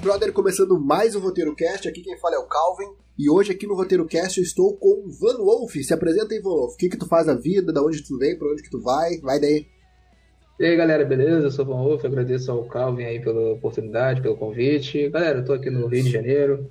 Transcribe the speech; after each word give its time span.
brother, 0.00 0.32
começando 0.32 0.80
mais 0.80 1.14
um 1.14 1.20
Roteiro 1.20 1.54
Cast. 1.54 1.86
Aqui 1.86 2.00
quem 2.00 2.18
fala 2.18 2.36
é 2.36 2.38
o 2.38 2.46
Calvin. 2.46 2.90
E 3.18 3.28
hoje 3.28 3.52
aqui 3.52 3.66
no 3.66 3.74
Roteiro 3.74 4.06
Cast 4.06 4.38
eu 4.38 4.44
estou 4.44 4.74
com 4.78 5.06
o 5.06 5.10
Van 5.10 5.36
Wolf. 5.36 5.74
Se 5.74 5.92
apresenta 5.92 6.32
aí, 6.32 6.40
Van 6.40 6.50
Wolf. 6.50 6.74
O 6.74 6.76
que 6.78 6.88
que 6.88 6.96
tu 6.96 7.06
faz 7.06 7.26
na 7.26 7.34
vida? 7.34 7.70
Da 7.70 7.82
onde 7.82 8.02
tu 8.02 8.16
vem? 8.16 8.36
Pra 8.36 8.48
onde 8.48 8.62
que 8.62 8.70
tu 8.70 8.80
vai? 8.80 9.18
Vai 9.18 9.38
daí. 9.38 9.66
E 10.58 10.64
aí, 10.64 10.74
galera, 10.74 11.04
beleza? 11.04 11.46
Eu 11.46 11.50
sou 11.50 11.66
o 11.66 11.68
Van 11.68 11.82
Wolf. 11.82 12.04
Agradeço 12.04 12.50
ao 12.50 12.64
Calvin 12.64 13.04
aí 13.04 13.20
pela 13.20 13.52
oportunidade, 13.52 14.22
pelo 14.22 14.38
convite. 14.38 15.10
Galera, 15.10 15.40
eu 15.40 15.44
tô 15.44 15.52
aqui 15.52 15.68
no 15.68 15.86
Rio 15.86 16.02
de 16.02 16.10
Janeiro. 16.10 16.70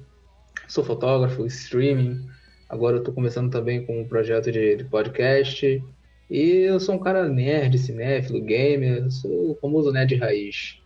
Sou 0.68 0.84
fotógrafo, 0.84 1.46
streaming. 1.46 2.26
Agora 2.68 2.98
eu 2.98 3.04
tô 3.04 3.14
começando 3.14 3.52
também 3.52 3.86
com 3.86 4.02
um 4.02 4.08
projeto 4.08 4.52
de, 4.52 4.78
de 4.78 4.86
podcast. 4.86 5.84
E 6.32 6.50
eu 6.62 6.80
sou 6.80 6.96
um 6.96 7.00
cara 7.00 7.30
nerd, 7.30 7.78
cinéfilo, 7.78 8.42
gamer. 8.42 9.12
Sou 9.12 9.52
o 9.52 9.56
famoso 9.56 9.92
nerd 9.92 10.16
raiz. 10.16 10.80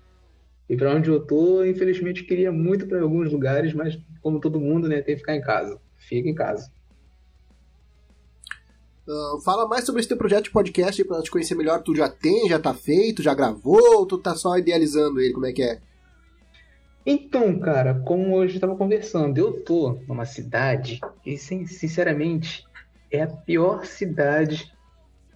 E 0.70 0.76
para 0.76 0.94
onde 0.94 1.10
eu 1.10 1.20
tô, 1.20 1.64
infelizmente, 1.64 2.24
queria 2.24 2.52
muito 2.52 2.88
para 2.88 3.02
alguns 3.02 3.32
lugares, 3.32 3.74
mas 3.74 4.00
como 4.22 4.40
todo 4.40 4.60
mundo, 4.60 4.88
né, 4.88 5.02
tem 5.02 5.16
que 5.16 5.22
ficar 5.22 5.36
em 5.36 5.42
casa. 5.42 5.80
Fica 5.98 6.30
em 6.30 6.36
casa. 6.36 6.72
Uh, 9.08 9.42
fala 9.42 9.68
mais 9.68 9.86
sobre 9.86 10.00
esse 10.00 10.08
teu 10.08 10.18
projeto 10.18 10.46
de 10.46 10.52
podcast 10.52 11.04
para 11.04 11.22
te 11.22 11.30
conhecer 11.30 11.56
melhor. 11.56 11.82
Tu 11.82 11.94
já 11.96 12.08
tem, 12.08 12.48
já 12.48 12.58
tá 12.58 12.74
feito, 12.74 13.22
já 13.22 13.34
gravou, 13.34 13.98
ou 13.98 14.06
tu 14.06 14.18
tá 14.18 14.34
só 14.34 14.58
idealizando 14.58 15.20
ele? 15.20 15.34
Como 15.34 15.46
é 15.46 15.52
que 15.52 15.62
é? 15.62 15.80
Então, 17.06 17.60
cara, 17.60 17.96
como 18.06 18.34
hoje 18.34 18.56
estava 18.56 18.78
conversando, 18.78 19.38
eu 19.38 19.62
tô 19.62 20.00
numa 20.08 20.26
cidade 20.26 21.02
e, 21.26 21.38
sinceramente, 21.38 22.66
é 23.12 23.24
a 23.24 23.28
pior 23.28 23.86
cidade 23.86 24.72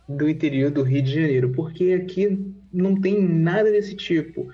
do 0.08 0.30
interior 0.30 0.72
do 0.72 0.82
Rio 0.82 1.02
de 1.02 1.14
Janeiro, 1.14 1.52
porque 1.52 1.92
aqui 1.92 2.54
não 2.72 3.00
tem 3.00 3.22
nada 3.22 3.70
desse 3.70 3.96
tipo. 3.96 4.48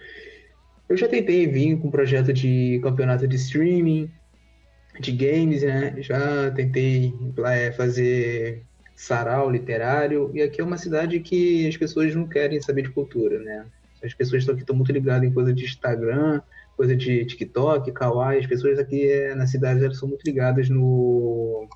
Eu 0.89 0.97
já 0.97 1.07
tentei 1.07 1.47
vir 1.47 1.77
com 1.77 1.87
um 1.87 1.91
projeto 1.91 2.33
de 2.33 2.79
campeonato 2.83 3.27
de 3.27 3.35
streaming, 3.35 4.11
de 4.99 5.11
games, 5.11 5.63
né? 5.63 5.95
Já 5.99 6.51
tentei 6.51 7.13
é, 7.45 7.71
fazer 7.71 8.63
sarau 8.95 9.49
literário, 9.49 10.29
e 10.33 10.41
aqui 10.41 10.61
é 10.61 10.63
uma 10.63 10.77
cidade 10.77 11.19
que 11.19 11.67
as 11.67 11.75
pessoas 11.75 12.13
não 12.13 12.27
querem 12.27 12.61
saber 12.61 12.83
de 12.83 12.91
cultura, 12.91 13.39
né? 13.39 13.65
As 14.03 14.13
pessoas 14.13 14.41
estão 14.41 14.53
aqui 14.53 14.63
estão 14.63 14.75
muito 14.75 14.91
ligadas 14.91 15.27
em 15.27 15.33
coisa 15.33 15.53
de 15.53 15.63
Instagram, 15.63 16.41
coisa 16.75 16.95
de 16.95 17.25
TikTok, 17.25 17.91
Kawaii, 17.91 18.39
as 18.39 18.47
pessoas 18.47 18.77
aqui 18.77 19.09
é, 19.09 19.33
na 19.33 19.47
cidade 19.47 19.83
elas 19.83 19.97
são 19.97 20.09
muito 20.09 20.23
ligadas 20.23 20.69
no 20.69 21.67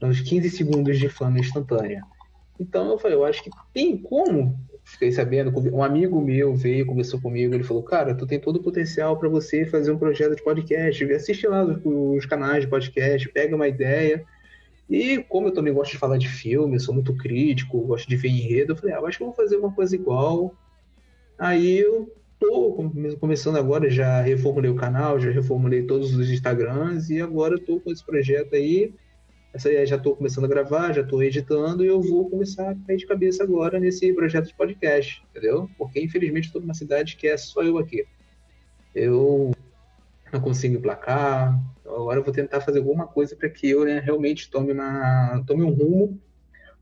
nos 0.00 0.20
15 0.20 0.50
segundos 0.50 0.98
de 0.98 1.08
fama 1.08 1.38
instantânea. 1.38 2.02
Então 2.60 2.90
eu 2.90 2.98
falei, 2.98 3.16
eu 3.16 3.24
acho 3.24 3.42
que 3.42 3.50
tem 3.72 3.96
como 3.96 4.58
fiquei 4.86 5.10
sabendo, 5.10 5.52
um 5.74 5.82
amigo 5.82 6.20
meu 6.20 6.54
veio, 6.54 6.86
conversou 6.86 7.20
comigo, 7.20 7.52
ele 7.52 7.64
falou, 7.64 7.82
cara, 7.82 8.14
tu 8.14 8.24
tem 8.24 8.38
todo 8.38 8.56
o 8.56 8.62
potencial 8.62 9.18
para 9.18 9.28
você 9.28 9.66
fazer 9.66 9.90
um 9.90 9.98
projeto 9.98 10.36
de 10.36 10.44
podcast, 10.44 11.12
assiste 11.12 11.46
lá 11.48 11.64
os, 11.64 11.78
os, 11.84 12.24
canais 12.24 12.62
de 12.62 12.70
podcast, 12.70 13.28
pega 13.30 13.56
uma 13.56 13.66
ideia. 13.66 14.24
E 14.88 15.18
como 15.28 15.48
eu 15.48 15.52
também 15.52 15.74
gosto 15.74 15.90
de 15.90 15.98
falar 15.98 16.18
de 16.18 16.28
filme, 16.28 16.78
sou 16.78 16.94
muito 16.94 17.12
crítico, 17.16 17.80
gosto 17.80 18.08
de 18.08 18.14
ver 18.16 18.28
enredo, 18.28 18.72
eu 18.72 18.76
falei, 18.76 18.94
ah, 18.94 19.00
acho 19.00 19.18
que 19.18 19.24
eu 19.24 19.28
vou 19.28 19.36
fazer 19.36 19.56
uma 19.56 19.72
coisa 19.72 19.96
igual. 19.96 20.54
Aí 21.36 21.80
eu 21.80 22.08
tô 22.38 22.92
começando 23.18 23.56
agora, 23.56 23.90
já 23.90 24.20
reformulei 24.20 24.70
o 24.70 24.76
canal, 24.76 25.18
já 25.18 25.32
reformulei 25.32 25.82
todos 25.82 26.14
os 26.14 26.30
Instagrams 26.30 27.10
e 27.10 27.20
agora 27.20 27.58
tô 27.58 27.80
com 27.80 27.90
esse 27.90 28.06
projeto 28.06 28.54
aí 28.54 28.94
essa 29.56 29.86
já 29.86 29.96
estou 29.96 30.14
começando 30.14 30.44
a 30.44 30.48
gravar, 30.48 30.92
já 30.92 31.00
estou 31.00 31.22
editando 31.22 31.82
e 31.82 31.88
eu 31.88 32.00
vou 32.00 32.28
começar 32.28 32.70
a 32.70 32.74
cair 32.86 32.98
de 32.98 33.06
cabeça 33.06 33.42
agora 33.42 33.80
nesse 33.80 34.12
projeto 34.12 34.48
de 34.48 34.54
podcast, 34.54 35.24
entendeu? 35.30 35.68
Porque 35.78 35.98
infelizmente 35.98 36.46
estou 36.46 36.60
numa 36.60 36.74
cidade 36.74 37.16
que 37.16 37.26
é 37.26 37.36
só 37.38 37.62
eu 37.62 37.78
aqui. 37.78 38.04
Eu 38.94 39.52
não 40.30 40.40
consigo 40.40 40.76
emplacar, 40.76 41.58
agora 41.86 42.20
eu 42.20 42.22
vou 42.24 42.34
tentar 42.34 42.60
fazer 42.60 42.80
alguma 42.80 43.06
coisa 43.06 43.34
para 43.34 43.48
que 43.48 43.70
eu 43.70 43.86
né, 43.86 43.98
realmente 43.98 44.50
tome, 44.50 44.72
uma, 44.72 45.42
tome 45.46 45.62
um 45.62 45.70
rumo 45.70 46.20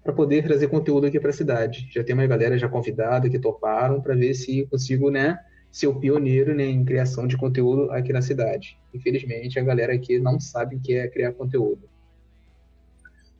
para 0.02 0.12
poder 0.12 0.42
trazer 0.42 0.66
conteúdo 0.66 1.06
aqui 1.06 1.20
para 1.20 1.30
a 1.30 1.34
cidade. 1.34 1.88
Já 1.92 2.02
tem 2.02 2.12
uma 2.12 2.26
galera 2.26 2.58
já 2.58 2.68
convidada 2.68 3.30
que 3.30 3.38
toparam 3.38 4.00
para 4.00 4.16
ver 4.16 4.34
se 4.34 4.66
consigo, 4.66 5.10
né, 5.10 5.38
ser 5.70 5.86
o 5.86 6.00
pioneiro 6.00 6.52
né, 6.52 6.64
em 6.64 6.84
criação 6.84 7.28
de 7.28 7.36
conteúdo 7.36 7.92
aqui 7.92 8.12
na 8.12 8.20
cidade. 8.20 8.76
Infelizmente, 8.92 9.60
a 9.60 9.62
galera 9.62 9.94
aqui 9.94 10.18
não 10.18 10.40
sabe 10.40 10.74
o 10.74 10.80
que 10.80 10.94
é 10.94 11.06
criar 11.06 11.32
conteúdo. 11.32 11.93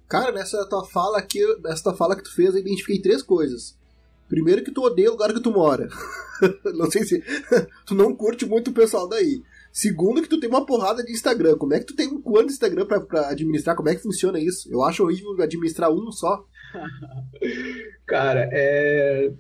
Cara, 0.09 0.33
nessa 0.33 0.69
tua 0.69 0.85
fala 0.85 1.19
aqui, 1.19 1.41
nessa 1.63 1.85
tua 1.85 1.95
fala 1.95 2.17
que 2.17 2.23
tu 2.23 2.35
fez, 2.35 2.55
eu 2.55 2.61
identifiquei 2.61 3.01
três 3.01 3.23
coisas. 3.23 3.77
Primeiro 4.29 4.65
que 4.65 4.71
tu 4.71 4.83
odeia 4.83 5.09
o 5.09 5.13
lugar 5.13 5.33
que 5.33 5.41
tu 5.41 5.51
mora. 5.51 5.89
não 6.75 6.91
sei 6.91 7.05
se 7.05 7.23
tu 7.87 7.95
não 7.95 8.15
curte 8.15 8.47
muito 8.47 8.71
o 8.71 8.75
pessoal 8.75 9.09
daí. 9.09 9.43
Segundo 9.73 10.23
que 10.23 10.29
tu 10.29 10.39
tem 10.39 10.49
uma 10.49 10.65
porrada 10.65 11.03
de 11.03 11.13
Instagram. 11.13 11.57
Como 11.57 11.75
é 11.75 11.81
que 11.81 11.87
tu 11.87 11.97
tem 11.97 12.09
um 12.09 12.23
quanto 12.23 12.53
Instagram 12.53 12.87
pra, 12.87 13.01
pra 13.01 13.29
administrar? 13.29 13.75
Como 13.77 13.89
é 13.89 13.95
que 13.95 14.03
funciona 14.03 14.39
isso? 14.39 14.71
Eu 14.73 14.83
acho 14.83 15.03
horrível 15.03 15.41
administrar 15.43 15.91
um 15.91 16.13
só. 16.13 16.45
Cara, 18.07 18.49
é... 18.53 19.33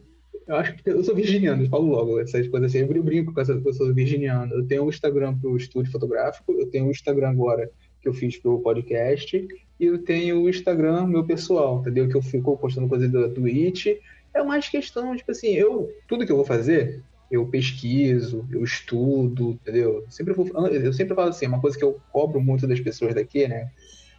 Eu 0.46 0.56
acho 0.56 0.76
que 0.76 0.90
eu 0.90 1.02
sou 1.02 1.14
virginiano, 1.14 1.64
eu 1.64 1.70
falo 1.70 1.86
logo 1.86 2.20
essas 2.20 2.46
coisas 2.48 2.70
assim. 2.70 2.80
Eu 2.80 3.02
brinco 3.02 3.32
com 3.32 3.40
essa 3.40 3.56
pessoa 3.56 3.92
virginiana. 3.94 4.52
Eu 4.54 4.66
tenho 4.66 4.84
um 4.84 4.90
Instagram 4.90 5.38
pro 5.38 5.56
estúdio 5.56 5.90
fotográfico, 5.90 6.52
eu 6.52 6.68
tenho 6.68 6.86
um 6.86 6.90
Instagram 6.90 7.30
agora 7.30 7.70
que 8.02 8.08
eu 8.08 8.12
fiz 8.12 8.36
pro 8.36 8.60
podcast 8.60 9.38
e 9.84 9.86
eu 9.86 9.98
tenho 9.98 10.42
o 10.42 10.48
Instagram 10.48 11.06
meu 11.06 11.24
pessoal, 11.24 11.80
entendeu? 11.80 12.08
Que 12.08 12.16
eu 12.16 12.22
fico 12.22 12.56
postando 12.56 12.88
coisa 12.88 13.06
da 13.06 13.28
Twitch. 13.28 13.86
É 14.32 14.42
mais 14.42 14.68
questão, 14.68 15.14
tipo 15.14 15.30
assim, 15.30 15.48
eu 15.48 15.92
tudo 16.08 16.24
que 16.24 16.32
eu 16.32 16.36
vou 16.36 16.44
fazer, 16.44 17.02
eu 17.30 17.46
pesquiso, 17.46 18.46
eu 18.50 18.64
estudo, 18.64 19.50
entendeu? 19.50 20.04
Sempre 20.08 20.32
vou, 20.32 20.46
eu 20.68 20.92
sempre 20.92 21.14
falo 21.14 21.28
assim, 21.28 21.44
é 21.44 21.48
uma 21.48 21.60
coisa 21.60 21.76
que 21.76 21.84
eu 21.84 22.00
cobro 22.10 22.40
muito 22.40 22.66
das 22.66 22.80
pessoas 22.80 23.14
daqui, 23.14 23.46
né? 23.46 23.70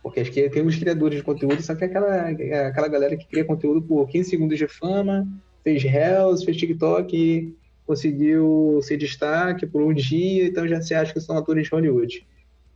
Porque 0.04 0.20
acho 0.20 0.32
que 0.32 0.48
tem 0.50 0.66
os 0.66 0.76
criadores 0.76 1.18
de 1.18 1.24
conteúdo, 1.24 1.62
só 1.62 1.74
que 1.74 1.84
é 1.84 1.88
aquela, 1.88 2.32
é 2.32 2.66
aquela 2.68 2.88
galera 2.88 3.18
que 3.18 3.28
cria 3.28 3.44
conteúdo 3.44 3.82
por 3.82 4.08
15 4.08 4.30
segundos 4.30 4.58
de 4.58 4.68
fama, 4.68 5.28
fez 5.64 5.82
Reels, 5.82 6.44
fez 6.44 6.58
TikTok, 6.58 7.56
conseguiu 7.88 8.80
ser 8.84 8.98
destaque 8.98 9.66
por 9.66 9.82
um 9.82 9.94
dia, 9.94 10.46
então 10.46 10.68
já 10.68 10.80
se 10.80 10.94
acha 10.94 11.12
que 11.12 11.20
são 11.20 11.36
atores 11.36 11.64
de 11.64 11.72
Hollywood. 11.72 12.26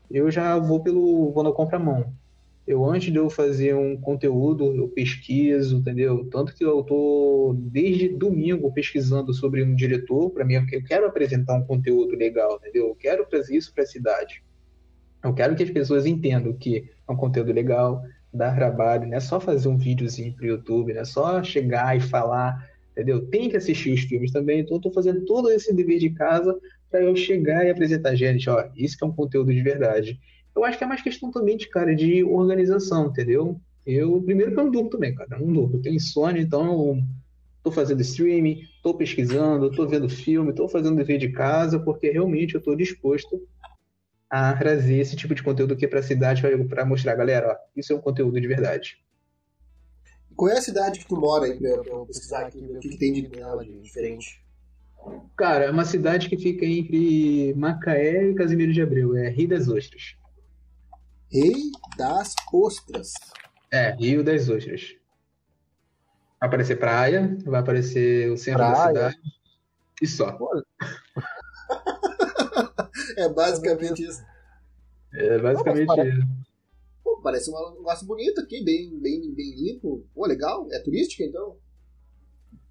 Eu 0.10 0.32
já 0.32 0.58
vou 0.58 0.82
pelo 0.82 1.32
vou 1.32 1.44
na 1.44 1.80
mão 1.80 2.12
eu 2.70 2.86
antes 2.86 3.12
de 3.12 3.18
eu 3.18 3.32
fazer 3.32 3.74
um 3.74 4.00
conteúdo, 4.00 4.76
eu 4.76 4.88
pesquiso, 4.90 5.78
entendeu? 5.78 6.30
Tanto 6.30 6.54
que 6.54 6.64
eu 6.64 6.84
tô 6.84 7.56
desde 7.58 8.10
domingo 8.10 8.72
pesquisando 8.72 9.34
sobre 9.34 9.64
um 9.64 9.74
diretor, 9.74 10.30
para 10.30 10.46
mim 10.46 10.54
eu 10.54 10.84
quero 10.84 11.08
apresentar 11.08 11.56
um 11.56 11.66
conteúdo 11.66 12.16
legal, 12.16 12.58
entendeu? 12.58 12.90
Eu 12.90 12.96
quero 12.96 13.26
trazer 13.26 13.58
isso 13.58 13.74
para 13.74 13.84
a 13.84 13.88
cidade. 13.88 14.44
Eu 15.24 15.34
quero 15.34 15.56
que 15.56 15.64
as 15.64 15.72
pessoas 15.72 16.06
entendam 16.06 16.54
que 16.54 16.88
é 17.08 17.12
um 17.12 17.16
conteúdo 17.18 17.52
legal, 17.52 18.04
dá 18.32 18.54
trabalho, 18.54 19.08
não 19.08 19.18
é 19.18 19.20
só 19.20 19.40
fazer 19.40 19.68
um 19.68 19.76
videozinho 19.76 20.36
pro 20.36 20.46
YouTube, 20.46 20.94
não 20.94 21.02
é 21.02 21.06
só 21.06 21.42
chegar 21.42 21.98
e 21.98 22.00
falar, 22.00 22.70
entendeu? 22.92 23.26
Tem 23.30 23.50
que 23.50 23.58
assistir 23.58 23.92
os 23.92 24.02
filmes 24.02 24.32
também, 24.32 24.60
então 24.60 24.78
eu 24.78 24.82
tô 24.82 24.92
fazendo 24.92 25.26
todo 25.26 25.50
esse 25.50 25.74
dever 25.74 25.98
de 25.98 26.12
casa 26.12 26.56
para 26.92 27.02
eu 27.02 27.16
chegar 27.16 27.66
e 27.66 27.72
apresentar 27.72 28.14
gente, 28.14 28.48
ó, 28.48 28.70
isso 28.76 28.96
que 28.96 29.04
é 29.04 29.08
um 29.08 29.12
conteúdo 29.12 29.52
de 29.52 29.64
verdade. 29.64 30.20
Eu 30.60 30.66
acho 30.66 30.78
que 30.78 30.84
é 30.84 30.88
mais 30.88 31.02
questão 31.02 31.32
também 31.32 31.56
de, 31.56 31.70
cara, 31.70 31.96
de 31.96 32.24
organização, 32.24 33.08
entendeu? 33.08 33.60
Eu, 33.86 34.22
primeiro 34.22 34.52
que 34.52 34.60
eu 34.60 34.66
não 34.66 34.72
durmo 34.72 34.90
também, 34.90 35.16
cara, 35.16 35.38
eu 35.38 35.46
não 35.46 35.54
durmo. 35.54 35.78
Eu 35.78 35.82
tenho 35.82 35.96
insônia, 35.96 36.42
então 36.42 36.98
eu 36.98 37.04
tô 37.64 37.72
fazendo 37.72 38.02
streaming, 38.02 38.62
tô 38.84 38.94
pesquisando, 38.94 39.72
tô 39.72 39.88
vendo 39.88 40.10
filme, 40.10 40.54
tô 40.54 40.68
fazendo 40.68 40.98
dever 40.98 41.18
de 41.18 41.30
casa, 41.30 41.80
porque 41.80 42.12
realmente 42.12 42.56
eu 42.56 42.62
tô 42.62 42.76
disposto 42.76 43.42
a 44.30 44.54
trazer 44.54 44.98
esse 44.98 45.16
tipo 45.16 45.34
de 45.34 45.42
conteúdo 45.42 45.74
aqui 45.74 45.88
para 45.88 46.00
a 46.00 46.04
cidade 46.04 46.44
para 46.68 46.86
mostrar, 46.86 47.16
galera, 47.16 47.54
ó, 47.54 47.56
isso 47.76 47.94
é 47.94 47.96
um 47.96 48.02
conteúdo 48.02 48.40
de 48.40 48.48
verdade. 48.48 48.98
Qual 50.36 50.52
é 50.52 50.58
a 50.58 50.62
cidade 50.62 51.00
que 51.00 51.08
tu 51.08 51.16
mora 51.16 51.46
aí 51.46 51.58
pra 51.58 51.70
eu 51.70 52.06
pesquisar 52.06 52.46
aqui, 52.46 52.60
o 52.60 52.80
que, 52.80 52.90
que 52.90 52.98
tem 52.98 53.14
de 53.14 53.28
nela 53.28 53.64
de 53.64 53.80
diferente? 53.80 54.44
Cara, 55.36 55.66
é 55.66 55.72
uma 55.72 55.86
cidade 55.86 56.30
que 56.30 56.38
fica 56.38 56.66
entre 56.66 57.54
Macaé 57.56 58.30
e 58.30 58.36
Casimiro 58.36 58.74
de 58.74 58.82
Abreu, 58.82 59.16
é 59.16 59.30
Rio 59.30 59.48
das 59.48 59.68
Ostras. 59.68 60.19
Rei 61.32 61.72
das 61.96 62.34
Ostras. 62.52 63.14
É, 63.72 63.92
Rio 63.92 64.24
das 64.24 64.50
Ostras. 64.50 64.96
Vai 66.40 66.48
aparecer 66.48 66.80
praia, 66.80 67.38
vai 67.46 67.60
aparecer 67.60 68.32
o 68.32 68.38
centro 68.38 68.60
praia. 68.60 68.94
da 68.94 69.12
cidade. 69.12 69.20
E 70.02 70.08
só. 70.08 70.38
é 73.18 73.30
basicamente 73.30 74.04
isso. 74.04 74.24
É 75.14 75.38
basicamente 75.38 75.86
parece... 75.86 76.18
isso. 76.18 76.28
Pô, 77.04 77.22
parece 77.22 77.52
um 77.52 77.76
negócio 77.76 78.08
bonito 78.08 78.42
aqui, 78.42 78.64
bem, 78.64 78.98
bem, 79.00 79.32
bem 79.34 79.56
limpo. 79.56 80.04
Pô, 80.16 80.26
legal. 80.26 80.68
É 80.72 80.80
turística, 80.80 81.24
então? 81.24 81.58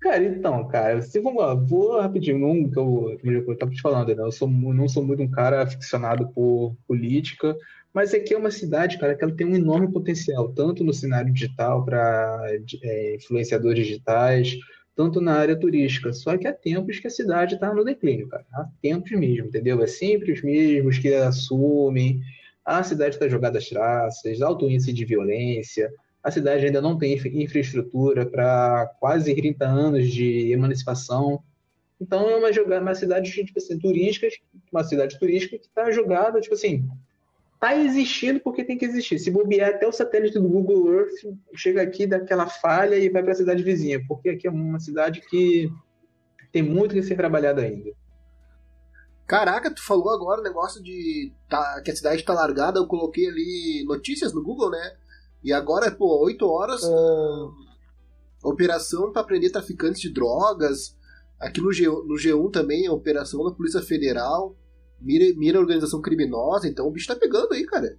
Cara, 0.01 0.25
então, 0.25 0.67
cara, 0.69 1.03
se 1.03 1.21
vamos 1.21 1.43
lá, 1.43 1.55
vou 1.55 2.01
rapidinho, 2.01 2.39
não, 2.39 2.71
que 2.71 2.79
eu, 2.79 3.19
eu 3.25 3.59
tava 3.59 3.73
te 3.73 3.81
falando, 3.81 4.15
né? 4.15 4.23
Eu 4.23 4.31
sou, 4.31 4.49
não 4.49 4.89
sou 4.89 5.05
muito 5.05 5.23
um 5.23 5.31
cara 5.31 5.63
aficionado 5.63 6.29
por 6.29 6.77
política, 6.87 7.57
mas 7.93 8.13
aqui 8.15 8.35
é 8.35 8.39
uma 8.39 8.51
cidade, 8.51 8.99
cara, 8.99 9.15
que 9.15 9.25
ela 9.25 9.35
tem 9.35 9.47
um 9.47 9.55
enorme 9.55 9.91
potencial, 9.91 10.53
tanto 10.53 10.85
no 10.85 10.93
cenário 10.93 11.33
digital 11.33 11.85
para 11.85 12.47
é, 12.83 13.17
influenciadores 13.17 13.87
digitais, 13.87 14.57
tanto 14.95 15.21
na 15.21 15.35
área 15.35 15.57
turística. 15.59 16.13
Só 16.13 16.37
que 16.37 16.47
há 16.47 16.53
tempos 16.53 16.99
que 16.99 17.07
a 17.07 17.11
cidade 17.11 17.55
está 17.55 17.73
no 17.73 17.85
declínio, 17.85 18.29
cara. 18.29 18.45
Há 18.53 18.69
tempos 18.83 19.11
mesmo, 19.13 19.47
entendeu? 19.47 19.83
É 19.83 19.87
sempre 19.87 20.33
os 20.33 20.43
mesmos 20.43 20.99
que 20.99 21.15
assumem. 21.15 22.21
A 22.65 22.83
cidade 22.83 23.15
está 23.15 23.29
jogada 23.29 23.59
às 23.59 23.69
traças, 23.69 24.43
alto 24.43 24.69
índice 24.69 24.93
de 24.93 25.05
violência. 25.05 25.91
A 26.23 26.31
cidade 26.31 26.67
ainda 26.67 26.83
não 26.83 26.99
tem 26.99 27.15
infraestrutura 27.15 28.27
para 28.27 28.87
quase 28.99 29.35
30 29.35 29.65
anos 29.65 30.09
de 30.09 30.53
emancipação. 30.53 31.43
Então 32.01 32.29
é 32.29 32.37
uma 32.37 32.53
jogada, 32.53 32.83
uma 32.83 32.95
cidade 32.95 33.31
tipo 33.31 33.59
assim, 33.59 33.79
turística, 33.79 34.29
uma 34.71 34.85
cidade 34.85 35.19
turística 35.19 35.57
que 35.57 35.67
está 35.67 35.91
jogada, 35.91 36.41
tipo 36.41 36.55
assim, 36.55 36.87
está 37.59 37.77
existindo 37.77 38.41
porque 38.41 38.65
tem 38.65 38.79
que 38.79 38.85
existir. 38.85 39.19
Se 39.19 39.31
bobear 39.31 39.71
até 39.71 39.87
o 39.87 39.93
satélite 39.93 40.39
do 40.39 40.49
Google 40.49 40.93
Earth 40.93 41.15
chega 41.55 41.83
aqui 41.83 42.07
daquela 42.07 42.47
falha 42.47 42.97
e 42.97 43.09
vai 43.09 43.23
para 43.23 43.33
a 43.33 43.37
cidade 43.37 43.63
vizinha, 43.63 44.01
porque 44.07 44.31
aqui 44.31 44.47
é 44.47 44.51
uma 44.51 44.79
cidade 44.79 45.21
que 45.29 45.69
tem 46.53 46.63
muito 46.63 46.95
que 46.95 47.03
ser 47.03 47.17
trabalhado 47.17 47.61
ainda. 47.61 47.91
Caraca, 49.27 49.75
tu 49.75 49.85
falou 49.85 50.11
agora 50.11 50.41
o 50.41 50.45
negócio 50.45 50.83
de 50.83 51.33
tá, 51.49 51.83
que 51.85 51.91
a 51.91 51.97
cidade 51.97 52.21
está 52.21 52.33
largada, 52.33 52.79
eu 52.79 52.87
coloquei 52.87 53.27
ali 53.27 53.85
notícias 53.87 54.33
no 54.33 54.43
Google, 54.43 54.71
né? 54.71 54.97
E 55.45 55.53
agora, 55.53 55.91
pô, 55.91 56.25
8 56.25 56.47
horas, 56.47 56.83
uh, 56.83 57.53
operação 58.43 59.13
para 59.13 59.25
prender 59.25 59.53
traficantes 59.53 60.01
de 60.01 60.11
drogas, 60.11 60.97
Aqui 61.39 61.61
no, 61.61 61.73
G, 61.73 61.87
no 61.87 62.17
G1 62.17 62.51
também 62.51 62.87
é 62.87 62.91
operação 62.91 63.45
da 63.45 63.53
Polícia 63.53 63.81
Federal, 63.81 64.57
mira, 65.01 65.25
mira 65.37 65.59
organização 65.59 66.01
criminosa, 66.01 66.69
então 66.69 66.87
o 66.87 66.91
bicho 66.91 67.07
tá 67.07 67.17
pegando 67.17 67.53
aí, 67.53 67.65
cara. 67.65 67.97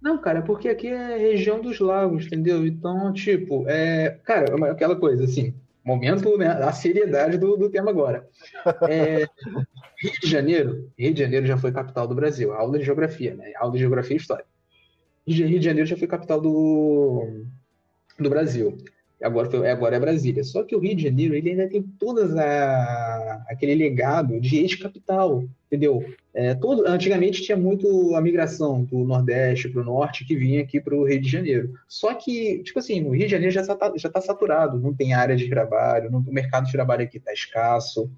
Não, 0.00 0.18
cara, 0.18 0.40
porque 0.42 0.68
aqui 0.68 0.88
é 0.88 1.16
região 1.16 1.60
dos 1.60 1.78
lagos, 1.78 2.26
entendeu? 2.26 2.66
Então, 2.66 3.12
tipo, 3.12 3.64
é. 3.68 4.18
Cara, 4.24 4.46
é 4.66 4.70
aquela 4.70 4.96
coisa, 4.96 5.24
assim, 5.24 5.54
momento, 5.84 6.38
né? 6.38 6.46
A 6.48 6.72
seriedade 6.72 7.36
do, 7.36 7.56
do 7.56 7.68
tema 7.68 7.90
agora. 7.90 8.26
É, 8.88 9.26
Rio 9.98 10.20
de 10.22 10.28
Janeiro, 10.28 10.90
Rio 10.98 11.12
de 11.12 11.20
Janeiro 11.20 11.46
já 11.46 11.58
foi 11.58 11.70
capital 11.70 12.06
do 12.06 12.14
Brasil, 12.14 12.52
aula 12.52 12.78
de 12.78 12.84
geografia, 12.84 13.34
né? 13.34 13.52
Aula 13.56 13.72
de 13.72 13.78
geografia 13.78 14.16
e 14.16 14.20
história. 14.20 14.44
Rio 15.26 15.60
de 15.60 15.64
Janeiro 15.64 15.86
já 15.86 15.96
foi 15.96 16.08
capital 16.08 16.40
do, 16.40 17.44
do 18.18 18.30
Brasil 18.30 18.78
agora, 19.22 19.50
foi, 19.50 19.70
agora 19.70 19.96
é 19.96 20.00
Brasília. 20.00 20.42
Só 20.44 20.62
que 20.62 20.74
o 20.74 20.78
Rio 20.78 20.96
de 20.96 21.04
Janeiro 21.04 21.34
ele 21.34 21.50
ainda 21.50 21.68
tem 21.68 21.82
todas 21.82 22.36
a, 22.36 23.44
aquele 23.48 23.74
legado 23.74 24.40
de 24.40 24.58
ex-capital, 24.58 25.44
entendeu? 25.66 26.04
É, 26.32 26.54
todo, 26.54 26.86
antigamente 26.86 27.42
tinha 27.42 27.56
muito 27.56 28.14
a 28.14 28.20
migração 28.20 28.84
do 28.84 28.98
Nordeste 29.04 29.68
para 29.68 29.82
o 29.82 29.84
Norte 29.84 30.24
que 30.24 30.36
vinha 30.36 30.62
aqui 30.62 30.80
para 30.80 30.94
o 30.94 31.04
Rio 31.04 31.20
de 31.20 31.28
Janeiro. 31.28 31.72
Só 31.88 32.14
que, 32.14 32.62
tipo 32.62 32.78
assim, 32.78 33.04
o 33.04 33.10
Rio 33.10 33.26
de 33.26 33.32
Janeiro 33.32 33.52
já 33.52 33.60
está 33.62 33.92
já 33.96 34.08
tá 34.08 34.20
saturado, 34.20 34.78
não 34.78 34.94
tem 34.94 35.12
área 35.12 35.36
de 35.36 35.48
trabalho, 35.48 36.10
não, 36.10 36.20
o 36.20 36.32
mercado 36.32 36.66
de 36.66 36.72
trabalho 36.72 37.02
aqui 37.02 37.18
está 37.18 37.32
escasso. 37.32 38.10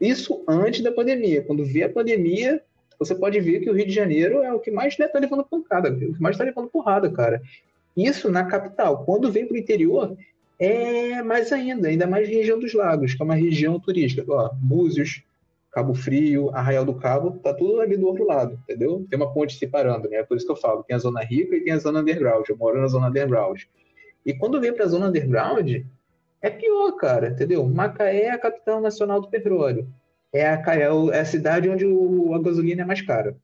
Isso 0.00 0.44
antes 0.48 0.82
da 0.82 0.92
pandemia. 0.92 1.42
Quando 1.42 1.64
vê 1.64 1.84
a 1.84 1.88
pandemia, 1.88 2.62
você 2.98 3.14
pode 3.14 3.40
ver 3.40 3.60
que 3.60 3.70
o 3.70 3.74
Rio 3.74 3.86
de 3.86 3.92
Janeiro 3.92 4.42
é 4.42 4.52
o 4.52 4.60
que 4.60 4.70
mais 4.70 4.92
está 4.92 5.04
né, 5.06 5.20
levando 5.20 5.44
pancada, 5.44 5.90
o 5.90 6.14
que 6.14 6.20
mais 6.20 6.34
está 6.34 6.44
levando 6.44 6.68
porrada, 6.68 7.10
cara. 7.10 7.42
Isso 7.96 8.30
na 8.30 8.44
capital. 8.44 9.04
Quando 9.04 9.32
vem 9.32 9.46
para 9.46 9.54
o 9.54 9.58
interior, 9.58 10.16
é 10.58 11.22
mais 11.22 11.52
ainda, 11.52 11.88
ainda 11.88 12.06
mais 12.06 12.28
região 12.28 12.58
dos 12.58 12.72
lagos, 12.72 13.14
que 13.14 13.22
é 13.22 13.24
uma 13.24 13.34
região 13.34 13.78
turística. 13.78 14.24
Ó, 14.28 14.50
Búzios, 14.54 15.22
Cabo 15.70 15.94
Frio, 15.94 16.50
Arraial 16.54 16.84
do 16.84 16.94
Cabo, 16.94 17.38
tá 17.38 17.52
tudo 17.52 17.80
ali 17.80 17.96
do 17.96 18.06
outro 18.06 18.26
lado, 18.26 18.58
entendeu? 18.62 19.06
Tem 19.10 19.18
uma 19.18 19.32
ponte 19.32 19.58
separando, 19.58 20.08
né? 20.08 20.22
Por 20.22 20.36
isso 20.36 20.46
que 20.46 20.52
eu 20.52 20.56
falo, 20.56 20.82
tem 20.82 20.96
a 20.96 20.98
zona 20.98 21.20
rica 21.20 21.54
e 21.54 21.62
tem 21.62 21.72
a 21.72 21.78
zona 21.78 22.00
underground. 22.00 22.48
Eu 22.48 22.56
moro 22.56 22.80
na 22.80 22.88
zona 22.88 23.08
underground. 23.08 23.62
E 24.24 24.32
quando 24.32 24.60
vem 24.60 24.72
para 24.72 24.84
a 24.84 24.88
zona 24.88 25.08
underground, 25.08 25.84
é 26.40 26.50
pior, 26.50 26.92
cara, 26.92 27.28
entendeu? 27.28 27.66
Macaé 27.68 28.22
é 28.22 28.30
a 28.30 28.38
capital 28.38 28.80
nacional 28.80 29.20
do 29.20 29.28
petróleo. 29.28 29.86
É 30.32 30.46
a, 30.46 30.62
é 31.12 31.20
a 31.20 31.24
cidade 31.24 31.68
onde 31.68 31.86
o, 31.86 32.34
a 32.34 32.40
gasolina 32.40 32.82
é 32.82 32.84
mais 32.84 33.02
cara. 33.02 33.36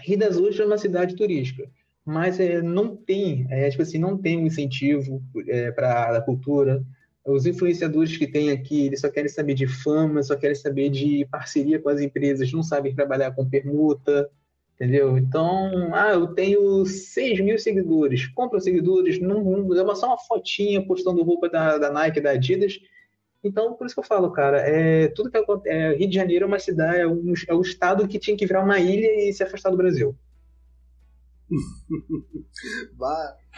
Rio 0.00 0.18
das 0.18 0.36
Ostras 0.36 0.60
é 0.60 0.64
uma 0.64 0.78
cidade 0.78 1.14
turística 1.14 1.68
mas 2.04 2.40
é, 2.40 2.60
não 2.60 2.96
tem, 2.96 3.46
é, 3.50 3.70
tipo 3.70 3.82
assim, 3.82 3.98
não 3.98 4.16
tem 4.16 4.38
um 4.38 4.46
incentivo 4.46 5.22
é, 5.48 5.70
para 5.70 6.16
a 6.16 6.20
cultura. 6.20 6.82
Os 7.24 7.46
influenciadores 7.46 8.16
que 8.16 8.26
tem 8.26 8.50
aqui, 8.50 8.86
eles 8.86 9.00
só 9.00 9.08
querem 9.08 9.28
saber 9.28 9.54
de 9.54 9.66
fama, 9.66 10.22
só 10.22 10.36
querem 10.36 10.56
saber 10.56 10.90
de 10.90 11.26
parceria 11.30 11.78
com 11.78 11.88
as 11.88 12.00
empresas, 12.00 12.52
não 12.52 12.62
sabem 12.62 12.94
trabalhar 12.94 13.30
com 13.30 13.48
permuta, 13.48 14.28
entendeu? 14.74 15.16
Então, 15.16 15.94
ah, 15.94 16.10
eu 16.10 16.28
tenho 16.28 16.84
6 16.84 17.40
mil 17.40 17.58
seguidores, 17.58 18.26
compra 18.26 18.60
seguidores, 18.60 19.20
não, 19.20 19.44
não 19.44 19.92
é 19.92 19.94
só 19.94 20.08
uma 20.08 20.18
fotinha 20.18 20.84
postando 20.84 21.22
roupa 21.22 21.48
da, 21.48 21.78
da 21.78 21.92
Nike, 21.92 22.20
da 22.20 22.32
Adidas. 22.32 22.80
Então, 23.44 23.74
por 23.74 23.86
isso 23.86 23.94
que 23.94 24.00
eu 24.00 24.04
falo, 24.04 24.30
cara, 24.32 24.58
é, 24.58 25.08
tudo 25.08 25.30
que 25.30 25.36
acontece, 25.36 25.76
é, 25.76 25.94
Rio 25.94 26.08
de 26.08 26.14
Janeiro 26.14 26.44
é 26.44 26.48
uma 26.48 26.58
cidade, 26.58 26.98
é 26.98 27.06
um, 27.06 27.34
é 27.48 27.54
um 27.54 27.60
estado 27.60 28.08
que 28.08 28.18
tinha 28.18 28.36
que 28.36 28.46
virar 28.46 28.64
uma 28.64 28.80
ilha 28.80 29.28
e 29.28 29.32
se 29.32 29.42
afastar 29.42 29.70
do 29.70 29.76
Brasil. 29.76 30.16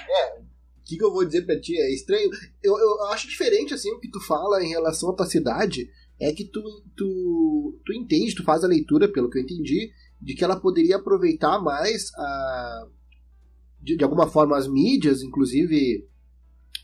é, 0.09 0.41
o 0.41 0.45
que, 0.85 0.97
que 0.97 1.05
eu 1.05 1.13
vou 1.13 1.25
dizer 1.25 1.43
pra 1.43 1.61
ti? 1.61 1.77
É 1.79 1.93
estranho. 1.93 2.31
Eu, 2.63 2.79
eu 2.79 3.05
acho 3.07 3.29
diferente, 3.29 3.73
assim, 3.75 3.91
o 3.91 4.01
que 4.01 4.11
tu 4.11 4.21
fala 4.21 4.63
em 4.63 4.69
relação 4.69 5.11
à 5.11 5.15
tua 5.15 5.27
cidade. 5.27 5.91
É 6.21 6.33
que 6.33 6.45
tu, 6.45 6.63
tu, 6.97 7.81
tu 7.85 7.93
entende, 7.93 8.35
tu 8.35 8.45
faz 8.45 8.63
a 8.63 8.69
leitura, 8.69 9.11
pelo 9.11 9.29
que 9.29 9.39
eu 9.39 9.43
entendi, 9.43 9.91
de 10.21 10.35
que 10.35 10.45
ela 10.45 10.61
poderia 10.61 10.97
aproveitar 10.97 11.61
mais 11.61 12.13
a, 12.15 12.89
de, 13.85 13.97
de 13.97 14.05
alguma 14.05 14.29
forma 14.29 14.57
as 14.57 14.67
mídias, 14.67 15.23
inclusive 15.23 16.09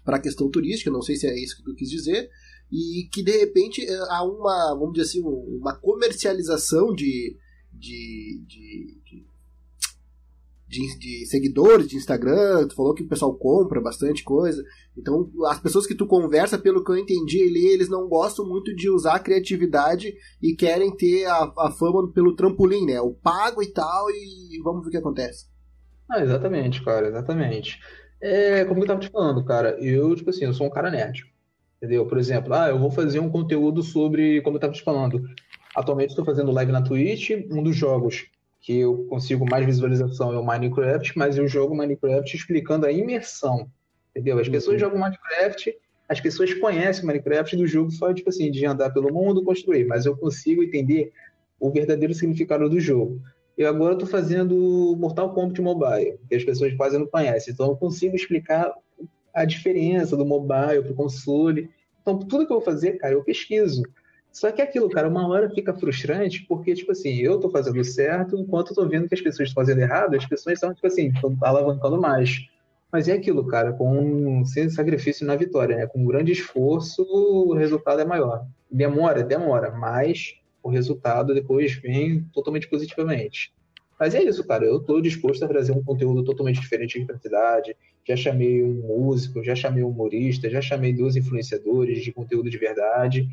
para 0.04 0.16
a 0.16 0.20
questão 0.20 0.50
turística, 0.50 0.90
não 0.90 1.02
sei 1.02 1.16
se 1.16 1.26
é 1.26 1.38
isso 1.38 1.56
que 1.56 1.62
tu 1.62 1.74
quis 1.74 1.88
dizer, 1.88 2.30
e 2.70 3.08
que 3.12 3.22
de 3.22 3.32
repente 3.32 3.84
eh, 3.84 4.06
há 4.10 4.22
uma, 4.22 4.74
vamos 4.74 4.94
dizer 4.94 5.08
assim, 5.08 5.22
uma 5.22 5.74
comercialização 5.76 6.94
de, 6.94 7.36
de, 7.72 8.42
de, 8.46 9.00
de 9.04 9.26
de, 10.70 10.98
de, 11.00 11.26
seguidores 11.26 11.88
de 11.88 11.96
Instagram, 11.96 12.68
tu 12.68 12.76
falou 12.76 12.94
que 12.94 13.02
o 13.02 13.08
pessoal 13.08 13.34
compra 13.34 13.80
bastante 13.80 14.22
coisa. 14.22 14.62
Então, 14.96 15.28
as 15.48 15.58
pessoas 15.58 15.84
que 15.84 15.96
tu 15.96 16.06
conversa, 16.06 16.56
pelo 16.56 16.84
que 16.84 16.92
eu 16.92 16.96
entendi 16.96 17.42
ali, 17.42 17.66
eles 17.66 17.88
não 17.88 18.08
gostam 18.08 18.48
muito 18.48 18.74
de 18.76 18.88
usar 18.88 19.16
a 19.16 19.18
criatividade 19.18 20.14
e 20.40 20.54
querem 20.54 20.96
ter 20.96 21.26
a, 21.26 21.52
a 21.58 21.72
fama 21.76 22.12
pelo 22.12 22.36
trampolim, 22.36 22.86
né? 22.86 23.00
O 23.00 23.12
pago 23.12 23.60
e 23.60 23.72
tal, 23.72 24.08
e 24.10 24.62
vamos 24.62 24.82
ver 24.82 24.88
o 24.88 24.90
que 24.92 24.96
acontece. 24.96 25.46
Ah, 26.08 26.22
exatamente, 26.22 26.84
cara, 26.84 27.08
exatamente. 27.08 27.80
É, 28.22 28.64
como 28.64 28.82
eu 28.82 28.86
tava 28.86 29.00
te 29.00 29.10
falando, 29.10 29.44
cara, 29.44 29.76
eu, 29.80 30.14
tipo 30.14 30.30
assim, 30.30 30.44
eu 30.44 30.54
sou 30.54 30.68
um 30.68 30.70
cara 30.70 30.90
nerd. 30.90 31.24
Entendeu? 31.78 32.06
Por 32.06 32.18
exemplo, 32.18 32.54
ah, 32.54 32.68
eu 32.68 32.78
vou 32.78 32.92
fazer 32.92 33.18
um 33.18 33.30
conteúdo 33.30 33.82
sobre, 33.82 34.40
como 34.42 34.56
eu 34.56 34.60
tava 34.60 34.72
te 34.72 34.84
falando, 34.84 35.20
atualmente 35.74 36.10
estou 36.10 36.24
fazendo 36.24 36.52
live 36.52 36.70
na 36.70 36.82
Twitch, 36.82 37.30
um 37.50 37.60
dos 37.60 37.74
jogos 37.74 38.26
que 38.60 38.80
eu 38.80 39.06
consigo 39.08 39.48
mais 39.48 39.64
visualização 39.64 40.32
é 40.32 40.38
o 40.38 40.44
Minecraft, 40.44 41.16
mas 41.16 41.38
eu 41.38 41.48
jogo 41.48 41.74
Minecraft 41.74 42.36
explicando 42.36 42.86
a 42.86 42.92
imersão, 42.92 43.70
entendeu? 44.10 44.38
As 44.38 44.48
pessoas 44.48 44.74
uhum. 44.74 44.80
jogam 44.80 45.00
Minecraft, 45.00 45.74
as 46.08 46.20
pessoas 46.20 46.52
conhecem 46.54 47.06
Minecraft 47.06 47.56
do 47.56 47.66
jogo 47.66 47.90
só, 47.90 48.12
tipo 48.12 48.28
assim, 48.28 48.50
de 48.50 48.66
andar 48.66 48.90
pelo 48.90 49.12
mundo, 49.12 49.42
construir, 49.42 49.86
mas 49.86 50.04
eu 50.04 50.16
consigo 50.16 50.62
entender 50.62 51.10
o 51.58 51.70
verdadeiro 51.70 52.12
significado 52.12 52.68
do 52.68 52.78
jogo. 52.78 53.20
Eu 53.56 53.68
agora 53.68 53.94
estou 53.94 54.08
fazendo 54.08 54.96
Mortal 54.98 55.32
Kombat 55.32 55.60
Mobile, 55.60 56.18
que 56.28 56.34
as 56.34 56.44
pessoas 56.44 56.74
quase 56.74 56.98
não 56.98 57.06
conhecem, 57.06 57.52
então 57.52 57.68
eu 57.68 57.76
consigo 57.76 58.14
explicar 58.14 58.72
a 59.32 59.44
diferença 59.44 60.16
do 60.16 60.26
mobile 60.26 60.82
para 60.82 60.92
o 60.92 60.94
console. 60.94 61.70
Então, 62.02 62.18
tudo 62.18 62.46
que 62.46 62.52
eu 62.52 62.56
vou 62.56 62.64
fazer, 62.64 62.92
cara, 62.98 63.14
eu 63.14 63.24
pesquiso. 63.24 63.82
Só 64.32 64.52
que 64.52 64.60
é 64.60 64.64
aquilo, 64.64 64.88
cara, 64.88 65.08
uma 65.08 65.26
hora 65.26 65.50
fica 65.50 65.74
frustrante, 65.74 66.44
porque, 66.48 66.74
tipo 66.74 66.92
assim, 66.92 67.16
eu 67.16 67.40
tô 67.40 67.50
fazendo 67.50 67.82
certo, 67.82 68.38
enquanto 68.38 68.70
eu 68.70 68.76
tô 68.76 68.88
vendo 68.88 69.08
que 69.08 69.14
as 69.14 69.20
pessoas 69.20 69.48
estão 69.48 69.62
fazendo 69.62 69.80
errado, 69.80 70.14
as 70.14 70.24
pessoas 70.24 70.54
estão, 70.54 70.72
tipo 70.72 70.86
assim, 70.86 71.08
estão 71.08 71.36
alavancando 71.42 72.00
mais. 72.00 72.46
Mas 72.92 73.08
é 73.08 73.12
aquilo, 73.12 73.46
cara, 73.46 73.72
com 73.72 74.44
sem 74.44 74.68
sacrifício 74.68 75.26
na 75.26 75.36
vitória, 75.36 75.76
né? 75.76 75.86
Com 75.86 76.04
grande 76.04 76.32
esforço, 76.32 77.02
o 77.02 77.54
resultado 77.54 78.00
é 78.00 78.04
maior. 78.04 78.46
Demora, 78.70 79.22
demora, 79.22 79.70
mas 79.70 80.34
o 80.62 80.68
resultado 80.68 81.34
depois 81.34 81.74
vem 81.74 82.24
totalmente 82.32 82.68
positivamente. 82.68 83.52
Mas 83.98 84.14
é 84.14 84.22
isso, 84.22 84.42
cara. 84.46 84.64
Eu 84.64 84.78
estou 84.78 85.00
disposto 85.00 85.44
a 85.44 85.48
trazer 85.48 85.72
um 85.72 85.84
conteúdo 85.84 86.24
totalmente 86.24 86.60
diferente 86.60 86.96
aqui 86.96 87.06
para 87.06 87.16
a 87.16 87.20
cidade. 87.20 87.76
Já 88.08 88.16
chamei 88.16 88.62
um 88.62 88.74
músico, 88.74 89.44
já 89.44 89.54
chamei 89.54 89.84
um 89.84 89.90
humorista, 89.90 90.48
já 90.48 90.60
chamei 90.60 90.92
dois 90.92 91.16
influenciadores 91.16 92.02
de 92.02 92.10
conteúdo 92.10 92.48
de 92.48 92.56
verdade. 92.56 93.28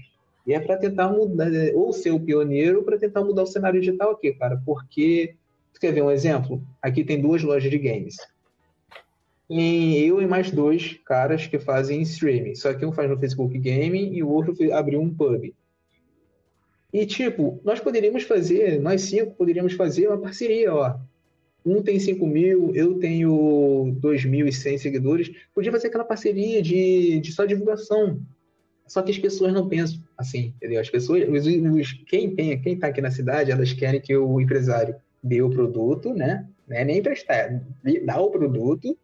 E 0.48 0.54
é 0.54 0.60
para 0.62 0.78
tentar 0.78 1.10
mudar, 1.10 1.54
é, 1.54 1.74
ou 1.76 1.92
ser 1.92 2.12
o 2.12 2.20
pioneiro, 2.22 2.82
para 2.82 2.98
tentar 2.98 3.22
mudar 3.22 3.44
o 3.44 3.48
cenário 3.48 3.82
digital 3.82 4.12
aqui, 4.12 4.34
cara. 4.34 4.62
Porque, 4.66 5.36
quer 5.78 5.94
ver 5.94 6.02
um 6.02 6.10
exemplo? 6.10 6.64
Aqui 6.82 7.04
tem 7.04 7.22
duas 7.22 7.44
lojas 7.44 7.70
de 7.70 7.78
games. 7.78 8.16
E 9.50 10.06
eu 10.06 10.22
e 10.22 10.26
mais 10.26 10.50
dois 10.50 10.98
caras 11.06 11.46
que 11.48 11.60
fazem 11.60 12.02
streaming. 12.02 12.56
Só 12.56 12.74
que 12.74 12.86
um 12.86 12.94
faz 12.94 13.10
no 13.10 13.20
Facebook 13.20 13.58
Gaming 13.60 14.14
e 14.14 14.24
o 14.24 14.30
outro 14.30 14.56
abriu 14.74 15.02
um 15.02 15.14
pub. 15.14 15.54
E, 16.94 17.06
tipo, 17.06 17.60
nós 17.66 17.82
poderíamos 17.82 18.24
fazer, 18.24 18.80
nós 18.80 19.02
cinco 19.02 19.36
poderíamos 19.36 19.74
fazer 19.74 20.08
uma 20.08 20.18
parceria, 20.18 20.74
ó. 20.74 20.98
Um 21.66 21.82
tem 21.84 22.00
5 22.00 22.26
mil, 22.26 22.74
eu 22.74 22.98
tenho 22.98 23.98
2.100 24.02 24.78
seguidores. 24.78 25.30
Podia 25.54 25.72
fazer 25.72 25.88
aquela 25.88 26.06
parceria 26.06 26.62
de, 26.62 27.20
de 27.20 27.32
só 27.34 27.44
divulgação 27.44 28.22
Só 28.88 29.02
que 29.02 29.12
as 29.12 29.20
pessoas 29.20 29.52
não 29.52 29.68
pensam 29.68 30.07
assim, 30.18 30.54
entendeu? 30.56 30.82
As 30.82 30.90
pessoas, 30.90 31.28
os, 31.30 31.46
os, 31.46 31.94
quem 32.08 32.34
tem, 32.36 32.60
quem 32.62 32.78
tá 32.78 32.88
aqui 32.88 33.02
na 33.02 33.12
cidade, 33.12 33.52
elas 33.52 33.72
querem 33.74 34.02
que 34.02 34.16
o 34.16 34.42
empresário 34.42 34.96
dê 35.22 35.42
o 35.42 35.50
produto, 35.50 36.14
né? 36.14 36.48
né? 36.68 36.84
Nem 36.84 36.98
emprestar, 37.00 37.62
dá 38.06 38.20
o 38.20 38.32
produto, 38.32 38.98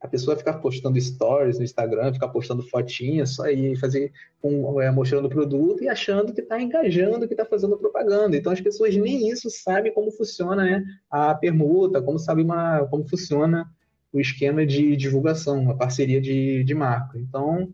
a 0.00 0.08
pessoa 0.08 0.36
ficar 0.36 0.54
postando 0.54 1.00
stories 1.00 1.58
no 1.58 1.64
Instagram, 1.64 2.12
ficar 2.12 2.28
postando 2.28 2.62
fotinhas, 2.62 3.30
só 3.30 3.44
aí 3.44 3.76
fazer 3.76 4.12
um, 4.42 4.80
é, 4.80 4.90
mostrando 4.90 5.26
o 5.26 5.30
produto 5.30 5.82
e 5.82 5.88
achando 5.88 6.32
que 6.34 6.40
está 6.40 6.60
engajando, 6.60 7.26
que 7.26 7.34
está 7.34 7.44
fazendo 7.44 7.78
propaganda. 7.78 8.36
Então 8.36 8.52
as 8.52 8.60
pessoas 8.60 8.94
nem 8.94 9.28
isso 9.30 9.48
sabem 9.50 9.92
como 9.92 10.10
funciona 10.10 10.64
né, 10.64 10.84
a 11.10 11.34
permuta, 11.34 12.02
como 12.02 12.18
sabe 12.18 12.42
uma, 12.42 12.84
como 12.86 13.08
funciona 13.08 13.66
o 14.12 14.20
esquema 14.20 14.64
de 14.66 14.96
divulgação, 14.96 15.70
a 15.70 15.74
parceria 15.74 16.20
de, 16.20 16.62
de 16.62 16.74
marca. 16.74 17.18
Então 17.18 17.72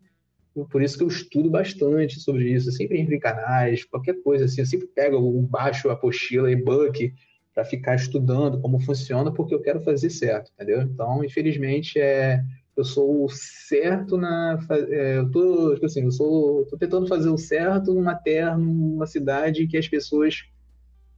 por 0.70 0.82
isso 0.82 0.98
que 0.98 1.04
eu 1.04 1.08
estudo 1.08 1.50
bastante 1.50 2.20
sobre 2.20 2.50
isso, 2.52 2.68
eu 2.68 2.72
sempre 2.72 3.00
entro 3.00 3.14
em 3.14 3.20
canais, 3.20 3.84
qualquer 3.84 4.22
coisa 4.22 4.44
assim, 4.44 4.60
eu 4.60 4.66
sempre 4.66 4.86
pego, 4.86 5.20
baixo 5.42 5.88
a 5.88 5.92
apostila 5.92 6.50
e 6.50 6.56
book 6.56 7.12
para 7.54 7.64
ficar 7.64 7.94
estudando 7.96 8.60
como 8.60 8.80
funciona, 8.80 9.32
porque 9.32 9.54
eu 9.54 9.60
quero 9.60 9.82
fazer 9.82 10.10
certo, 10.10 10.50
entendeu? 10.54 10.82
Então, 10.82 11.24
infelizmente, 11.24 11.98
é, 11.98 12.42
eu 12.76 12.84
sou 12.84 13.24
o 13.24 13.28
certo 13.28 14.16
na. 14.16 14.58
É, 14.88 15.18
eu 15.18 15.30
tô, 15.30 15.74
tipo 15.74 15.86
assim, 15.86 16.04
eu 16.04 16.10
sou, 16.10 16.64
tô 16.66 16.76
tentando 16.76 17.06
fazer 17.06 17.28
o 17.28 17.36
certo 17.36 17.92
numa 17.92 18.14
terra, 18.14 18.56
numa 18.56 19.06
cidade 19.06 19.66
que 19.66 19.76
as 19.76 19.88
pessoas 19.88 20.44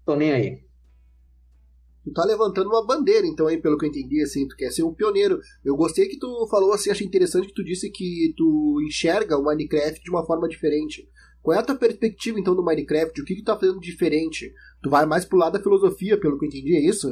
estão 0.00 0.16
nem 0.16 0.32
aí. 0.32 0.64
Tu 2.04 2.12
tá 2.12 2.24
levantando 2.24 2.68
uma 2.68 2.86
bandeira, 2.86 3.26
então, 3.26 3.46
aí, 3.46 3.56
pelo 3.56 3.78
que 3.78 3.86
eu 3.86 3.88
entendi, 3.88 4.20
assim, 4.22 4.46
tu 4.46 4.54
quer 4.56 4.70
ser 4.70 4.82
um 4.82 4.92
pioneiro. 4.92 5.40
Eu 5.64 5.74
gostei 5.74 6.06
que 6.06 6.18
tu 6.18 6.46
falou 6.50 6.72
assim, 6.72 6.90
achei 6.90 7.06
interessante 7.06 7.48
que 7.48 7.54
tu 7.54 7.64
disse 7.64 7.90
que 7.90 8.34
tu 8.36 8.78
enxerga 8.86 9.38
o 9.38 9.42
Minecraft 9.42 10.02
de 10.02 10.10
uma 10.10 10.24
forma 10.26 10.46
diferente. 10.46 11.08
Qual 11.42 11.56
é 11.56 11.60
a 11.60 11.62
tua 11.62 11.76
perspectiva, 11.76 12.38
então, 12.38 12.54
do 12.54 12.62
Minecraft? 12.62 13.20
O 13.20 13.24
que 13.24 13.34
que 13.34 13.42
tu 13.42 13.46
tá 13.46 13.58
fazendo 13.58 13.80
diferente? 13.80 14.52
Tu 14.82 14.90
vai 14.90 15.06
mais 15.06 15.24
pro 15.24 15.38
lado 15.38 15.54
da 15.54 15.62
filosofia, 15.62 16.20
pelo 16.20 16.38
que 16.38 16.44
eu 16.44 16.48
entendi, 16.48 16.76
é 16.76 16.80
isso? 16.80 17.08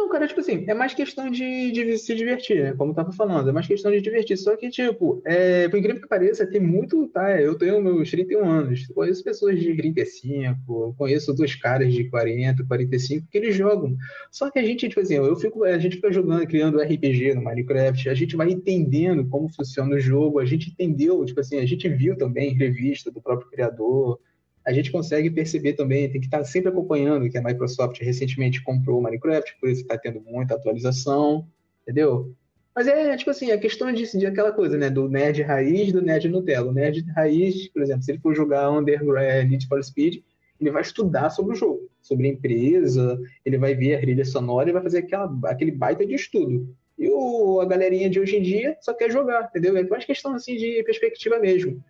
Não, 0.00 0.08
cara, 0.08 0.26
tipo 0.26 0.40
assim, 0.40 0.64
é 0.66 0.72
mais 0.72 0.94
questão 0.94 1.30
de, 1.30 1.70
de 1.72 1.98
se 1.98 2.14
divertir, 2.14 2.62
né? 2.62 2.72
Como 2.72 2.92
eu 2.92 2.94
tava 2.94 3.12
falando, 3.12 3.50
é 3.50 3.52
mais 3.52 3.66
questão 3.66 3.92
de 3.92 4.00
divertir. 4.00 4.34
Só 4.38 4.56
que, 4.56 4.70
tipo, 4.70 5.20
é, 5.26 5.68
por 5.68 5.78
incrível 5.78 6.00
que 6.00 6.08
pareça, 6.08 6.46
tem 6.46 6.58
muito, 6.58 7.06
tá? 7.08 7.38
Eu 7.38 7.54
tenho 7.54 7.82
meus 7.82 8.10
31 8.10 8.48
anos, 8.48 8.86
conheço 8.94 9.22
pessoas 9.22 9.60
de 9.60 9.76
35, 9.76 10.94
conheço 10.96 11.34
dois 11.34 11.54
caras 11.54 11.92
de 11.92 12.08
40, 12.08 12.64
45 12.64 13.28
que 13.30 13.36
eles 13.36 13.54
jogam. 13.54 13.94
Só 14.30 14.50
que 14.50 14.58
a 14.58 14.62
gente, 14.64 14.88
tipo 14.88 15.00
assim, 15.00 15.16
eu 15.16 15.36
fico, 15.36 15.64
a 15.64 15.78
gente 15.78 15.96
fica 15.96 16.10
jogando, 16.10 16.46
criando 16.46 16.80
RPG 16.80 17.34
no 17.34 17.44
Minecraft, 17.44 18.08
a 18.08 18.14
gente 18.14 18.36
vai 18.36 18.50
entendendo 18.50 19.28
como 19.28 19.52
funciona 19.52 19.96
o 19.96 20.00
jogo, 20.00 20.38
a 20.38 20.46
gente 20.46 20.70
entendeu, 20.70 21.22
tipo 21.26 21.40
assim, 21.40 21.58
a 21.58 21.66
gente 21.66 21.86
viu 21.90 22.16
também 22.16 22.54
revista 22.54 23.10
do 23.10 23.20
próprio 23.20 23.50
criador, 23.50 24.18
a 24.70 24.72
gente 24.72 24.92
consegue 24.92 25.28
perceber 25.30 25.72
também, 25.72 26.08
tem 26.08 26.20
que 26.20 26.28
estar 26.28 26.44
sempre 26.44 26.70
acompanhando 26.70 27.28
que 27.28 27.36
a 27.36 27.42
Microsoft 27.42 28.00
recentemente 28.00 28.62
comprou 28.62 29.00
o 29.00 29.02
Minecraft, 29.02 29.56
por 29.60 29.68
isso 29.68 29.82
está 29.82 29.98
tendo 29.98 30.20
muita 30.20 30.54
atualização, 30.54 31.44
entendeu? 31.82 32.32
Mas 32.74 32.86
é, 32.86 33.16
tipo 33.16 33.30
assim, 33.30 33.50
a 33.50 33.58
questão 33.58 33.92
de, 33.92 34.16
de 34.16 34.26
aquela 34.26 34.52
coisa, 34.52 34.78
né, 34.78 34.88
do 34.88 35.08
nerd 35.08 35.42
raiz 35.42 35.92
do 35.92 36.00
nerd 36.00 36.28
Nutella. 36.28 36.70
O 36.70 36.72
nerd 36.72 37.04
raiz, 37.16 37.68
por 37.68 37.82
exemplo, 37.82 38.02
se 38.02 38.12
ele 38.12 38.20
for 38.20 38.34
jogar 38.34 38.70
Under 38.70 39.00
é, 39.18 39.44
Need 39.44 39.66
for 39.66 39.82
Speed, 39.82 40.22
ele 40.60 40.70
vai 40.70 40.82
estudar 40.82 41.30
sobre 41.30 41.52
o 41.52 41.56
jogo, 41.56 41.90
sobre 42.00 42.28
a 42.28 42.30
empresa, 42.30 43.18
ele 43.44 43.58
vai 43.58 43.74
ver 43.74 43.96
a 43.96 44.00
trilha 44.00 44.24
sonora 44.24 44.70
e 44.70 44.72
vai 44.72 44.82
fazer 44.82 44.98
aquela, 44.98 45.36
aquele 45.46 45.72
baita 45.72 46.06
de 46.06 46.14
estudo. 46.14 46.72
E 46.96 47.08
o, 47.08 47.60
a 47.60 47.64
galerinha 47.64 48.08
de 48.08 48.20
hoje 48.20 48.36
em 48.36 48.42
dia 48.42 48.76
só 48.80 48.94
quer 48.94 49.10
jogar, 49.10 49.48
entendeu? 49.48 49.76
É 49.76 49.82
mais 49.82 50.04
questão 50.04 50.34
assim 50.34 50.56
de 50.56 50.82
perspectiva 50.84 51.38
mesmo. 51.38 51.82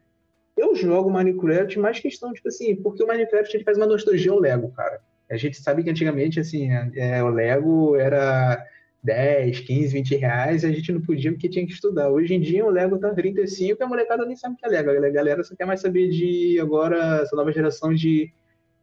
Eu 0.61 0.75
jogo 0.75 1.11
Minecraft 1.11 1.79
mais 1.79 1.99
questão, 1.99 2.35
tipo 2.35 2.49
assim, 2.49 2.76
porque 2.76 3.02
o 3.02 3.07
Minecraft 3.07 3.57
ele 3.57 3.64
faz 3.64 3.79
uma 3.79 3.87
nostalgia 3.87 4.31
ao 4.31 4.38
Lego, 4.38 4.71
cara. 4.73 5.00
A 5.31 5.37
gente 5.38 5.57
sabe 5.57 5.83
que 5.83 5.88
antigamente, 5.88 6.38
assim, 6.38 6.69
é, 6.95 7.23
o 7.25 7.31
Lego 7.31 7.97
era 7.97 8.62
10, 9.02 9.61
15, 9.61 9.95
20 9.95 10.17
reais 10.17 10.62
e 10.62 10.67
a 10.67 10.71
gente 10.71 10.93
não 10.93 11.00
podia 11.00 11.33
porque 11.33 11.49
tinha 11.49 11.64
que 11.64 11.73
estudar. 11.73 12.11
Hoje 12.11 12.35
em 12.35 12.40
dia 12.40 12.67
o 12.67 12.71
Lego 12.71 12.99
tá 12.99 13.09
35 13.14 13.81
e 13.81 13.83
a 13.83 13.87
molecada 13.87 14.26
nem 14.26 14.37
sabe 14.37 14.55
o 14.55 14.59
que 14.59 14.67
é 14.67 14.69
Lego. 14.69 14.90
A 14.90 15.09
galera 15.09 15.43
só 15.43 15.57
quer 15.57 15.64
mais 15.64 15.81
saber 15.81 16.11
de 16.11 16.61
agora, 16.61 17.23
essa 17.23 17.35
nova 17.35 17.50
geração 17.50 17.95
de 17.95 18.31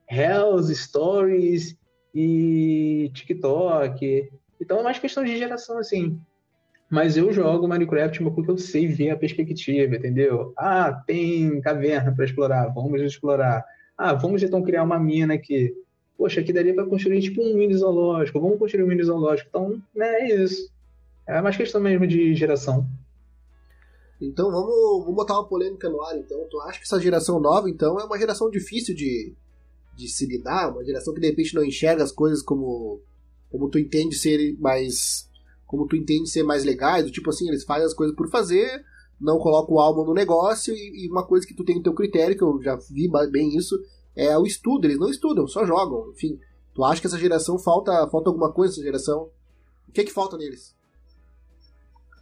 Hells, 0.10 0.74
Stories 0.74 1.78
e 2.12 3.12
TikTok. 3.14 4.32
Então 4.60 4.80
é 4.80 4.84
mais 4.84 4.98
questão 4.98 5.24
de 5.24 5.38
geração, 5.38 5.78
assim. 5.78 6.20
Mas 6.90 7.18
eu 7.18 7.34
jogo 7.34 7.68
Minecraft 7.68 8.24
porque 8.32 8.50
eu 8.50 8.58
sei 8.58 8.88
ver 8.88 9.10
a 9.10 9.18
perspectiva, 9.18 9.96
entendeu? 9.96 10.54
Ah, 10.58 10.92
tem 11.06 11.60
caverna 11.60 12.14
para 12.14 12.24
explorar, 12.24 12.68
vamos 12.74 13.02
explorar. 13.02 13.66
Ah, 13.98 14.14
vamos 14.14 14.42
então 14.42 14.64
criar 14.64 14.84
uma 14.84 15.00
mina 15.00 15.34
aqui. 15.34 15.74
Poxa, 16.18 16.40
aqui 16.40 16.54
daria 16.54 16.74
para 16.74 16.86
construir 16.86 17.22
tipo 17.22 17.42
um 17.42 17.56
mini 17.56 17.76
zoológico, 17.76 18.40
vamos 18.40 18.58
construir 18.58 18.84
um 18.84 18.88
mini 18.88 19.04
zoológico. 19.04 19.50
Então, 19.50 19.82
né, 19.94 20.22
é 20.22 20.36
isso. 20.36 20.72
É 21.28 21.42
mais 21.42 21.58
questão 21.58 21.82
mesmo 21.82 22.08
de 22.08 22.34
geração. 22.34 22.88
Então 24.20 24.50
vamos, 24.50 25.02
vamos 25.02 25.16
botar 25.16 25.34
uma 25.34 25.48
polêmica 25.48 25.90
no 25.90 26.02
ar. 26.02 26.18
Então, 26.18 26.48
tu 26.50 26.60
acha 26.62 26.80
que 26.80 26.86
essa 26.86 27.00
geração 27.00 27.40
nova, 27.40 27.70
então, 27.70 28.00
é 28.00 28.06
uma 28.06 28.18
geração 28.18 28.50
difícil 28.50 28.96
de, 28.96 29.34
de 29.96 30.08
se 30.08 30.26
lidar? 30.26 30.72
Uma 30.72 30.86
geração 30.86 31.14
que 31.14 31.20
de 31.20 31.28
repente 31.28 31.54
não 31.54 31.66
enxerga 31.66 32.02
as 32.04 32.14
coisas 32.14 32.42
como, 32.42 33.02
como 33.52 33.70
tu 33.70 33.78
entende 33.78 34.16
ser 34.16 34.56
mais 34.58 35.30
como 35.68 35.86
tu 35.86 35.96
entende 35.96 36.30
ser 36.30 36.44
mais 36.44 36.64
legais, 36.64 37.06
do 37.06 37.12
tipo 37.12 37.30
assim, 37.30 37.48
eles 37.48 37.66
fazem 37.66 37.86
as 37.86 37.94
coisas 37.94 38.16
por 38.16 38.30
fazer, 38.30 38.84
não 39.20 39.38
colocam 39.38 39.76
o 39.76 39.80
álbum 39.80 40.06
no 40.06 40.14
negócio, 40.14 40.74
e, 40.74 41.06
e, 41.06 41.10
uma 41.12 41.26
coisa 41.26 41.46
que 41.46 41.54
tu 41.54 41.64
tem 41.64 41.76
no 41.76 41.84
teu 41.84 41.94
critério, 41.94 42.38
que 42.38 42.44
eu 42.44 42.62
já 42.64 42.76
vi 42.90 43.10
bem 43.30 43.56
isso, 43.56 43.78
é 44.16 44.38
o 44.38 44.46
estudo. 44.46 44.86
Eles 44.86 44.98
não 44.98 45.10
estudam, 45.10 45.48
só 45.48 45.66
jogam. 45.66 46.10
Enfim, 46.12 46.40
tu 46.74 46.84
acha 46.84 47.02
que 47.02 47.08
essa 47.08 47.20
geração 47.20 47.60
falta, 47.60 48.08
falta 48.08 48.30
alguma 48.30 48.52
coisa 48.52 48.72
nessa 48.72 48.84
geração? 48.84 49.30
O 49.88 49.92
que 49.92 50.02
é 50.02 50.04
que 50.04 50.14
falta 50.14 50.38
neles? 50.38 50.76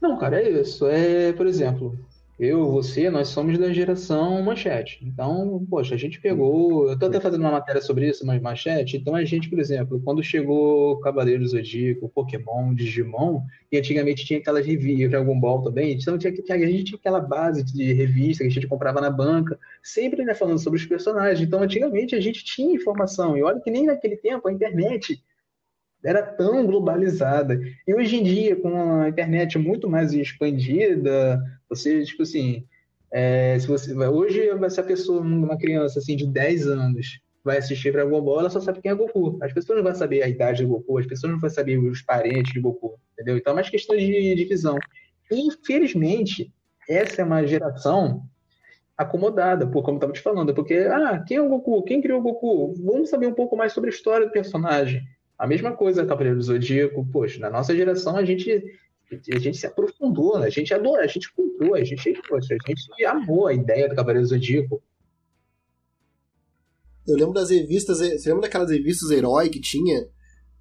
Não, 0.02 0.18
cara, 0.18 0.42
é 0.42 0.62
isso. 0.62 0.86
É, 0.88 1.32
por 1.34 1.46
exemplo, 1.46 1.98
eu, 2.38 2.70
você, 2.70 3.10
nós 3.10 3.30
somos 3.30 3.58
da 3.58 3.72
geração 3.72 4.42
manchete. 4.44 5.00
Então, 5.02 5.66
poxa, 5.70 5.96
a 5.96 5.98
gente 5.98 6.20
pegou. 6.20 6.90
Eu 6.90 7.00
tô 7.00 7.06
até 7.06 7.18
fazendo 7.18 7.42
uma 7.42 7.52
matéria 7.52 7.82
sobre 7.82 8.10
isso, 8.10 8.26
mas 8.26 8.42
manchete. 8.42 8.98
Então, 8.98 9.16
a 9.16 9.24
gente, 9.24 9.50
por 9.50 9.58
exemplo, 9.58 10.02
quando 10.04 10.22
chegou 10.22 11.00
Cavaleiro 11.00 11.48
Zodíaco, 11.48 12.10
Pokémon, 12.10 12.74
Digimon, 12.74 13.42
e 13.72 13.78
antigamente 13.78 14.26
tinha 14.26 14.40
aquelas 14.40 14.66
revistas, 14.66 15.12
Dragon 15.12 15.40
Ball 15.40 15.64
também. 15.64 15.94
Então, 15.94 16.18
tinha, 16.18 16.34
a 16.34 16.58
gente 16.58 16.84
tinha 16.84 16.98
aquela 16.98 17.22
base 17.22 17.64
de 17.64 17.94
revista 17.94 18.44
que 18.44 18.50
a 18.50 18.54
gente 18.54 18.68
comprava 18.68 19.00
na 19.00 19.10
banca, 19.10 19.58
sempre 19.82 20.26
né, 20.26 20.34
falando 20.34 20.60
sobre 20.60 20.78
os 20.78 20.86
personagens. 20.86 21.40
Então, 21.40 21.62
antigamente 21.64 22.16
a 22.16 22.20
gente 22.20 22.44
tinha 22.44 22.76
informação. 22.76 23.38
E 23.38 23.44
olha 23.44 23.62
que 23.62 23.72
nem 23.72 23.86
naquele 23.86 24.18
tempo 24.18 24.46
a 24.50 24.52
internet 24.52 25.24
era 26.04 26.22
tão 26.22 26.66
globalizada. 26.66 27.60
E 27.88 27.94
hoje 27.94 28.18
em 28.18 28.24
dia, 28.24 28.56
com 28.58 29.02
a 29.02 29.10
internet 29.10 29.58
muito 29.58 29.90
mais 29.90 30.14
expandida, 30.14 31.42
você, 31.70 32.04
tipo 32.04 32.24
assim, 32.24 32.66
é, 33.12 33.58
se 33.60 33.68
você 33.68 33.94
hoje 33.96 34.50
se 34.70 34.80
a 34.80 34.84
pessoa, 34.84 35.22
uma 35.22 35.58
criança 35.58 36.00
assim 36.00 36.16
de 36.16 36.28
10 36.28 36.68
anos, 36.68 37.20
vai 37.44 37.58
assistir 37.58 37.92
Dragon 37.92 38.22
Ball, 38.22 38.40
ela 38.40 38.50
só 38.50 38.60
sabe 38.60 38.82
quem 38.82 38.92
é 38.92 38.96
Goku. 38.96 39.38
As 39.42 39.54
pessoas 39.54 39.78
não 39.78 39.84
vão 39.84 39.94
saber 39.94 40.24
a 40.24 40.28
idade 40.28 40.64
do 40.64 40.70
Goku, 40.70 40.98
as 40.98 41.06
pessoas 41.06 41.32
não 41.32 41.40
vão 41.40 41.50
saber 41.50 41.78
os 41.78 42.02
parentes 42.02 42.52
de 42.52 42.60
Goku, 42.60 43.00
entendeu? 43.14 43.38
Então 43.38 43.52
é 43.52 43.56
mais 43.56 43.70
questão 43.70 43.96
de, 43.96 44.36
de 44.36 44.46
visão. 44.46 44.78
Infelizmente, 45.32 46.52
essa 46.90 47.22
é 47.22 47.26
uma 47.26 47.46
geração 47.46 48.24
acomodada, 48.98 49.68
por 49.68 49.84
como 49.84 50.00
te 50.12 50.22
falando, 50.22 50.54
porque, 50.54 50.74
ah, 50.74 51.24
quem 51.28 51.38
é 51.38 51.42
o 51.42 51.50
Goku? 51.50 51.84
Quem 51.84 52.02
criou 52.02 52.20
o 52.20 52.24
Goku? 52.24 52.74
Vamos 52.84 53.10
saber 53.10 53.28
um 53.28 53.34
pouco 53.34 53.56
mais 53.56 53.74
sobre 53.74 53.90
a 53.90 53.94
história 53.94 54.26
do 54.26 54.32
personagem. 54.32 55.04
A 55.38 55.46
mesma 55.46 55.74
coisa, 55.74 56.06
Cavaleiro 56.06 56.38
do 56.38 56.44
Zodíaco. 56.44 57.06
Poxa, 57.12 57.40
na 57.40 57.50
nossa 57.50 57.76
geração 57.76 58.16
a 58.16 58.24
gente, 58.24 58.64
a 59.12 59.40
gente 59.40 59.58
se 59.58 59.68
aprofundou, 59.68 60.38
a 60.38 60.50
gente 60.50 60.74
adorou, 60.74 61.00
a 61.00 61.08
gente 61.08 61.32
comprou, 61.34 61.76
a 61.76 61.84
gente, 61.84 62.22
poxa, 62.28 62.56
a 62.56 62.70
gente 62.70 63.06
amou 63.06 63.48
a 63.48 63.54
ideia 63.54 63.88
do 63.88 63.96
Cavaleiro 63.96 64.28
Zodíaco. 64.28 64.82
Eu 67.08 67.16
lembro 67.16 67.34
das 67.34 67.52
revistas, 67.52 68.00
você 68.00 68.28
lembra 68.30 68.44
daquelas 68.44 68.72
revistas 68.72 69.12
Herói 69.12 69.50
que 69.50 69.62
tinha? 69.62 70.08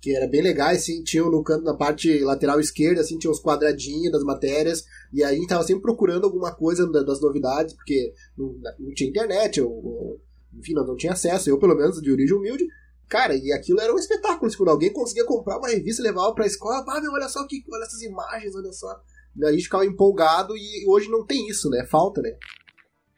Que 0.00 0.14
era 0.14 0.28
bem 0.28 0.42
legais, 0.42 0.82
assim, 0.82 1.02
tinha 1.02 1.22
no 1.24 1.42
canto, 1.42 1.64
na 1.64 1.74
parte 1.74 2.18
lateral 2.18 2.60
esquerda, 2.60 3.00
assim, 3.00 3.18
tinha 3.18 3.30
os 3.30 3.40
quadradinhos 3.40 4.12
das 4.12 4.22
matérias, 4.22 4.84
e 5.10 5.24
aí 5.24 5.34
a 5.34 5.38
gente 5.38 5.48
tava 5.48 5.64
sempre 5.64 5.82
procurando 5.82 6.24
alguma 6.24 6.54
coisa 6.54 6.86
das 6.86 7.22
novidades, 7.22 7.74
porque 7.74 8.12
não, 8.36 8.54
não 8.78 8.92
tinha 8.94 9.08
internet, 9.08 9.62
ou, 9.62 10.20
enfim, 10.52 10.74
não, 10.74 10.86
não 10.86 10.96
tinha 10.96 11.12
acesso, 11.12 11.48
eu 11.48 11.58
pelo 11.58 11.74
menos 11.74 12.02
de 12.02 12.12
origem 12.12 12.36
humilde, 12.36 12.66
Cara, 13.08 13.34
e 13.34 13.52
aquilo 13.52 13.80
era 13.80 13.92
um 13.92 13.98
espetáculo. 13.98 14.50
Quando 14.56 14.70
alguém 14.70 14.92
conseguia 14.92 15.24
comprar 15.24 15.58
uma 15.58 15.68
revista 15.68 16.02
e 16.02 16.06
levava 16.06 16.34
pra 16.34 16.46
escola, 16.46 16.84
ah, 16.88 17.00
meu, 17.00 17.12
olha 17.12 17.28
só 17.28 17.46
que, 17.46 17.62
olha 17.72 17.84
essas 17.84 18.02
imagens, 18.02 18.54
olha 18.54 18.72
só. 18.72 19.00
A 19.42 19.52
gente 19.52 19.64
ficava 19.64 19.84
empolgado 19.84 20.56
e 20.56 20.84
hoje 20.88 21.10
não 21.10 21.24
tem 21.24 21.48
isso, 21.48 21.68
né? 21.68 21.84
Falta, 21.84 22.22
né? 22.22 22.36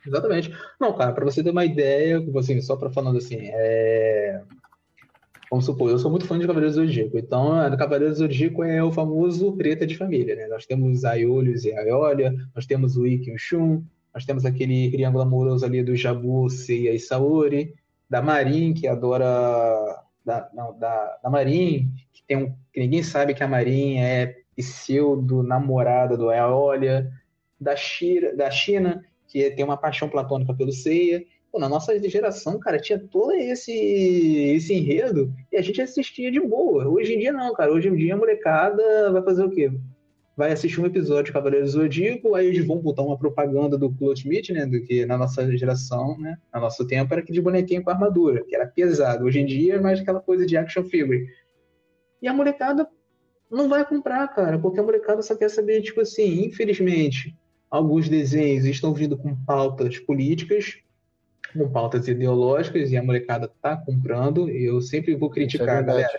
Exatamente. 0.07 0.51
Não, 0.81 0.97
cara, 0.97 1.13
pra 1.13 1.25
você 1.25 1.43
ter 1.43 1.51
uma 1.51 1.65
ideia, 1.65 2.23
assim, 2.39 2.61
só 2.61 2.77
pra 2.77 2.91
falando 2.91 3.19
assim, 3.19 3.39
é... 3.41 4.41
Vamos 5.51 5.65
supor, 5.65 5.91
eu 5.91 5.99
sou 5.99 6.11
muito 6.11 6.27
fã 6.27 6.39
de 6.39 6.47
Cavaleiros 6.47 6.77
do 6.77 6.85
Zodíaco. 6.85 7.17
Então, 7.19 7.63
é, 7.63 7.77
Cavaleiros 7.77 8.19
do 8.19 8.23
Zodíaco 8.23 8.65
é 8.65 8.83
o 8.83 8.93
famoso 8.93 9.53
treta 9.53 9.87
de 9.87 9.97
família, 9.97 10.35
né? 10.35 10.47
Nós 10.49 10.67
temos 10.67 11.05
Aiolius 11.05 11.65
e 11.65 11.73
Aiolia, 11.73 12.35
nós 12.55 12.67
temos 12.67 12.97
o 12.97 13.07
Ikki 13.07 13.31
e 13.31 13.35
o 13.35 13.39
Shun, 13.39 13.83
Nós 14.13 14.25
temos 14.25 14.45
aquele 14.45 14.91
triângulo 14.91 15.23
amoroso 15.23 15.65
ali 15.65 15.85
do 15.85 15.95
Jabu, 15.95 16.49
Seiya 16.49 16.93
e 16.95 16.99
Saori, 16.99 17.75
da 18.09 18.23
Marin, 18.23 18.75
que 18.75 18.87
adora. 18.87 20.03
Da, 20.25 20.51
não, 20.53 20.77
da, 20.77 21.19
da 21.23 21.31
Marin, 21.31 21.89
que, 22.13 22.25
tem 22.27 22.37
um, 22.37 22.55
que 22.73 22.81
ninguém 22.81 23.03
sabe 23.03 23.33
que 23.33 23.45
a 23.45 23.49
Marin 23.49 23.99
é 23.99 24.35
pseudo-namorada 24.57 26.17
do 26.17 26.31
Aeolia, 26.31 27.09
da, 27.61 27.75
da 28.35 28.51
China, 28.51 29.05
que 29.29 29.51
tem 29.53 29.65
uma 29.65 29.77
paixão 29.77 30.09
platônica 30.09 30.53
pelo 30.53 30.73
Seiya. 30.73 31.25
Pô, 31.53 31.61
na 31.61 31.69
nossa 31.69 31.97
geração, 32.09 32.59
cara, 32.59 32.81
tinha 32.81 32.99
todo 32.99 33.33
esse, 33.33 33.73
esse 33.73 34.75
enredo 34.75 35.33
e 35.53 35.57
a 35.57 35.63
gente 35.63 35.81
assistia 35.81 36.31
de 36.31 36.41
boa. 36.41 36.89
Hoje 36.89 37.15
em 37.15 37.19
dia 37.21 37.33
não, 37.33 37.55
cara. 37.55 37.73
Hoje 37.73 37.89
em 37.89 37.95
dia 37.95 38.15
a 38.15 38.17
molecada 38.17 39.13
vai 39.13 39.23
fazer 39.23 39.45
o 39.45 39.51
quê? 39.51 39.71
Vai 40.37 40.53
assistir 40.53 40.83
um 40.83 40.87
episódio 40.87 41.25
de 41.25 41.33
Cavaleiro 41.33 41.67
Zodíaco, 41.67 42.35
aí 42.35 42.49
eles 42.49 42.67
vão 42.67 42.77
botar 42.77 43.01
uma 43.01 43.17
propaganda 43.17 43.79
do 43.79 43.89
Meat, 44.27 44.53
né? 44.53 44.67
Do 44.67 44.83
que 44.83 45.07
na 45.07 45.17
nossa 45.17 45.51
geração, 45.57 46.19
né? 46.19 46.37
No 46.55 46.61
nosso 46.61 46.87
tempo 46.87 47.15
era 47.15 47.23
aquele 47.23 47.41
bonequinho 47.41 47.83
com 47.83 47.89
armadura, 47.89 48.45
que 48.45 48.55
era 48.55 48.67
pesado. 48.67 49.25
Hoje 49.25 49.41
em 49.41 49.47
dia 49.47 49.77
é 49.77 49.81
mais 49.81 49.99
aquela 49.99 50.21
coisa 50.21 50.45
de 50.45 50.55
action 50.55 50.85
figure. 50.85 51.27
E 52.21 52.29
a 52.29 52.35
molecada 52.35 52.87
não 53.51 53.67
vai 53.67 53.87
comprar, 53.87 54.29
cara, 54.29 54.59
porque 54.59 54.79
a 54.79 54.83
molecada 54.83 55.23
só 55.23 55.35
quer 55.35 55.49
saber, 55.49 55.81
tipo 55.81 56.03
assim, 56.03 56.45
infelizmente, 56.45 57.35
alguns 57.71 58.07
desenhos 58.07 58.67
estão 58.67 58.93
vindo 58.93 59.17
com 59.17 59.35
pautas 59.45 59.99
políticas, 59.99 60.79
com 61.53 61.67
pautas 61.71 62.09
ideológicas, 62.09 62.91
e 62.91 62.97
a 62.99 63.03
molecada 63.03 63.51
tá 63.63 63.75
comprando. 63.75 64.51
Eu 64.51 64.83
sempre 64.83 65.15
vou 65.15 65.31
criticar, 65.31 65.83
é 65.83 65.83
galera. 65.83 66.19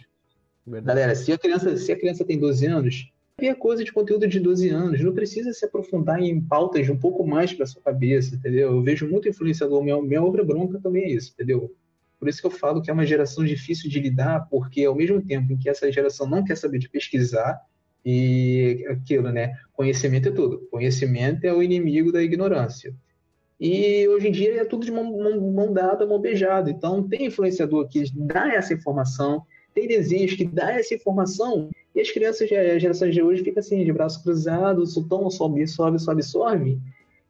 Verdade. 0.65 0.87
Galera, 0.87 1.15
se 1.15 1.31
a, 1.31 1.37
criança, 1.37 1.77
se 1.77 1.91
a 1.91 1.99
criança 1.99 2.25
tem 2.25 2.39
12 2.39 2.65
anos, 2.65 3.11
vê 3.39 3.53
coisa 3.53 3.83
de 3.83 3.91
conteúdo 3.91 4.27
de 4.27 4.39
12 4.39 4.69
anos, 4.69 5.01
não 5.01 5.13
precisa 5.13 5.53
se 5.53 5.63
aprofundar 5.63 6.19
em 6.19 6.41
pautas 6.41 6.89
um 6.89 6.97
pouco 6.97 7.25
mais 7.25 7.53
para 7.53 7.65
sua 7.65 7.81
cabeça, 7.81 8.35
entendeu? 8.35 8.71
Eu 8.71 8.81
vejo 8.81 9.07
muito 9.07 9.29
influenciador, 9.29 9.83
minha, 9.83 10.01
minha 10.01 10.23
obra 10.23 10.43
bronca 10.43 10.79
também 10.79 11.03
é 11.03 11.11
isso, 11.11 11.33
entendeu? 11.33 11.71
Por 12.19 12.27
isso 12.27 12.41
que 12.41 12.47
eu 12.47 12.51
falo 12.51 12.81
que 12.81 12.89
é 12.89 12.93
uma 12.93 13.05
geração 13.05 13.45
difícil 13.45 13.89
de 13.89 13.99
lidar, 13.99 14.47
porque 14.49 14.83
ao 14.85 14.95
mesmo 14.95 15.21
tempo 15.21 15.53
em 15.53 15.57
que 15.57 15.69
essa 15.69 15.91
geração 15.91 16.27
não 16.27 16.43
quer 16.43 16.57
saber 16.57 16.79
de 16.79 16.89
pesquisar, 16.89 17.61
e 18.09 18.85
aquilo, 18.89 19.31
né? 19.33 19.53
Conhecimento 19.73 20.29
é 20.29 20.31
tudo. 20.31 20.65
Conhecimento 20.71 21.43
é 21.43 21.53
o 21.53 21.61
inimigo 21.61 22.09
da 22.09 22.23
ignorância. 22.23 22.95
E 23.59 24.07
hoje 24.07 24.29
em 24.29 24.31
dia 24.31 24.61
é 24.61 24.65
tudo 24.65 24.85
de 24.85 24.91
mão, 24.93 25.03
mão, 25.03 25.51
mão 25.51 25.73
dada, 25.73 26.07
mão 26.07 26.17
beijada. 26.17 26.71
Então 26.71 27.05
tem 27.05 27.25
influenciador 27.25 27.87
que 27.89 28.05
dá 28.15 28.53
essa 28.53 28.73
informação, 28.73 29.43
tem 29.73 29.87
desenhos 29.87 30.33
que 30.35 30.45
dá 30.45 30.71
essa 30.71 30.95
informação, 30.95 31.69
e 31.97 32.01
as 32.01 32.11
crianças, 32.11 32.47
as 32.51 32.79
gerações 32.79 33.11
de 33.11 33.23
hoje, 33.23 33.43
ficam 33.43 33.59
assim, 33.59 33.83
de 33.83 33.91
braços 33.91 34.21
cruzados, 34.21 34.93
toma, 35.09 35.31
sobe, 35.31 35.65
sobe, 35.67 35.97
sobe, 35.97 36.21
sobe. 36.21 36.79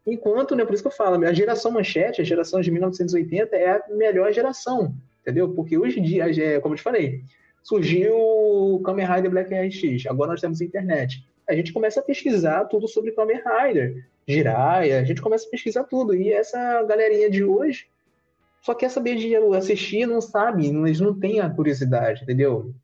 Enquanto, 0.06 0.54
né, 0.54 0.62
por 0.62 0.74
isso 0.74 0.82
que 0.82 0.88
eu 0.88 0.92
falo, 0.92 1.24
a 1.24 1.32
geração 1.32 1.70
manchete, 1.70 2.20
a 2.20 2.24
geração 2.24 2.60
de 2.60 2.70
1980 2.70 3.56
é 3.56 3.70
a 3.70 3.82
melhor 3.88 4.30
geração, 4.30 4.94
entendeu? 5.22 5.48
Porque 5.54 5.78
hoje 5.78 6.00
em 6.00 6.02
dia, 6.02 6.60
como 6.60 6.74
eu 6.74 6.76
te 6.76 6.82
falei, 6.82 7.22
surgiu 7.62 8.14
o 8.14 8.80
Kamen 8.84 9.06
Rider 9.06 9.30
Black 9.30 9.54
RX, 9.54 10.04
agora 10.06 10.32
nós 10.32 10.40
temos 10.42 10.60
a 10.60 10.64
internet. 10.66 11.26
A 11.48 11.54
gente 11.54 11.72
começa 11.72 12.00
a 12.00 12.02
pesquisar 12.02 12.66
tudo 12.66 12.86
sobre 12.86 13.12
Kamen 13.12 13.40
Rider, 13.40 14.04
Jiraiya, 14.28 15.00
a 15.00 15.04
gente 15.04 15.22
começa 15.22 15.46
a 15.46 15.50
pesquisar 15.50 15.84
tudo. 15.84 16.14
E 16.14 16.30
essa 16.30 16.82
galerinha 16.82 17.30
de 17.30 17.42
hoje 17.42 17.86
só 18.60 18.74
quer 18.74 18.90
saber 18.90 19.16
de 19.16 19.34
assistir, 19.56 20.04
não 20.04 20.20
sabe, 20.20 20.66
eles 20.66 21.00
não 21.00 21.18
têm 21.18 21.40
a 21.40 21.48
curiosidade, 21.48 22.22
entendeu? 22.22 22.74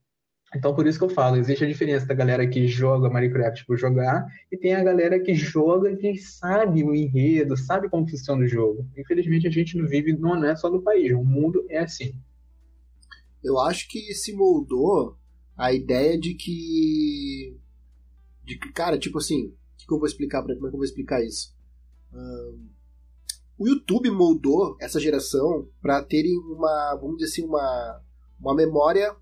Então, 0.55 0.75
por 0.75 0.87
isso 0.87 0.99
que 0.99 1.05
eu 1.05 1.11
falo, 1.11 1.37
existe 1.37 1.65
a 1.65 1.69
diferença 1.69 2.07
da 2.07 2.15
galera 2.15 2.47
que 2.47 2.69
joga 2.69 3.11
Minecraft 3.11 3.67
por 3.67 3.77
jogar 3.77 4.25
e 4.53 4.57
tem 4.57 4.75
a 4.75 4.85
galera 4.85 5.19
que 5.19 5.35
joga 5.35 5.97
que 5.97 6.17
sabe 6.17 6.85
o 6.85 6.95
enredo, 6.95 7.57
sabe 7.57 7.89
como 7.89 8.09
funciona 8.09 8.45
o 8.45 8.47
jogo. 8.47 8.89
Infelizmente, 8.97 9.49
a 9.49 9.51
gente 9.51 9.77
não 9.77 9.87
vive, 9.87 10.17
não 10.17 10.45
é 10.45 10.55
só 10.55 10.71
no 10.71 10.81
país, 10.81 11.13
o 11.13 11.25
mundo 11.25 11.67
é 11.69 11.79
assim. 11.79 12.15
Eu 13.43 13.59
acho 13.59 13.89
que 13.89 14.15
se 14.15 14.33
moldou 14.33 15.19
a 15.57 15.73
ideia 15.73 16.19
de 16.19 16.35
que. 16.35 17.59
De 18.45 18.59
que, 18.59 18.73
cara, 18.73 18.99
tipo 18.99 19.19
assim, 19.19 19.49
o 19.49 19.87
que, 19.87 19.93
eu 19.93 19.99
vou 19.99 20.07
explicar 20.07 20.43
para 20.43 20.55
como 20.55 20.67
é 20.67 20.71
que 20.71 20.77
eu 20.77 20.79
vou 20.79 20.85
explicar 20.85 21.23
isso? 21.23 21.53
O 23.59 23.69
YouTube 23.69 24.11
moldou 24.11 24.77
essa 24.81 25.01
geração 25.01 25.69
para 25.83 26.03
terem 26.03 26.39
uma, 26.39 26.97
vamos 27.01 27.19
dizer 27.19 27.31
assim, 27.31 27.45
uma, 27.45 28.03
uma 28.39 28.55
memória 28.55 29.15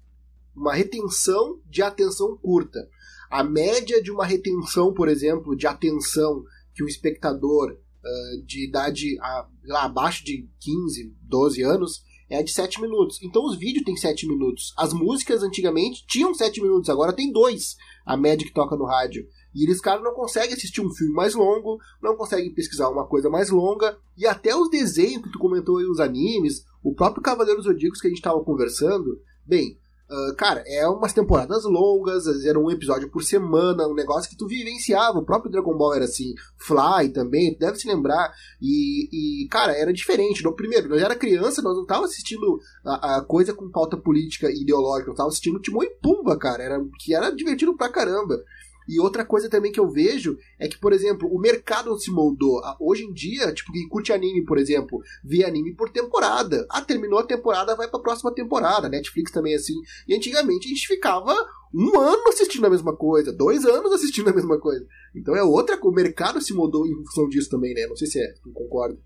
uma 0.54 0.74
retenção 0.74 1.60
de 1.66 1.82
atenção 1.82 2.36
curta. 2.36 2.88
A 3.30 3.42
média 3.42 4.02
de 4.02 4.10
uma 4.10 4.26
retenção, 4.26 4.92
por 4.92 5.08
exemplo, 5.08 5.56
de 5.56 5.66
atenção 5.66 6.44
que 6.74 6.82
o 6.82 6.88
espectador 6.88 7.72
uh, 7.72 8.42
de 8.44 8.66
idade 8.66 9.18
a, 9.20 9.46
lá, 9.64 9.84
abaixo 9.84 10.24
de 10.24 10.48
15, 10.60 11.14
12 11.22 11.62
anos 11.62 12.02
é 12.28 12.42
de 12.42 12.50
7 12.50 12.80
minutos. 12.80 13.18
Então 13.22 13.44
os 13.44 13.56
vídeos 13.56 13.84
têm 13.84 13.96
7 13.96 14.26
minutos. 14.26 14.72
As 14.76 14.92
músicas 14.92 15.42
antigamente 15.42 16.04
tinham 16.06 16.34
7 16.34 16.62
minutos, 16.62 16.88
agora 16.88 17.12
tem 17.12 17.30
2 17.30 17.76
a 18.06 18.16
média 18.16 18.46
que 18.46 18.52
toca 18.52 18.76
no 18.76 18.84
rádio. 18.84 19.26
E 19.54 19.64
eles, 19.64 19.80
cara, 19.80 20.00
não 20.00 20.14
conseguem 20.14 20.54
assistir 20.54 20.80
um 20.80 20.90
filme 20.90 21.12
mais 21.12 21.34
longo, 21.34 21.78
não 22.02 22.16
conseguem 22.16 22.52
pesquisar 22.52 22.88
uma 22.88 23.06
coisa 23.06 23.28
mais 23.28 23.50
longa, 23.50 23.98
e 24.16 24.26
até 24.26 24.56
os 24.56 24.70
desenhos 24.70 25.22
que 25.22 25.30
tu 25.30 25.38
comentou 25.38 25.76
aí, 25.76 25.84
os 25.84 26.00
animes, 26.00 26.64
o 26.82 26.94
próprio 26.94 27.22
Cavaleiros 27.22 27.64
Zodíacos 27.64 28.00
que 28.00 28.06
a 28.06 28.10
gente 28.10 28.18
estava 28.18 28.42
conversando, 28.42 29.20
bem, 29.44 29.78
Uh, 30.10 30.36
cara, 30.36 30.62
é 30.66 30.86
umas 30.86 31.12
temporadas 31.12 31.64
longas, 31.64 32.26
era 32.44 32.58
um 32.58 32.70
episódio 32.70 33.10
por 33.10 33.22
semana, 33.22 33.88
um 33.88 33.94
negócio 33.94 34.28
que 34.28 34.36
tu 34.36 34.46
vivenciava. 34.46 35.18
O 35.18 35.24
próprio 35.24 35.50
Dragon 35.50 35.76
Ball 35.76 35.94
era 35.94 36.04
assim, 36.04 36.34
Fly 36.58 37.08
também, 37.14 37.56
deve 37.58 37.78
se 37.78 37.88
lembrar. 37.88 38.32
E, 38.60 39.44
e 39.44 39.48
cara, 39.48 39.72
era 39.72 39.92
diferente. 39.92 40.44
No 40.44 40.54
primeiro, 40.54 40.88
nós 40.88 41.00
era 41.00 41.16
criança, 41.16 41.62
nós 41.62 41.76
não 41.76 41.86
tava 41.86 42.04
assistindo 42.04 42.60
a, 42.84 43.16
a 43.16 43.24
coisa 43.24 43.54
com 43.54 43.70
pauta 43.70 43.96
política 43.96 44.50
e 44.50 44.62
ideológica, 44.62 45.08
nós 45.08 45.16
tava 45.16 45.28
assistindo 45.28 45.60
Timão 45.60 45.82
e 45.82 45.90
Pumba, 46.02 46.38
cara, 46.38 46.62
era, 46.62 46.84
que 46.98 47.14
era 47.14 47.30
divertido 47.30 47.74
pra 47.76 47.88
caramba. 47.88 48.42
E 48.88 49.00
outra 49.00 49.24
coisa 49.24 49.48
também 49.48 49.72
que 49.72 49.80
eu 49.80 49.90
vejo 49.90 50.36
é 50.58 50.68
que, 50.68 50.78
por 50.78 50.92
exemplo, 50.92 51.28
o 51.28 51.38
mercado 51.38 51.96
se 51.98 52.10
moldou. 52.10 52.60
Hoje 52.80 53.04
em 53.04 53.12
dia, 53.12 53.52
tipo, 53.52 53.72
quem 53.72 53.88
curte 53.88 54.12
anime, 54.12 54.44
por 54.44 54.58
exemplo, 54.58 55.00
vê 55.24 55.44
anime 55.44 55.74
por 55.74 55.90
temporada. 55.90 56.66
Ah, 56.70 56.82
terminou 56.82 57.18
a 57.18 57.26
temporada, 57.26 57.76
vai 57.76 57.88
pra 57.88 58.00
próxima 58.00 58.34
temporada. 58.34 58.88
Netflix 58.88 59.30
também 59.30 59.52
é 59.52 59.56
assim. 59.56 59.74
E 60.08 60.14
antigamente 60.14 60.66
a 60.66 60.68
gente 60.68 60.86
ficava 60.86 61.34
um 61.74 61.98
ano 61.98 62.28
assistindo 62.28 62.66
a 62.66 62.70
mesma 62.70 62.94
coisa, 62.94 63.32
dois 63.32 63.64
anos 63.64 63.92
assistindo 63.92 64.28
a 64.28 64.34
mesma 64.34 64.58
coisa. 64.58 64.86
Então 65.14 65.34
é 65.34 65.42
outra 65.42 65.78
O 65.82 65.90
mercado 65.90 66.40
se 66.40 66.54
moldou 66.54 66.86
em 66.86 66.94
função 66.94 67.28
disso 67.28 67.50
também, 67.50 67.74
né? 67.74 67.86
Não 67.86 67.96
sei 67.96 68.06
se 68.06 68.20
é, 68.20 68.34
tu 68.42 68.52
concorda. 68.52 68.98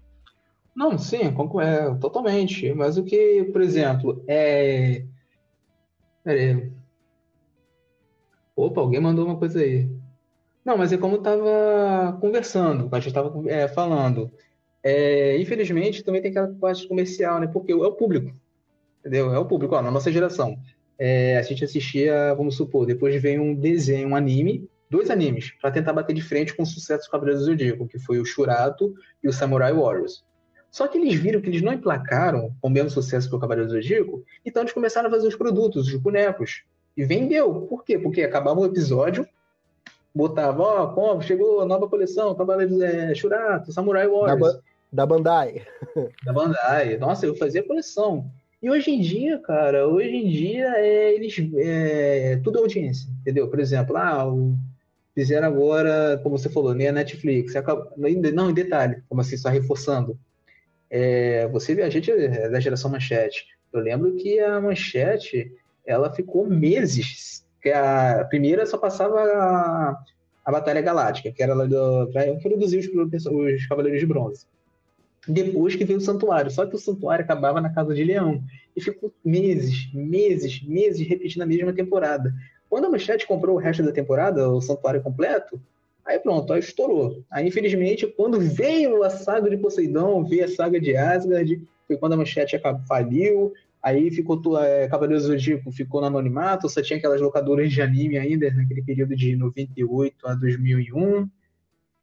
Não, 0.76 0.98
sim, 0.98 1.22
é, 1.62 1.94
totalmente. 1.98 2.74
Mas 2.74 2.98
o 2.98 3.02
que, 3.02 3.44
por 3.44 3.62
exemplo, 3.62 4.22
é. 4.28 5.06
Peraí. 6.22 6.70
Opa, 8.57 8.81
alguém 8.81 9.01
mandou 9.01 9.27
uma 9.27 9.37
coisa 9.37 9.61
aí. 9.61 9.87
Não, 10.64 10.79
mas 10.79 10.92
é 10.92 10.97
como 10.97 11.16
eu 11.16 11.19
estava 11.19 12.19
conversando, 12.21 12.88
a 12.90 12.99
gente 12.99 13.09
estava 13.09 13.33
é, 13.49 13.69
falando. 13.69 14.33
É, 14.83 15.38
infelizmente, 15.38 16.03
também 16.03 16.23
tem 16.23 16.31
aquela 16.31 16.49
parte 16.49 16.88
comercial, 16.88 17.38
né? 17.38 17.47
Porque 17.47 17.71
é 17.71 17.75
o 17.75 17.92
público, 17.92 18.35
entendeu? 19.01 19.33
É 19.33 19.38
o 19.38 19.45
público. 19.45 19.75
Ó, 19.75 19.83
na 19.83 19.90
nossa 19.90 20.11
geração, 20.11 20.57
é, 20.99 21.37
a 21.37 21.42
gente 21.42 21.64
assistia, 21.64 22.35
vamos 22.35 22.57
supor, 22.57 22.87
depois 22.87 23.21
vem 23.21 23.38
um 23.38 23.55
desenho, 23.55 24.09
um 24.09 24.16
anime, 24.16 24.69
dois 24.88 25.11
animes, 25.11 25.53
para 25.61 25.71
tentar 25.71 25.92
bater 25.92 26.14
de 26.14 26.23
frente 26.23 26.55
com 26.55 26.62
o 26.62 26.66
sucesso 26.66 27.05
do 27.05 27.11
Cavaleiros 27.11 27.42
do 27.42 27.47
Zodíaco, 27.47 27.87
que 27.87 27.99
foi 27.99 28.19
o 28.19 28.25
Shurato 28.25 28.95
e 29.23 29.29
o 29.29 29.33
Samurai 29.33 29.73
Warriors. 29.73 30.25
Só 30.71 30.88
que 30.88 30.99
eles 30.99 31.14
viram 31.14 31.40
que 31.40 31.49
eles 31.49 31.62
não 31.62 31.73
emplacaram 31.73 32.55
com 32.61 32.69
o 32.69 32.71
mesmo 32.71 32.90
sucesso 32.90 33.29
que 33.29 33.37
o 33.37 33.38
Cavaleiro 33.38 33.69
do 33.69 33.75
Zodíaco, 33.75 34.25
então 34.45 34.62
eles 34.62 34.73
começaram 34.73 35.09
a 35.09 35.11
fazer 35.11 35.29
os 35.29 35.37
produtos, 35.37 35.88
os 35.88 36.01
bonecos. 36.01 36.64
E 36.96 37.04
vendeu. 37.04 37.66
Por 37.68 37.85
quê? 37.85 37.98
Porque 37.98 38.22
acabava 38.22 38.61
o 38.61 38.66
episódio, 38.66 39.26
botava, 40.14 40.62
ó, 40.62 41.16
oh, 41.16 41.20
chegou 41.20 41.61
a 41.61 41.66
nova 41.66 41.88
coleção, 41.88 42.35
Cavaleiros 42.35 42.80
é, 42.80 43.14
Shurato, 43.14 43.72
Samurai 43.72 44.09
Warriors. 44.09 44.54
Da, 44.54 44.61
da 44.92 45.06
Bandai. 45.06 45.66
Da 46.24 46.32
Bandai. 46.32 46.96
Nossa, 46.96 47.26
eu 47.26 47.37
fazia 47.37 47.62
coleção. 47.62 48.30
E 48.62 48.70
hoje 48.70 48.90
em 48.90 49.00
dia, 49.00 49.38
cara, 49.38 49.87
hoje 49.87 50.09
em 50.09 50.28
dia 50.28 50.72
é, 50.76 51.14
eles 51.14 51.37
é, 51.56 52.40
tudo 52.42 52.59
audiência, 52.59 53.09
entendeu? 53.20 53.48
Por 53.48 53.61
exemplo, 53.61 53.96
ah, 53.96 54.26
o, 54.26 54.56
fizeram 55.14 55.46
agora, 55.46 56.18
como 56.22 56.38
você 56.38 56.48
falou, 56.48 56.74
nem 56.74 56.88
a 56.88 56.92
Netflix. 56.92 57.54
Acaba, 57.54 57.92
não, 57.96 58.50
em 58.50 58.54
detalhe, 58.54 59.02
como 59.09 59.20
assim, 59.20 59.37
só 59.37 59.48
reforçando. 59.48 60.18
É, 60.90 61.46
você 61.48 61.72
a 61.82 61.90
gente 61.90 62.11
é 62.11 62.48
da 62.48 62.61
geração 62.61 62.90
manchete. 62.90 63.46
Eu 63.72 63.80
lembro 63.80 64.14
que 64.16 64.38
a 64.40 64.61
manchete 64.61 65.52
ela 65.87 66.12
ficou 66.12 66.46
meses. 66.46 67.44
Que 67.62 67.70
a 67.70 68.25
primeira 68.29 68.64
só 68.66 68.79
passava 68.79 69.20
a, 69.20 70.05
a 70.44 70.53
Batalha 70.53 70.81
Galáctica, 70.81 71.33
que 71.33 71.42
era 71.42 71.55
para 72.12 72.29
introduzir 72.29 72.81
os, 72.81 73.27
os 73.27 73.66
Cavaleiros 73.66 74.01
de 74.01 74.07
Bronze. 74.07 74.46
Depois 75.27 75.75
que 75.75 75.85
veio 75.85 75.99
o 75.99 76.03
Santuário, 76.03 76.51
só 76.51 76.64
que 76.64 76.77
o 76.77 76.79
Santuário 76.79 77.25
acabava 77.25 77.61
na 77.61 77.70
Casa 77.70 77.94
de 77.94 78.05
Leão. 78.05 78.42
E 78.77 78.81
ficou 78.81 79.12
meses, 79.25 79.92
meses, 79.92 80.62
meses 80.62 81.07
repetindo 81.07 81.42
a 81.42 81.46
mesma 81.46 81.72
temporada. 81.72 82.33
Quando 82.68 82.85
a 82.85 82.90
Manchete 82.90 83.27
comprou 83.27 83.57
o 83.57 83.59
resto 83.59 83.83
da 83.83 83.90
temporada, 83.90 84.49
o 84.49 84.61
Santuário 84.61 85.03
completo, 85.03 85.61
Aí 86.07 86.20
pronto, 86.20 86.53
aí 86.53 86.61
estourou. 86.61 87.25
Aí, 87.29 87.49
infelizmente, 87.49 88.07
quando 88.07 88.38
veio 88.38 89.03
a 89.03 89.11
saga 89.11 89.51
de 89.51 89.57
Poseidon, 89.57 90.25
veio 90.25 90.44
a 90.44 90.49
saga 90.49 90.81
de 90.81 90.96
Asgard, 90.96 91.61
foi 91.87 91.96
quando 91.96 92.12
a 92.12 92.16
manchete 92.16 92.61
faliu, 92.87 93.53
aí 93.87 94.11
ficou 94.11 94.40
é, 94.59 94.88
Cavaleiros 94.88 95.22
do 95.22 95.29
Zodíaco 95.29 95.70
ficou 95.70 96.01
no 96.01 96.09
anonimato, 96.09 96.68
só 96.68 96.83
tinha 96.83 96.96
aquelas 96.99 97.20
locadoras 97.20 97.70
de 97.70 97.81
anime 97.81 98.18
ainda, 98.18 98.51
naquele 98.51 98.83
período 98.83 99.14
de 99.14 99.37
98 99.37 100.27
a 100.27 100.35
2001. 100.35 101.31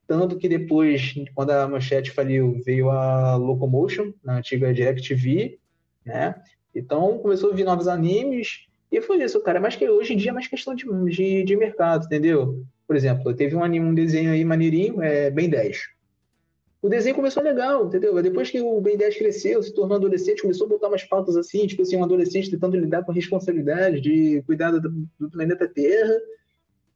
Tanto 0.07 0.37
que 0.37 0.47
depois, 0.47 1.13
quando 1.35 1.51
a 1.51 1.67
manchete 1.67 2.11
faliu, 2.11 2.61
veio 2.65 2.89
a 2.89 3.35
Locomotion, 3.35 4.13
na 4.23 4.37
antiga 4.37 4.73
DirecTV, 4.73 5.59
né? 6.05 6.35
Então 6.73 7.17
começou 7.19 7.51
a 7.51 7.55
vir 7.55 7.65
novos 7.65 7.89
animes, 7.89 8.65
e 8.89 9.01
foi 9.01 9.21
isso, 9.21 9.41
cara. 9.41 9.59
Mas 9.59 9.75
que 9.75 9.89
hoje 9.89 10.13
em 10.13 10.17
dia 10.17 10.31
é 10.31 10.33
mais 10.33 10.47
questão 10.47 10.73
de, 10.73 10.85
de, 11.09 11.43
de 11.43 11.57
mercado, 11.57 12.05
entendeu? 12.05 12.63
Por 12.87 12.95
exemplo, 12.95 13.33
teve 13.33 13.57
um, 13.57 13.63
anime, 13.63 13.85
um 13.85 13.93
desenho 13.93 14.31
aí 14.31 14.45
maneirinho, 14.45 15.01
é 15.01 15.29
Ben 15.29 15.49
10. 15.49 15.81
O 16.83 16.89
desenho 16.89 17.15
começou 17.15 17.41
legal, 17.41 17.85
entendeu? 17.85 18.21
Depois 18.21 18.51
que 18.51 18.59
o 18.59 18.81
Ben 18.81 18.97
10 18.97 19.17
cresceu, 19.17 19.63
se 19.63 19.73
tornou 19.73 19.95
adolescente, 19.95 20.41
começou 20.41 20.65
a 20.67 20.69
botar 20.69 20.89
umas 20.89 21.05
pautas 21.05 21.37
assim, 21.37 21.65
tipo 21.65 21.81
assim, 21.81 21.95
um 21.95 22.03
adolescente 22.03 22.51
tentando 22.51 22.75
lidar 22.75 23.05
com 23.05 23.11
a 23.13 23.15
responsabilidade 23.15 24.01
de 24.01 24.43
cuidar 24.45 24.69
do, 24.71 24.89
do 25.17 25.31
planeta 25.31 25.65
Terra. 25.65 26.13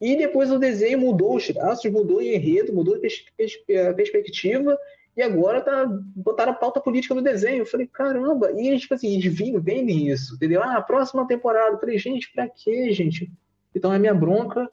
E 0.02 0.18
depois 0.18 0.52
o 0.52 0.60
desenho 0.60 1.00
mudou 1.00 1.38
os 1.38 1.48
traços, 1.48 1.90
mudou 1.90 2.18
o 2.18 2.22
enredo, 2.22 2.74
mudou 2.74 2.96
a, 2.96 3.00
pers 3.00 3.24
pers 3.38 3.58
perspectiva, 3.96 4.78
e 5.16 5.22
agora 5.22 5.62
tá, 5.62 5.86
botaram 6.14 6.52
a 6.52 6.56
pauta 6.56 6.82
política 6.82 7.16
no 7.16 7.22
desenho. 7.22 7.60
Eu 7.60 7.66
falei, 7.66 7.88
caramba, 7.88 8.52
e 8.52 8.68
eles, 8.68 8.82
tipo 8.82 8.94
assim, 8.94 9.14
eles 9.14 9.34
vinham, 9.34 9.62
vendem 9.62 10.10
isso, 10.10 10.36
entendeu? 10.36 10.62
Ah, 10.62 10.82
próxima 10.82 11.26
temporada. 11.26 11.76
Eu 11.76 11.80
falei, 11.80 11.98
gente, 11.98 12.30
pra 12.34 12.50
quê, 12.50 12.92
gente? 12.92 13.32
Então 13.74 13.90
a 13.90 13.98
minha 13.98 14.14
bronca, 14.14 14.70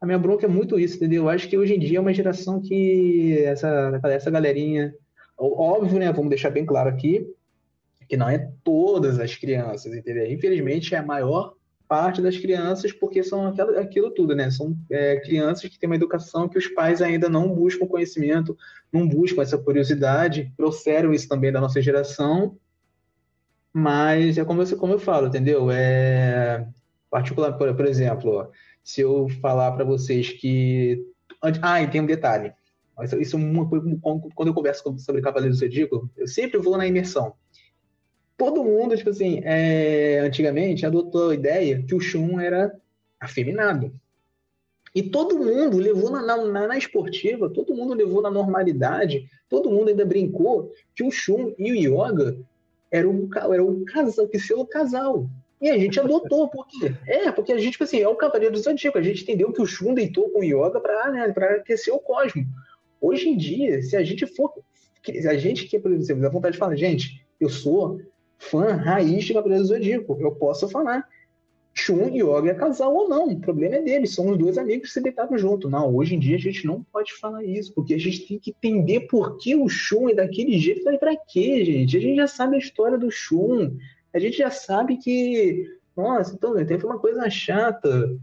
a 0.00 0.06
minha 0.06 0.18
bronca 0.18 0.46
é 0.46 0.48
muito 0.48 0.78
isso, 0.78 0.96
entendeu? 0.96 1.24
Eu 1.24 1.28
acho 1.28 1.48
que 1.48 1.56
hoje 1.56 1.74
em 1.74 1.78
dia 1.78 1.98
é 1.98 2.00
uma 2.00 2.12
geração 2.12 2.60
que 2.60 3.38
essa, 3.44 4.00
essa 4.04 4.30
galerinha, 4.30 4.94
óbvio, 5.38 5.98
né? 5.98 6.12
Vamos 6.12 6.28
deixar 6.28 6.50
bem 6.50 6.66
claro 6.66 6.90
aqui, 6.90 7.26
que 8.08 8.16
não 8.16 8.28
é 8.28 8.50
todas 8.62 9.18
as 9.18 9.34
crianças, 9.34 9.94
entendeu? 9.94 10.30
Infelizmente 10.30 10.94
é 10.94 10.98
a 10.98 11.02
maior 11.02 11.54
parte 11.88 12.20
das 12.20 12.36
crianças, 12.36 12.92
porque 12.92 13.22
são 13.22 13.46
aquilo, 13.46 13.78
aquilo 13.78 14.10
tudo, 14.10 14.34
né? 14.34 14.50
São 14.50 14.76
é, 14.90 15.20
crianças 15.20 15.70
que 15.70 15.78
têm 15.78 15.88
uma 15.88 15.96
educação 15.96 16.48
que 16.48 16.58
os 16.58 16.66
pais 16.68 17.00
ainda 17.00 17.28
não 17.28 17.54
buscam 17.54 17.86
conhecimento, 17.86 18.56
não 18.92 19.06
buscam 19.06 19.42
essa 19.42 19.58
curiosidade, 19.58 20.52
trouxeram 20.56 21.12
isso 21.12 21.28
também 21.28 21.52
da 21.52 21.60
nossa 21.60 21.80
geração, 21.80 22.56
mas 23.72 24.38
é 24.38 24.44
como 24.44 24.62
eu, 24.62 24.76
como 24.78 24.92
eu 24.92 24.98
falo, 24.98 25.26
entendeu? 25.26 25.70
É 25.70 26.66
particular, 27.10 27.52
por, 27.52 27.72
por 27.76 27.86
exemplo, 27.86 28.50
se 28.84 29.00
eu 29.00 29.28
falar 29.40 29.72
para 29.72 29.84
vocês 29.84 30.30
que 30.30 31.04
ah, 31.60 31.82
e 31.82 31.90
tem 31.90 32.00
um 32.00 32.06
detalhe. 32.06 32.52
Isso, 33.18 33.36
é 33.36 33.40
quando 34.00 34.48
eu 34.48 34.54
converso 34.54 34.96
sobre 34.98 35.20
Cavaleiros 35.20 35.58
do 35.58 35.64
Zodíaco, 35.64 36.08
eu 36.16 36.28
sempre 36.28 36.58
vou 36.58 36.76
na 36.76 36.86
imersão 36.86 37.34
todo 38.36 38.64
mundo, 38.64 38.96
tipo 38.96 39.10
assim, 39.10 39.40
é, 39.44 40.20
antigamente 40.20 40.84
adotou 40.84 41.30
a 41.30 41.34
ideia 41.34 41.82
que 41.82 41.94
o 41.94 42.00
Shun 42.00 42.40
era 42.40 42.74
afeminado. 43.18 43.92
E 44.94 45.02
todo 45.02 45.38
mundo 45.38 45.76
levou 45.76 46.10
na, 46.10 46.22
na, 46.22 46.68
na, 46.68 46.78
esportiva, 46.78 47.50
todo 47.50 47.74
mundo 47.74 47.94
levou 47.94 48.22
na 48.22 48.30
normalidade, 48.30 49.28
todo 49.48 49.70
mundo 49.70 49.88
ainda 49.88 50.04
brincou 50.04 50.72
que 50.94 51.02
o 51.02 51.10
Shun 51.10 51.52
e 51.58 51.72
o 51.72 51.74
Yoga 51.74 52.38
eram 52.90 53.28
era 53.52 53.64
um 53.64 53.84
casal, 53.84 54.28
que 54.28 54.38
seu 54.38 54.64
casal. 54.66 55.28
E 55.64 55.70
a 55.70 55.78
gente 55.78 55.98
adotou, 55.98 56.46
por 56.46 56.66
quê? 56.66 56.94
É, 57.06 57.32
porque 57.32 57.50
a 57.50 57.56
gente, 57.56 57.72
tipo 57.72 57.84
assim, 57.84 57.98
é 57.98 58.06
o 58.06 58.14
Cavaleiro 58.14 58.52
do 58.52 58.60
Zodíaco, 58.60 58.98
a 58.98 59.02
gente 59.02 59.22
entendeu 59.22 59.50
que 59.50 59.62
o 59.62 59.66
Shun 59.66 59.94
deitou 59.94 60.28
com 60.28 60.40
o 60.40 60.44
Yoga 60.44 60.78
para 60.78 61.10
né, 61.10 61.34
aquecer 61.58 61.94
o 61.94 61.98
cosmo. 61.98 62.44
Hoje 63.00 63.30
em 63.30 63.36
dia, 63.38 63.80
se 63.80 63.96
a 63.96 64.02
gente 64.02 64.26
for. 64.26 64.52
A 65.26 65.34
gente 65.36 65.66
que, 65.66 65.78
por 65.78 65.90
exemplo, 65.90 66.26
a 66.26 66.28
vontade 66.28 66.52
de 66.52 66.58
falar, 66.58 66.76
gente, 66.76 67.26
eu 67.40 67.48
sou 67.48 67.98
fã 68.36 68.74
raiz 68.74 69.24
de 69.24 69.32
Cavaleiro 69.32 69.64
do 69.64 69.68
Zodíaco. 69.68 70.18
Eu 70.20 70.32
posso 70.32 70.68
falar. 70.68 71.08
Shun 71.72 72.10
e 72.10 72.20
Yoga 72.20 72.50
é 72.50 72.54
casal 72.54 72.94
ou 72.94 73.08
não. 73.08 73.28
O 73.28 73.40
problema 73.40 73.76
é 73.76 73.80
deles. 73.80 74.14
São 74.14 74.28
os 74.28 74.36
dois 74.36 74.58
amigos 74.58 74.88
que 74.88 74.92
se 74.92 75.00
deitaram 75.00 75.38
junto. 75.38 75.70
Não, 75.70 75.94
hoje 75.96 76.14
em 76.14 76.18
dia 76.18 76.36
a 76.36 76.40
gente 76.40 76.66
não 76.66 76.84
pode 76.92 77.14
falar 77.14 77.42
isso, 77.42 77.72
porque 77.72 77.94
a 77.94 77.98
gente 77.98 78.28
tem 78.28 78.38
que 78.38 78.50
entender 78.50 79.00
por 79.08 79.38
que 79.38 79.56
o 79.56 79.66
Shun 79.66 80.10
é 80.10 80.14
daquele 80.14 80.58
jeito. 80.58 80.84
Falei, 80.84 80.98
pra 80.98 81.16
quê, 81.16 81.64
gente? 81.64 81.96
A 81.96 82.00
gente 82.00 82.16
já 82.16 82.26
sabe 82.26 82.56
a 82.56 82.58
história 82.58 82.98
do 82.98 83.10
Shun. 83.10 83.78
A 84.14 84.18
gente 84.18 84.38
já 84.38 84.50
sabe 84.50 84.96
que. 84.96 85.66
Nossa, 85.96 86.34
então, 86.34 86.54
teve 86.64 86.86
uma 86.86 86.98
coisa 86.98 87.28
chata. 87.28 88.16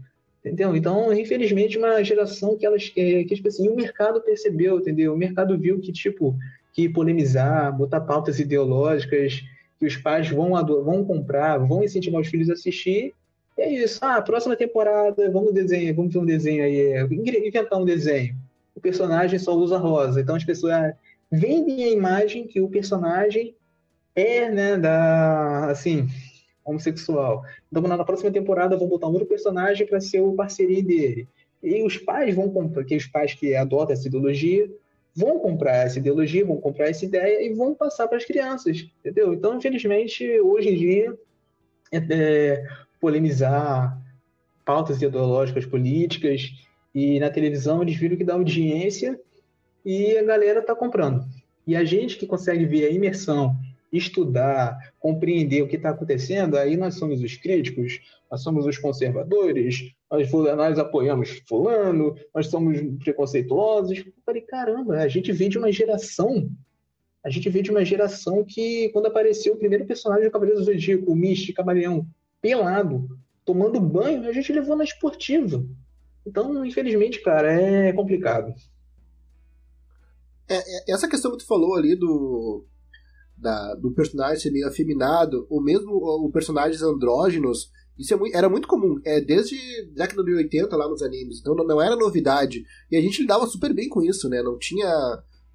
Entendeu? 0.44 0.74
Então, 0.74 1.12
infelizmente, 1.12 1.78
uma 1.78 2.02
geração 2.02 2.56
que 2.56 2.66
elas 2.66 2.88
que, 2.88 3.24
que 3.24 3.36
tipo 3.36 3.46
assim, 3.46 3.68
o 3.68 3.76
mercado 3.76 4.20
percebeu, 4.20 4.78
entendeu? 4.78 5.14
O 5.14 5.16
mercado 5.16 5.56
viu 5.56 5.78
que, 5.78 5.92
tipo, 5.92 6.36
que 6.72 6.88
polemizar, 6.88 7.76
botar 7.76 8.00
pautas 8.00 8.40
ideológicas 8.40 9.40
que 9.78 9.86
os 9.86 9.96
pais 9.96 10.28
vão, 10.28 10.50
vão 10.84 11.04
comprar, 11.04 11.58
vão 11.58 11.84
incentivar 11.84 12.20
os 12.20 12.28
filhos 12.28 12.50
a 12.50 12.54
assistir. 12.54 13.14
E 13.56 13.62
é 13.62 13.72
isso. 13.72 14.00
Ah, 14.02 14.20
próxima 14.20 14.56
temporada, 14.56 15.30
vamos 15.30 15.52
desenhar, 15.52 15.94
vamos 15.94 16.12
ter 16.12 16.18
um 16.18 16.26
desenho 16.26 16.64
aí, 16.64 16.76
é, 16.76 17.02
inventar 17.02 17.80
um 17.80 17.84
desenho. 17.84 18.34
O 18.74 18.80
personagem 18.80 19.38
só 19.38 19.54
usa 19.54 19.78
rosa. 19.78 20.20
Então 20.20 20.34
as 20.34 20.44
pessoas 20.44 20.92
vendem 21.30 21.84
a 21.84 21.90
imagem 21.90 22.46
que 22.46 22.60
o 22.60 22.68
personagem 22.68 23.54
é, 24.14 24.50
né, 24.50 24.76
da, 24.76 25.70
assim, 25.70 26.08
homossexual. 26.64 27.42
Então 27.70 27.82
na 27.82 28.04
próxima 28.04 28.30
temporada 28.30 28.76
vão 28.76 28.88
botar 28.88 29.08
um 29.08 29.12
outro 29.12 29.26
personagem 29.26 29.86
para 29.86 30.00
ser 30.00 30.20
o 30.20 30.34
parceria 30.34 30.82
dele. 30.82 31.28
E 31.62 31.82
os 31.82 31.96
pais 31.96 32.34
vão 32.34 32.50
comprar, 32.50 32.84
que 32.84 32.96
os 32.96 33.06
pais 33.06 33.34
que 33.34 33.54
adotam 33.54 33.92
essa 33.92 34.08
ideologia 34.08 34.68
vão 35.14 35.38
comprar 35.38 35.76
essa 35.76 35.98
ideologia, 35.98 36.44
vão 36.44 36.56
comprar 36.56 36.88
essa 36.88 37.04
ideia 37.04 37.44
e 37.44 37.52
vão 37.52 37.74
passar 37.74 38.08
para 38.08 38.16
as 38.16 38.24
crianças, 38.24 38.88
entendeu? 39.00 39.34
Então, 39.34 39.56
infelizmente, 39.56 40.40
hoje 40.40 40.70
em 40.70 40.76
dia, 40.76 41.18
é, 41.92 41.98
é, 41.98 42.66
polemizar 43.00 44.00
pautas 44.64 45.02
ideológicas 45.02 45.66
políticas 45.66 46.50
e 46.94 47.20
na 47.20 47.30
televisão 47.30 47.82
eles 47.82 47.96
viram 47.96 48.16
que 48.16 48.24
dá 48.24 48.34
audiência 48.34 49.20
e 49.84 50.16
a 50.16 50.22
galera 50.22 50.60
está 50.60 50.74
comprando. 50.74 51.24
E 51.66 51.76
a 51.76 51.84
gente 51.84 52.16
que 52.16 52.26
consegue 52.26 52.64
ver 52.64 52.86
a 52.86 52.90
imersão, 52.90 53.56
estudar, 53.92 54.94
compreender 54.98 55.62
o 55.62 55.68
que 55.68 55.76
está 55.76 55.90
acontecendo, 55.90 56.56
aí 56.56 56.76
nós 56.76 56.94
somos 56.94 57.22
os 57.22 57.36
críticos, 57.36 58.00
nós 58.30 58.42
somos 58.42 58.64
os 58.64 58.78
conservadores, 58.78 59.92
nós, 60.10 60.30
nós 60.30 60.78
apoiamos 60.78 61.42
fulano, 61.46 62.16
nós 62.34 62.46
somos 62.46 62.80
preconceituosos. 63.02 63.98
Eu 63.98 64.12
falei, 64.24 64.40
caramba, 64.42 64.96
a 64.96 65.08
gente 65.08 65.30
vem 65.32 65.50
de 65.50 65.58
uma 65.58 65.70
geração, 65.70 66.50
a 67.22 67.28
gente 67.28 67.48
vem 67.50 67.62
de 67.62 67.70
uma 67.70 67.84
geração 67.84 68.44
que, 68.44 68.88
quando 68.88 69.06
apareceu 69.06 69.52
o 69.52 69.58
primeiro 69.58 69.84
personagem 69.84 70.24
do 70.24 70.32
Cavaleiro 70.32 70.60
do 70.60 70.64
Zodíaco, 70.64 71.12
o 71.12 71.14
Misty 71.14 71.52
Camaleão, 71.52 72.06
pelado, 72.40 73.06
tomando 73.44 73.80
banho, 73.80 74.26
a 74.26 74.32
gente 74.32 74.52
levou 74.52 74.76
na 74.76 74.84
esportiva. 74.84 75.64
Então, 76.26 76.64
infelizmente, 76.64 77.20
cara, 77.20 77.52
é 77.52 77.92
complicado. 77.92 78.54
É, 80.48 80.56
é, 80.56 80.92
essa 80.92 81.08
questão 81.08 81.30
que 81.32 81.38
tu 81.38 81.46
falou 81.46 81.76
ali 81.76 81.94
do, 81.94 82.64
da, 83.42 83.74
do 83.74 83.90
personagem 83.90 84.40
ser 84.40 84.52
meio 84.52 84.68
afeminado, 84.68 85.46
ou 85.50 85.60
mesmo 85.60 85.90
o 85.92 86.30
personagens 86.30 86.80
andrógenos, 86.80 87.70
isso 87.98 88.14
é 88.14 88.16
muito, 88.16 88.36
era 88.36 88.48
muito 88.48 88.68
comum, 88.68 89.00
é 89.04 89.20
desde 89.20 89.56
década 89.94 90.22
de 90.22 90.32
80 90.32 90.76
lá 90.76 90.88
nos 90.88 91.02
animes, 91.02 91.40
então 91.40 91.54
não, 91.54 91.64
não, 91.64 91.82
era 91.82 91.96
novidade. 91.96 92.64
E 92.90 92.96
a 92.96 93.00
gente 93.00 93.20
lidava 93.20 93.46
super 93.46 93.74
bem 93.74 93.88
com 93.88 94.00
isso, 94.00 94.28
né? 94.28 94.42
Não 94.42 94.56
tinha 94.56 94.88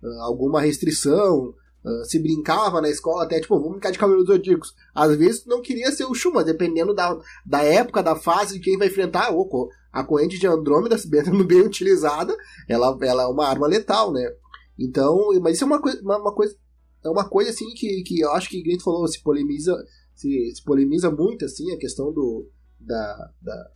uh, 0.03 0.21
alguma 0.21 0.61
restrição, 0.61 1.53
uh, 1.83 2.05
se 2.05 2.19
brincava 2.19 2.81
na 2.81 2.89
escola 2.89 3.23
até, 3.23 3.39
tipo, 3.39 3.55
vamos 3.55 3.71
brincar 3.71 3.91
de 3.91 3.97
cabelos 3.97 4.27
zodíacos. 4.27 4.75
Às 4.93 5.15
vezes 5.15 5.45
não 5.45 5.61
queria 5.61 5.91
ser 5.91 6.05
o 6.05 6.13
Shuma, 6.13 6.43
dependendo 6.43 6.93
da, 6.93 7.17
da 7.45 7.63
época, 7.63 8.03
da 8.03 8.15
fase 8.15 8.55
de 8.55 8.59
quem 8.59 8.77
vai 8.77 8.87
enfrentar. 8.87 9.33
Oh, 9.33 9.69
a 9.91 10.03
corrente 10.03 10.37
de 10.37 10.45
Andrômeda, 10.45 10.97
se 10.97 11.07
bem 11.09 11.23
bem 11.47 11.61
utilizada, 11.61 12.35
ela, 12.67 12.95
ela 13.01 13.23
é 13.23 13.27
uma 13.27 13.47
arma 13.47 13.65
letal, 13.65 14.11
né? 14.11 14.29
Então, 14.77 15.29
mas 15.41 15.55
isso 15.55 15.63
é 15.63 15.67
uma 15.67 15.81
coisa, 15.81 15.99
uma, 16.01 16.17
uma 16.17 16.35
coisa 16.35 16.55
é 17.03 17.09
uma 17.09 17.27
coisa 17.27 17.51
assim 17.51 17.73
que, 17.73 18.03
que 18.03 18.19
eu 18.19 18.31
acho 18.31 18.49
que 18.49 18.61
Grito 18.61 18.83
falou, 18.83 19.07
se 19.07 19.21
polemiza 19.21 19.75
se, 20.17 20.51
se 20.55 20.63
polemiza 20.63 21.11
muito, 21.11 21.45
assim, 21.45 21.71
a 21.71 21.77
questão 21.77 22.11
do. 22.11 22.49
Da, 22.79 23.31
da, 23.41 23.71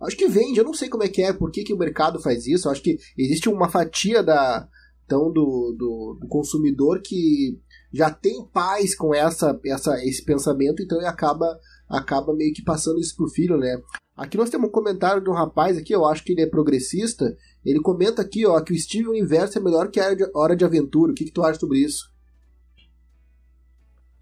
Acho 0.00 0.16
que 0.16 0.26
vende, 0.26 0.58
eu 0.58 0.64
não 0.64 0.74
sei 0.74 0.88
como 0.88 1.04
é 1.04 1.08
que 1.08 1.22
é, 1.22 1.32
por 1.32 1.52
que, 1.52 1.62
que 1.62 1.72
o 1.72 1.78
mercado 1.78 2.20
faz 2.20 2.46
isso. 2.46 2.66
Eu 2.66 2.72
acho 2.72 2.82
que 2.82 2.98
existe 3.16 3.48
uma 3.48 3.68
fatia 3.68 4.20
da, 4.20 4.66
então, 5.04 5.30
do, 5.30 5.76
do, 5.78 6.18
do, 6.20 6.26
consumidor 6.26 7.00
que 7.00 7.60
já 7.92 8.10
tem 8.10 8.44
paz 8.52 8.96
com 8.96 9.14
essa, 9.14 9.60
essa, 9.64 10.02
esse 10.04 10.24
pensamento, 10.24 10.82
então 10.82 10.98
ele 10.98 11.06
acaba, 11.06 11.56
acaba 11.88 12.34
meio 12.34 12.52
que 12.52 12.64
passando 12.64 12.98
isso 12.98 13.14
pro 13.14 13.28
filho, 13.28 13.56
né? 13.56 13.80
Aqui 14.16 14.36
nós 14.36 14.50
temos 14.50 14.68
um 14.68 14.72
comentário 14.72 15.22
de 15.22 15.30
um 15.30 15.34
rapaz 15.34 15.76
aqui, 15.78 15.94
eu 15.94 16.04
acho 16.04 16.24
que 16.24 16.32
ele 16.32 16.42
é 16.42 16.46
progressista. 16.46 17.36
Ele 17.64 17.80
comenta 17.80 18.22
aqui, 18.22 18.44
ó, 18.44 18.60
que 18.60 18.72
o 18.72 18.78
Steven 18.78 19.08
Universo 19.08 19.56
é 19.56 19.60
melhor 19.60 19.90
que 19.90 20.00
a 20.00 20.16
Hora 20.34 20.56
de 20.56 20.64
Aventura. 20.64 21.12
O 21.12 21.14
que, 21.14 21.26
que 21.26 21.32
tu 21.32 21.42
acha 21.42 21.60
sobre 21.60 21.78
isso? 21.78 22.11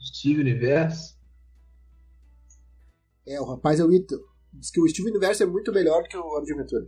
Steven 0.03 0.41
Universo? 0.41 1.19
É, 3.27 3.41
o 3.41 3.45
rapaz 3.45 3.79
é 3.79 3.85
o 3.85 3.93
Ito. 3.93 4.21
Diz 4.53 4.71
que 4.71 4.81
o 4.81 4.89
Steve 4.89 5.11
Universo 5.11 5.43
é 5.43 5.47
muito 5.47 5.73
melhor 5.73 6.03
que 6.05 6.17
o 6.17 6.27
Hora 6.27 6.45
de 6.45 6.53
Aventura. 6.53 6.87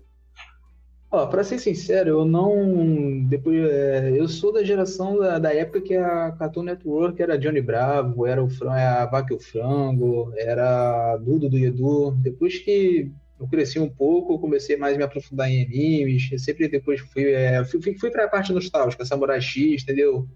Ó, 1.11 1.27
pra 1.27 1.45
ser 1.45 1.59
sincero, 1.59 2.09
eu 2.09 2.25
não. 2.25 3.27
Depois, 3.29 3.55
é, 3.71 4.19
eu 4.19 4.27
sou 4.27 4.51
da 4.51 4.65
geração 4.65 5.19
da, 5.19 5.39
da 5.39 5.55
época 5.55 5.83
que 5.83 5.95
a 5.95 6.33
Cartoon 6.33 6.63
Network 6.63 7.21
era 7.21 7.39
Johnny 7.39 7.61
Bravo, 7.61 8.27
era 8.27 8.43
o 8.43 8.49
Fran, 8.49 8.73
a 8.73 9.05
Vaca 9.05 9.35
e 9.35 9.37
o 9.37 9.41
Frango, 9.41 10.33
era 10.37 11.19
Dudo 11.19 11.51
do 11.51 11.59
Edu. 11.59 12.13
Depois 12.13 12.59
que 12.59 13.13
eu 13.39 13.47
cresci 13.47 13.79
um 13.79 13.91
pouco, 13.91 14.33
eu 14.33 14.39
comecei 14.39 14.77
mais 14.77 14.95
a 14.95 14.99
me 14.99 15.05
aprofundar 15.05 15.51
em 15.51 15.63
animes. 15.63 16.31
Sempre 16.43 16.67
depois 16.67 17.01
fui, 17.01 17.25
é, 17.31 17.63
fui, 17.67 17.81
fui 17.99 18.11
pra 18.11 18.27
parte 18.27 18.51
nostálgica, 18.51 19.05
Samurai 19.05 19.41
X, 19.41 19.83
entendeu? 19.83 20.27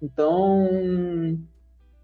Então. 0.00 1.38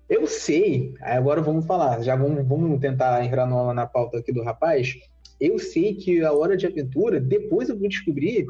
Eu 0.08 0.26
sei, 0.26 0.94
agora 1.00 1.42
vamos 1.42 1.66
falar, 1.66 2.00
já 2.02 2.14
vamos, 2.14 2.46
vamos 2.46 2.78
tentar 2.80 3.24
entrar 3.24 3.46
na, 3.46 3.74
na 3.74 3.86
pauta 3.86 4.18
aqui 4.18 4.32
do 4.32 4.42
rapaz 4.42 4.96
eu 5.40 5.58
sei 5.58 5.94
que 5.94 6.22
a 6.22 6.32
Hora 6.32 6.56
de 6.56 6.66
Aventura, 6.66 7.20
depois 7.20 7.68
eu 7.68 7.78
vou 7.78 7.88
descobrir 7.88 8.46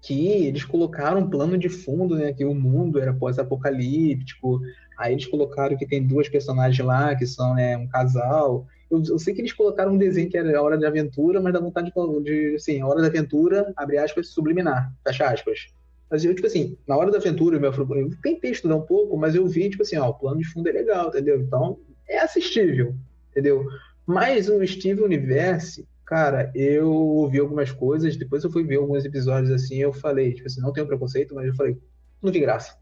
que 0.00 0.46
eles 0.46 0.64
colocaram 0.64 1.20
um 1.20 1.30
plano 1.30 1.56
de 1.56 1.68
fundo, 1.68 2.16
né? 2.16 2.32
Que 2.32 2.44
o 2.44 2.54
mundo 2.54 2.98
era 2.98 3.12
pós-apocalíptico. 3.12 4.60
Aí 4.98 5.12
eles 5.12 5.26
colocaram 5.26 5.76
que 5.76 5.86
tem 5.86 6.04
duas 6.04 6.28
personagens 6.28 6.84
lá, 6.84 7.14
que 7.14 7.26
são 7.26 7.54
né, 7.54 7.76
um 7.76 7.86
casal. 7.86 8.66
Eu, 8.90 9.02
eu, 9.06 9.18
sei 9.18 9.32
que 9.32 9.40
eles 9.40 9.52
colocaram 9.52 9.92
um 9.92 9.98
desenho 9.98 10.28
que 10.28 10.36
era 10.36 10.58
a 10.58 10.62
Hora 10.62 10.78
de 10.78 10.86
Aventura, 10.86 11.40
mas 11.40 11.52
dá 11.52 11.60
vontade 11.60 11.92
de, 11.92 12.22
de 12.22 12.54
assim, 12.56 12.80
a 12.80 12.86
Hora 12.86 13.00
da 13.00 13.06
Aventura, 13.06 13.72
abre 13.76 13.98
aspas, 13.98 14.28
subliminar, 14.28 14.92
fecha 15.06 15.26
aspas. 15.26 15.66
Mas 16.12 16.26
eu, 16.26 16.34
tipo 16.34 16.46
assim, 16.46 16.76
na 16.86 16.94
Hora 16.94 17.10
da 17.10 17.16
Aventura, 17.16 17.56
eu, 17.56 17.96
eu 17.96 18.10
tentei 18.22 18.50
estudar 18.50 18.76
um 18.76 18.82
pouco, 18.82 19.16
mas 19.16 19.34
eu 19.34 19.46
vi, 19.46 19.70
tipo 19.70 19.82
assim, 19.82 19.96
ó, 19.96 20.10
o 20.10 20.14
plano 20.14 20.40
de 20.40 20.44
fundo 20.44 20.68
é 20.68 20.72
legal, 20.72 21.08
entendeu? 21.08 21.40
Então, 21.40 21.78
é 22.06 22.18
assistível, 22.18 22.94
entendeu? 23.30 23.64
Mas 24.06 24.46
o 24.46 24.64
Steve 24.66 25.00
Universe, 25.00 25.88
cara, 26.04 26.52
eu 26.54 26.92
ouvi 26.92 27.38
algumas 27.38 27.72
coisas, 27.72 28.14
depois 28.14 28.44
eu 28.44 28.50
fui 28.52 28.62
ver 28.62 28.76
alguns 28.76 29.06
episódios 29.06 29.50
assim, 29.50 29.78
eu 29.78 29.90
falei, 29.90 30.34
tipo 30.34 30.46
assim, 30.46 30.60
não 30.60 30.70
tenho 30.70 30.86
preconceito, 30.86 31.34
mas 31.34 31.46
eu 31.46 31.54
falei, 31.54 31.78
não 32.20 32.30
vi 32.30 32.40
graça. 32.40 32.76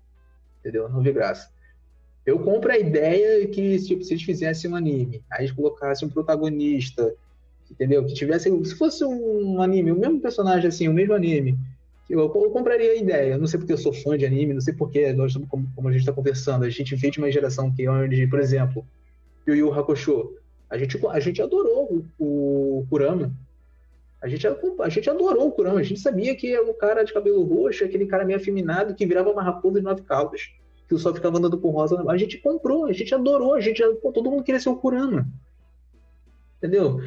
Entendeu? 0.59 0.89
Não 0.89 1.01
vi 1.01 1.13
graça. 1.13 1.53
Eu 2.27 2.41
compro 2.41 2.73
a 2.73 2.79
ideia 2.79 3.47
que 3.47 3.79
tipo, 3.79 4.03
se 4.03 4.13
eles 4.13 4.25
fizessem 4.25 4.69
um 4.69 4.75
anime, 4.75 5.23
aí 5.31 5.45
eles 5.45 5.53
colocassem 5.53 6.09
um 6.09 6.11
protagonista, 6.11 7.15
entendeu? 7.71 8.05
Que 8.05 8.13
tivesse, 8.13 8.51
se 8.65 8.75
fosse 8.75 9.05
um 9.05 9.63
anime, 9.63 9.93
o 9.93 10.01
mesmo 10.01 10.21
personagem 10.21 10.67
assim, 10.67 10.89
o 10.89 10.93
mesmo 10.93 11.15
anime, 11.15 11.57
eu, 12.11 12.21
eu 12.21 12.51
compraria 12.51 12.91
a 12.93 12.97
ideia. 12.97 13.39
não 13.39 13.47
sei 13.47 13.59
porque 13.59 13.73
eu 13.73 13.79
sou 13.79 13.93
fã 13.93 14.19
de 14.19 14.27
anime, 14.27 14.53
não 14.53 14.61
sei 14.61 14.75
porque 14.75 15.13
nós 15.13 15.35
como, 15.49 15.71
como 15.75 15.89
a 15.89 15.93
gente 15.93 16.01
está 16.01 16.13
conversando, 16.13 16.65
a 16.65 16.71
gente 16.71 16.97
veio 16.97 17.13
de 17.13 17.19
uma 17.19 17.31
geração 17.31 17.73
que 17.73 17.89
onde, 17.89 18.27
por 18.27 18.41
exemplo, 18.41 18.85
Yu 19.47 19.55
Yu 19.55 19.73
Hakusho, 19.73 20.35
a 20.69 20.77
gente, 20.77 20.99
a 21.07 21.21
gente 21.21 21.41
adorou 21.41 22.05
o, 22.19 22.81
o 22.81 22.87
Kurama. 22.89 23.33
A 24.21 24.29
gente, 24.29 24.47
a 24.47 24.89
gente 24.89 25.09
adorou 25.09 25.49
o 25.49 25.53
Kurama. 25.53 25.81
A 25.81 25.83
gente 25.83 26.01
sabia 26.01 26.35
que 26.37 26.59
o 26.59 26.75
cara 26.75 27.03
de 27.03 27.13
cabelo 27.13 27.43
roxo, 27.43 27.85
aquele 27.85 28.07
cara 28.07 28.25
meio 28.25 28.39
afeminado 28.39 28.95
que 28.95 29.07
virava 29.07 29.31
uma 29.31 29.43
raposa 29.43 29.79
de 29.79 29.85
nove 29.85 30.03
caudas. 30.03 30.51
Que 30.89 30.99
só 30.99 31.15
ficava 31.15 31.39
andando 31.39 31.59
com 31.59 31.71
rosa. 31.71 32.05
A 32.09 32.17
gente 32.17 32.39
comprou, 32.39 32.87
a 32.87 32.93
gente 32.93 33.15
adorou. 33.15 33.55
A 33.55 33.61
gente, 33.61 33.83
pô, 34.03 34.13
todo 34.13 34.31
mundo 34.31 34.43
queria 34.43 34.61
ser 34.61 34.69
o 34.69 34.77
Kurama. 34.77 35.27
Entendeu? 36.59 37.01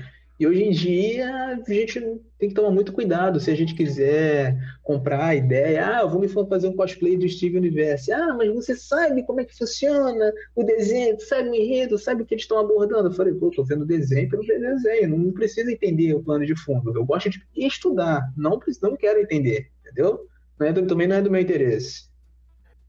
E 0.43 0.47
hoje 0.47 0.61
em 0.61 0.71
dia 0.71 1.33
a 1.33 1.71
gente 1.71 2.01
tem 2.37 2.49
que 2.49 2.53
tomar 2.53 2.69
muito 2.69 2.91
cuidado 2.91 3.39
se 3.39 3.49
a 3.49 3.55
gente 3.55 3.73
quiser 3.73 4.57
comprar 4.83 5.27
a 5.27 5.35
ideia, 5.35 6.01
ah, 6.01 6.05
vou 6.05 6.19
me 6.19 6.27
fazer 6.27 6.67
um 6.67 6.75
cosplay 6.75 7.15
do 7.15 7.29
Steve 7.29 7.57
Universe. 7.57 8.11
Ah, 8.11 8.33
mas 8.37 8.53
você 8.53 8.75
sabe 8.75 9.23
como 9.23 9.39
é 9.39 9.45
que 9.45 9.57
funciona 9.57 10.33
o 10.53 10.61
desenho, 10.65 11.17
sabe 11.21 11.47
o 11.47 11.55
enredo, 11.55 11.97
sabe 11.97 12.23
o 12.23 12.25
que 12.25 12.33
eles 12.33 12.43
estão 12.43 12.59
abordando? 12.59 13.07
Eu 13.07 13.13
falei, 13.13 13.33
pô, 13.33 13.51
tô 13.51 13.63
vendo 13.63 13.85
desenho 13.85 14.27
pelo 14.27 14.45
desenho, 14.45 15.17
não 15.17 15.31
precisa 15.31 15.71
entender 15.71 16.13
o 16.13 16.21
plano 16.21 16.45
de 16.45 16.57
fundo. 16.57 16.91
Eu 16.93 17.05
gosto 17.05 17.29
de 17.29 17.41
estudar, 17.55 18.29
não, 18.35 18.59
não 18.81 18.97
quero 18.97 19.21
entender, 19.21 19.71
entendeu? 19.79 20.27
Não 20.59 20.67
é 20.67 20.73
também 20.73 21.07
não 21.07 21.15
é 21.15 21.21
do 21.21 21.31
meu 21.31 21.39
interesse. 21.39 22.09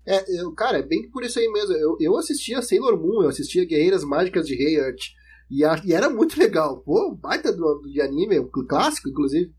É, 0.05 0.40
eu, 0.40 0.53
cara, 0.57 0.79
é 0.79 0.83
bem 0.83 1.09
por 1.09 1.23
isso 1.23 1.38
aí 1.38 1.47
mesmo. 1.47 1.73
Eu, 1.77 1.97
eu 2.01 2.17
assistia 2.17 2.61
Sailor 2.61 3.01
Moon, 3.01 3.23
eu 3.23 3.29
assistia 3.29 3.64
Guerreiras 3.64 4.03
Mágicas 4.03 4.45
de 4.45 4.61
Heart, 4.61 5.14
e, 5.55 5.64
a, 5.64 5.81
e 5.85 5.93
era 5.93 6.11
muito 6.11 6.38
legal. 6.38 6.79
Pô, 6.79 7.14
baita 7.14 7.53
do, 7.53 7.83
de 7.83 8.01
anime, 8.01 8.45
clássico, 8.69 9.09
inclusive. 9.09 9.53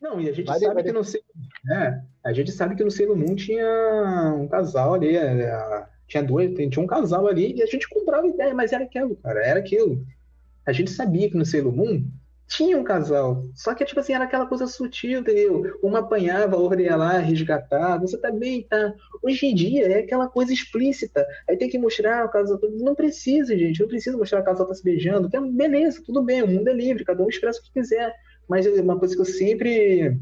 Não, 0.00 0.20
e 0.20 0.28
a 0.28 0.32
gente 0.32 0.46
sabe 0.46 0.82
que 0.82 0.92
no 0.92 1.04
Sailor, 1.04 1.26
é, 1.70 2.00
a 2.24 2.32
gente 2.32 2.52
sabe 2.52 2.76
que 2.76 2.84
no 2.84 2.90
Sailor 2.90 3.16
Moon 3.16 3.34
tinha 3.34 4.34
um 4.38 4.46
casal 4.46 4.94
ali, 4.94 5.16
é, 5.16 5.86
tinha 6.06 6.22
dois, 6.22 6.54
tinha 6.54 6.82
um 6.82 6.86
casal 6.86 7.26
ali 7.26 7.54
e 7.56 7.62
a 7.62 7.66
gente 7.66 7.88
comprava 7.88 8.26
ideia, 8.26 8.54
mas 8.54 8.72
era 8.72 8.84
aquilo, 8.84 9.16
cara, 9.16 9.44
era 9.44 9.60
aquilo. 9.60 10.04
A 10.66 10.72
gente 10.72 10.90
sabia 10.90 11.30
que 11.30 11.36
no 11.36 11.44
Sailor 11.44 11.74
Moon 11.74 12.04
tinha 12.48 12.78
um 12.78 12.84
casal. 12.84 13.42
Só 13.54 13.74
que, 13.74 13.84
tipo 13.84 13.98
assim, 13.98 14.12
era 14.12 14.24
aquela 14.24 14.46
coisa 14.46 14.66
sutil, 14.66 15.20
entendeu? 15.20 15.78
Uma 15.82 15.98
apanhava, 15.98 16.56
a 16.56 16.58
outra 16.58 16.80
ia 16.80 16.96
lá 16.96 17.18
resgatar. 17.18 17.98
Você 17.98 18.16
tá 18.18 18.30
bem, 18.30 18.62
tá? 18.62 18.94
Hoje 19.22 19.46
em 19.46 19.54
dia 19.54 19.86
é 19.86 19.98
aquela 20.00 20.28
coisa 20.28 20.52
explícita. 20.52 21.26
Aí 21.48 21.56
tem 21.56 21.68
que 21.68 21.78
mostrar 21.78 22.24
o 22.24 22.28
casal. 22.28 22.58
Não 22.74 22.94
precisa, 22.94 23.56
gente. 23.56 23.80
Não 23.80 23.88
precisa 23.88 24.16
mostrar 24.16 24.40
o 24.40 24.44
casal 24.44 24.66
tá 24.66 24.74
se 24.74 24.84
beijando. 24.84 25.28
É, 25.32 25.40
beleza, 25.40 26.02
tudo 26.04 26.22
bem. 26.22 26.42
O 26.42 26.48
mundo 26.48 26.68
é 26.68 26.72
livre. 26.72 27.04
Cada 27.04 27.22
um 27.22 27.28
expressa 27.28 27.60
o 27.60 27.62
que 27.62 27.72
quiser. 27.72 28.14
Mas 28.48 28.64
é 28.64 28.70
uma 28.80 28.98
coisa 28.98 29.14
que 29.14 29.20
eu 29.20 29.26
sempre 29.26 30.16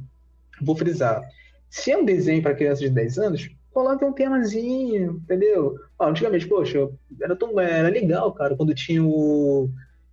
vou 0.62 0.74
frisar. 0.74 1.22
Se 1.68 1.90
é 1.90 1.98
um 1.98 2.04
desenho 2.04 2.42
para 2.42 2.54
crianças 2.54 2.80
de 2.80 2.88
10 2.88 3.18
anos, 3.18 3.50
coloque 3.70 4.04
um 4.04 4.12
temazinho, 4.12 5.20
entendeu? 5.24 5.74
Ó, 5.98 6.08
antigamente, 6.08 6.46
poxa, 6.46 6.88
era, 7.20 7.34
tão, 7.34 7.58
era 7.60 7.88
legal, 7.88 8.32
cara, 8.32 8.56
quando 8.56 8.74
tinha 8.74 9.04
o 9.04 9.68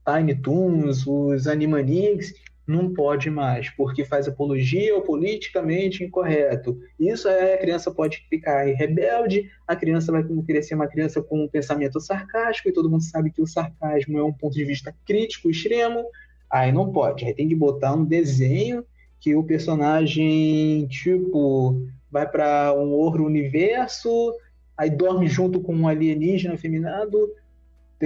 Tiny 0.05 0.35
Toons, 0.35 1.05
os 1.05 1.47
Animaniacs, 1.47 2.33
não 2.67 2.93
pode 2.93 3.29
mais, 3.29 3.69
porque 3.71 4.05
faz 4.05 4.27
apologia 4.27 4.93
ao 4.93 5.01
politicamente 5.01 6.03
incorreto. 6.03 6.79
Isso 6.99 7.27
é, 7.27 7.55
a 7.55 7.57
criança 7.57 7.91
pode 7.91 8.25
ficar 8.29 8.65
rebelde, 8.65 9.49
a 9.67 9.75
criança 9.75 10.11
vai 10.11 10.23
ser 10.61 10.75
uma 10.75 10.87
criança 10.87 11.21
com 11.21 11.43
um 11.43 11.47
pensamento 11.47 11.99
sarcástico, 11.99 12.69
e 12.69 12.73
todo 12.73 12.89
mundo 12.89 13.03
sabe 13.03 13.31
que 13.31 13.41
o 13.41 13.47
sarcasmo 13.47 14.17
é 14.17 14.23
um 14.23 14.33
ponto 14.33 14.53
de 14.53 14.63
vista 14.63 14.95
crítico 15.05 15.49
extremo. 15.49 16.05
Aí 16.49 16.71
não 16.71 16.91
pode, 16.91 17.25
aí 17.25 17.33
tem 17.33 17.47
que 17.47 17.55
botar 17.55 17.93
um 17.93 18.05
desenho 18.05 18.85
que 19.19 19.35
o 19.35 19.43
personagem, 19.43 20.87
tipo, 20.87 21.81
vai 22.11 22.27
para 22.27 22.73
um 22.73 22.89
outro 22.91 23.23
universo, 23.23 24.33
aí 24.75 24.89
dorme 24.89 25.27
junto 25.27 25.61
com 25.61 25.75
um 25.75 25.87
alienígena 25.87 26.57
Entendeu? 26.57 27.40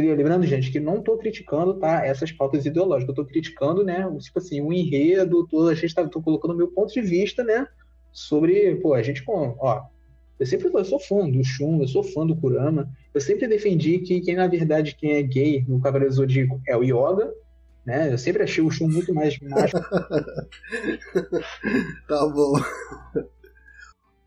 Lembrando, 0.01 0.45
gente, 0.45 0.71
que 0.71 0.79
não 0.79 0.97
estou 0.97 1.17
criticando 1.17 1.75
tá, 1.75 2.05
essas 2.05 2.31
pautas 2.31 2.65
ideológicas, 2.65 3.13
estou 3.13 3.25
criticando, 3.25 3.83
né, 3.83 4.05
tipo 4.19 4.39
assim, 4.39 4.61
o 4.61 4.73
enredo, 4.73 5.47
tô, 5.47 5.67
a 5.67 5.73
gente 5.73 5.85
está 5.85 6.07
colocando 6.07 6.53
o 6.53 6.57
meu 6.57 6.67
ponto 6.67 6.93
de 6.93 7.01
vista, 7.01 7.43
né, 7.43 7.67
sobre, 8.11 8.75
pô, 8.77 8.93
a 8.93 9.01
gente, 9.01 9.23
ó, 9.27 9.83
eu 10.37 10.45
sempre 10.45 10.67
eu 10.67 10.85
sou 10.85 10.99
fã 10.99 11.29
do 11.29 11.43
Shun, 11.43 11.81
eu 11.81 11.87
sou 11.87 12.03
fã 12.03 12.25
do 12.25 12.35
Kurama, 12.35 12.89
eu 13.13 13.21
sempre 13.21 13.47
defendi 13.47 13.99
que 13.99 14.19
quem, 14.19 14.35
na 14.35 14.47
verdade, 14.47 14.95
quem 14.95 15.13
é 15.13 15.21
gay 15.21 15.63
no 15.67 15.79
Cavaleiro 15.79 16.13
Zodíaco 16.13 16.61
é 16.67 16.75
o 16.75 16.83
Yoga, 16.83 17.33
né, 17.85 18.11
eu 18.11 18.17
sempre 18.17 18.43
achei 18.43 18.63
o 18.63 18.69
Shun 18.69 18.89
muito 18.89 19.13
mais 19.13 19.39
macho. 19.39 19.77
tá 22.07 22.27
bom. 22.27 22.53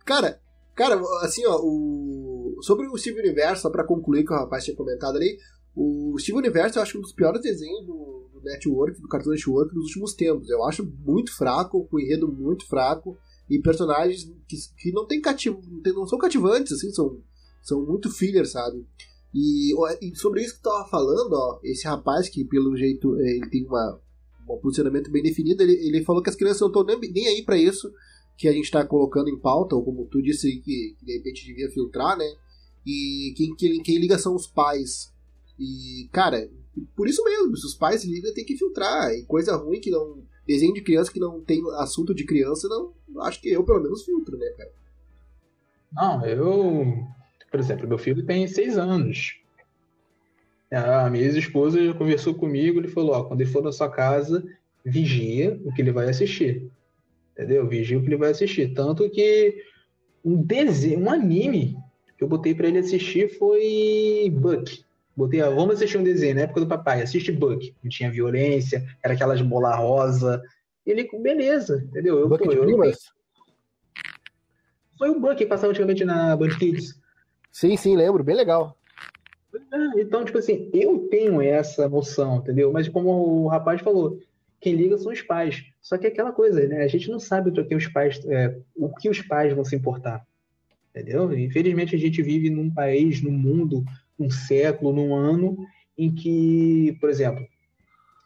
Cara, 0.06 0.40
cara, 0.74 0.98
assim, 1.22 1.44
ó, 1.44 1.60
o... 1.60 2.56
sobre 2.62 2.86
o 2.86 2.96
Steve 2.96 3.20
Universo, 3.20 3.62
só 3.62 3.70
pra 3.70 3.84
concluir 3.84 4.24
que 4.24 4.32
o 4.32 4.36
rapaz 4.36 4.64
tinha 4.64 4.76
comentado 4.76 5.16
ali, 5.16 5.36
o 5.80 6.18
Steve 6.18 6.38
Universo 6.38 6.78
eu 6.78 6.82
acho 6.82 6.98
um 6.98 7.00
dos 7.00 7.12
piores 7.12 7.40
desenhos 7.40 7.86
do, 7.86 8.28
do 8.32 8.40
Network, 8.42 9.00
do 9.00 9.06
Cartoon 9.06 9.30
Network 9.30 9.72
dos 9.72 9.84
últimos 9.84 10.12
tempos. 10.12 10.50
Eu 10.50 10.64
acho 10.64 10.84
muito 10.84 11.32
fraco, 11.36 11.86
com 11.86 12.00
enredo 12.00 12.26
muito 12.26 12.66
fraco 12.66 13.16
e 13.48 13.60
personagens 13.60 14.24
que, 14.48 14.56
que 14.76 14.92
não, 14.92 15.06
tem 15.06 15.20
cativo, 15.20 15.62
não 15.94 16.04
são 16.04 16.18
cativantes, 16.18 16.72
assim, 16.72 16.90
são, 16.90 17.20
são 17.62 17.86
muito 17.86 18.10
filler, 18.10 18.44
sabe? 18.44 18.84
E, 19.32 19.72
e, 20.02 20.16
sobre 20.16 20.42
isso 20.42 20.56
que 20.56 20.62
tu 20.62 20.68
tava 20.68 20.88
falando, 20.88 21.32
ó, 21.34 21.60
esse 21.62 21.86
rapaz 21.86 22.28
que 22.28 22.44
pelo 22.44 22.76
jeito 22.76 23.16
é, 23.20 23.36
ele 23.36 23.48
tem 23.48 23.64
uma, 23.64 24.00
um 24.50 24.58
posicionamento 24.58 25.12
bem 25.12 25.22
definido, 25.22 25.62
ele, 25.62 25.74
ele 25.74 26.04
falou 26.04 26.20
que 26.20 26.30
as 26.30 26.36
crianças 26.36 26.60
não 26.60 26.68
estão 26.68 26.82
nem, 26.82 26.98
nem 27.12 27.28
aí 27.28 27.44
para 27.44 27.56
isso 27.56 27.92
que 28.36 28.48
a 28.48 28.52
gente 28.52 28.64
está 28.64 28.84
colocando 28.84 29.28
em 29.28 29.38
pauta, 29.38 29.76
ou 29.76 29.84
como 29.84 30.06
tu 30.06 30.20
disse 30.20 30.56
que, 30.56 30.96
que 30.98 31.06
de 31.06 31.18
repente 31.18 31.46
devia 31.46 31.70
filtrar, 31.70 32.18
né? 32.18 32.28
E 32.84 33.32
quem, 33.36 33.54
quem, 33.54 33.82
quem 33.82 33.98
liga 33.98 34.18
são 34.18 34.34
os 34.34 34.46
pais 34.48 35.12
e, 35.58 36.08
cara, 36.12 36.48
por 36.94 37.08
isso 37.08 37.22
mesmo, 37.24 37.56
se 37.56 37.66
os 37.66 37.74
pais 37.74 38.04
ligam, 38.04 38.32
tem 38.32 38.44
que 38.44 38.56
filtrar. 38.56 39.10
E 39.12 39.24
coisa 39.24 39.56
ruim 39.56 39.80
que 39.80 39.90
não. 39.90 40.22
Desenho 40.46 40.72
de 40.72 40.82
criança 40.82 41.12
que 41.12 41.20
não 41.20 41.40
tem 41.40 41.62
assunto 41.78 42.14
de 42.14 42.24
criança, 42.24 42.68
não. 42.68 42.92
Acho 43.22 43.40
que 43.40 43.50
eu, 43.50 43.64
pelo 43.64 43.82
menos, 43.82 44.04
filtro, 44.04 44.38
né, 44.38 44.48
cara? 44.56 44.70
Não, 45.92 46.24
eu. 46.24 47.06
Por 47.50 47.60
exemplo, 47.60 47.88
meu 47.88 47.98
filho 47.98 48.24
tem 48.24 48.46
seis 48.46 48.78
anos. 48.78 49.40
A 50.70 51.08
minha 51.08 51.24
ex-esposa 51.24 51.94
conversou 51.94 52.34
comigo, 52.34 52.78
ele 52.78 52.88
falou, 52.88 53.12
ó, 53.12 53.24
quando 53.24 53.40
ele 53.40 53.50
for 53.50 53.62
na 53.62 53.72
sua 53.72 53.88
casa, 53.88 54.44
vigia 54.84 55.58
o 55.64 55.72
que 55.72 55.80
ele 55.80 55.92
vai 55.92 56.08
assistir. 56.08 56.70
Entendeu? 57.32 57.66
Vigia 57.66 57.98
o 57.98 58.02
que 58.02 58.08
ele 58.08 58.16
vai 58.16 58.30
assistir. 58.30 58.74
Tanto 58.74 59.08
que 59.08 59.62
um 60.24 60.42
desenho, 60.42 61.00
um 61.00 61.10
anime 61.10 61.76
que 62.16 62.24
eu 62.24 62.28
botei 62.28 62.54
para 62.54 62.68
ele 62.68 62.78
assistir 62.78 63.38
foi 63.38 64.30
Buck. 64.30 64.84
Botei, 65.18 65.42
vamos 65.42 65.74
assistir 65.74 65.98
um 65.98 66.04
desenho 66.04 66.36
na 66.36 66.42
época 66.42 66.60
do 66.60 66.68
papai, 66.68 67.02
assiste 67.02 67.32
Buck. 67.32 67.74
Não 67.82 67.90
tinha 67.90 68.08
violência, 68.08 68.86
era 69.02 69.14
aquelas 69.14 69.42
bola 69.42 69.74
rosa. 69.74 70.40
Ele, 70.86 71.10
beleza, 71.20 71.84
entendeu? 71.90 72.20
Eu, 72.20 72.28
Bucket 72.28 72.54
pô, 72.54 72.64
Primas? 72.64 72.96
Eu... 72.96 74.04
Foi 74.96 75.10
o 75.10 75.18
Buck 75.18 75.34
que 75.34 75.44
passava 75.44 75.72
antigamente 75.72 76.04
na 76.04 76.36
Band 76.36 76.50
Kids. 76.50 77.00
Sim, 77.50 77.76
sim, 77.76 77.96
lembro, 77.96 78.22
bem 78.22 78.36
legal. 78.36 78.78
É, 79.52 80.00
então, 80.00 80.24
tipo 80.24 80.38
assim, 80.38 80.70
eu 80.72 81.08
tenho 81.10 81.42
essa 81.42 81.88
noção, 81.88 82.36
entendeu? 82.36 82.72
Mas 82.72 82.88
como 82.88 83.10
o 83.10 83.48
rapaz 83.48 83.80
falou, 83.80 84.20
quem 84.60 84.76
liga 84.76 84.96
são 84.98 85.10
os 85.10 85.20
pais. 85.20 85.64
Só 85.82 85.98
que 85.98 86.06
é 86.06 86.10
aquela 86.10 86.30
coisa, 86.30 86.64
né? 86.68 86.84
A 86.84 86.86
gente 86.86 87.10
não 87.10 87.18
sabe 87.18 87.50
o 87.50 87.66
que 87.66 87.74
os 87.74 87.88
pais, 87.88 88.24
é, 88.26 88.56
o 88.76 88.88
que 88.88 89.08
os 89.08 89.20
pais 89.20 89.52
vão 89.52 89.64
se 89.64 89.74
importar, 89.74 90.24
entendeu? 90.90 91.36
Infelizmente 91.36 91.96
a 91.96 91.98
gente 91.98 92.22
vive 92.22 92.48
num 92.50 92.70
país, 92.70 93.20
num 93.20 93.32
mundo, 93.32 93.84
num 94.18 94.30
século, 94.30 94.92
num 94.92 95.14
ano 95.14 95.56
em 95.96 96.14
que, 96.14 96.96
por 97.00 97.10
exemplo, 97.10 97.46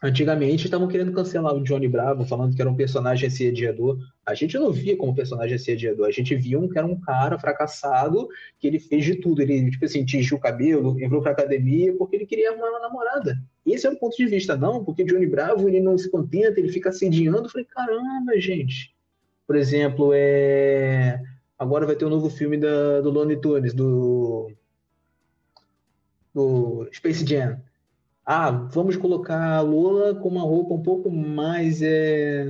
Antigamente 0.05 0.65
estavam 0.65 0.89
querendo 0.89 1.13
cancelar 1.13 1.55
o 1.55 1.63
Johnny 1.63 1.87
Bravo, 1.87 2.25
falando 2.25 2.57
que 2.57 2.61
era 2.61 2.69
um 2.69 2.75
personagem 2.75 3.29
assediador. 3.29 3.97
A 4.27 4.35
gente 4.35 4.59
não 4.59 4.73
via 4.73 4.97
como 4.97 5.15
personagem 5.15 5.55
assediador, 5.55 6.09
a 6.09 6.11
gente 6.11 6.35
via 6.35 6.59
um 6.59 6.69
que 6.69 6.77
era 6.77 6.85
um 6.85 7.01
cara 7.01 7.39
fracassado, 7.39 8.27
que 8.59 8.67
ele 8.67 8.81
fez 8.81 9.05
de 9.05 9.15
tudo. 9.15 9.41
Ele, 9.41 9.71
tipo 9.71 9.85
assim, 9.85 10.05
tingiu 10.05 10.39
o 10.39 10.41
cabelo, 10.41 11.01
entrou 11.01 11.23
pra 11.23 11.31
academia 11.31 11.95
porque 11.97 12.17
ele 12.17 12.27
queria 12.27 12.51
arrumar 12.51 12.71
uma 12.71 12.81
namorada. 12.81 13.39
Esse 13.65 13.87
é 13.87 13.91
o 13.91 13.97
ponto 13.97 14.17
de 14.17 14.27
vista, 14.27 14.57
não, 14.57 14.85
porque 14.85 15.05
Johnny 15.05 15.27
Bravo 15.27 15.69
ele 15.69 15.79
não 15.79 15.97
se 15.97 16.11
contenta, 16.11 16.59
ele 16.59 16.73
fica 16.73 16.89
assediando. 16.89 17.45
Eu 17.45 17.51
falei, 17.51 17.67
caramba, 17.67 18.41
gente. 18.41 18.93
Por 19.47 19.55
exemplo, 19.55 20.11
é... 20.13 21.23
agora 21.57 21.87
vai 21.87 21.95
ter 21.95 22.07
um 22.07 22.11
novo 22.11 22.29
filme 22.29 22.57
da, 22.57 23.01
do 23.01 23.11
Looney 23.11 23.41
Tunes, 23.41 23.73
do... 23.73 24.51
do 26.35 26.88
Space 26.92 27.27
Jam 27.27 27.61
ah, 28.25 28.51
vamos 28.73 28.97
colocar 28.97 29.57
a 29.57 29.61
Lula 29.61 30.14
com 30.14 30.29
uma 30.29 30.42
roupa 30.42 30.75
um 30.75 30.83
pouco 30.83 31.11
mais. 31.11 31.83
É... 31.83 32.45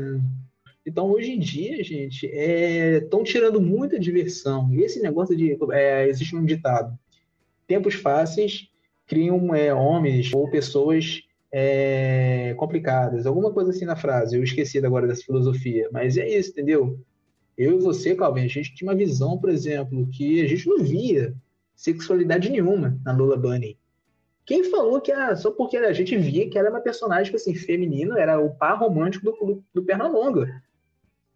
Então, 0.85 1.11
hoje 1.11 1.33
em 1.33 1.39
dia, 1.39 1.83
gente, 1.83 2.27
estão 2.27 3.21
é... 3.21 3.25
tirando 3.25 3.61
muita 3.61 3.99
diversão. 3.99 4.73
E 4.73 4.83
esse 4.83 5.01
negócio 5.01 5.35
de. 5.35 5.57
É, 5.73 6.07
existe 6.09 6.37
um 6.37 6.45
ditado: 6.45 6.97
tempos 7.67 7.95
fáceis 7.95 8.69
criam 9.07 9.55
é, 9.55 9.73
homens 9.73 10.33
ou 10.35 10.51
pessoas 10.51 11.23
é, 11.51 12.55
complicadas. 12.59 13.25
Alguma 13.25 13.51
coisa 13.51 13.71
assim 13.71 13.87
na 13.87 13.97
frase. 13.97 14.37
Eu 14.37 14.45
esqueci 14.45 14.79
agora 14.79 15.07
dessa 15.07 15.25
filosofia. 15.25 15.89
Mas 15.91 16.19
é 16.19 16.29
isso, 16.29 16.51
entendeu? 16.51 16.99
Eu 17.57 17.79
e 17.79 17.83
você, 17.83 18.15
Calvin, 18.15 18.45
a 18.45 18.49
gente 18.49 18.75
tinha 18.75 18.91
uma 18.91 18.97
visão, 18.97 19.39
por 19.39 19.51
exemplo, 19.51 20.07
que 20.09 20.43
a 20.43 20.49
gente 20.49 20.67
não 20.67 20.79
via 20.79 21.35
sexualidade 21.83 22.49
nenhuma 22.49 22.97
na 23.05 23.13
Lula 23.13 23.37
Bunny. 23.37 23.77
Quem 24.47 24.63
falou 24.71 25.01
que 25.01 25.11
era 25.11 25.35
só 25.35 25.51
porque 25.51 25.77
a 25.77 25.93
gente 25.93 26.17
via 26.17 26.49
que 26.49 26.57
ela 26.57 26.69
era 26.69 26.77
uma 26.77 26.83
personagem 26.83 27.25
tipo 27.25 27.37
assim, 27.37 27.55
feminino, 27.55 28.17
era 28.17 28.41
o 28.41 28.51
par 28.51 28.79
romântico 28.79 29.25
do, 29.25 29.47
do, 29.47 29.65
do 29.75 29.83
Pernalonga. 29.83 30.63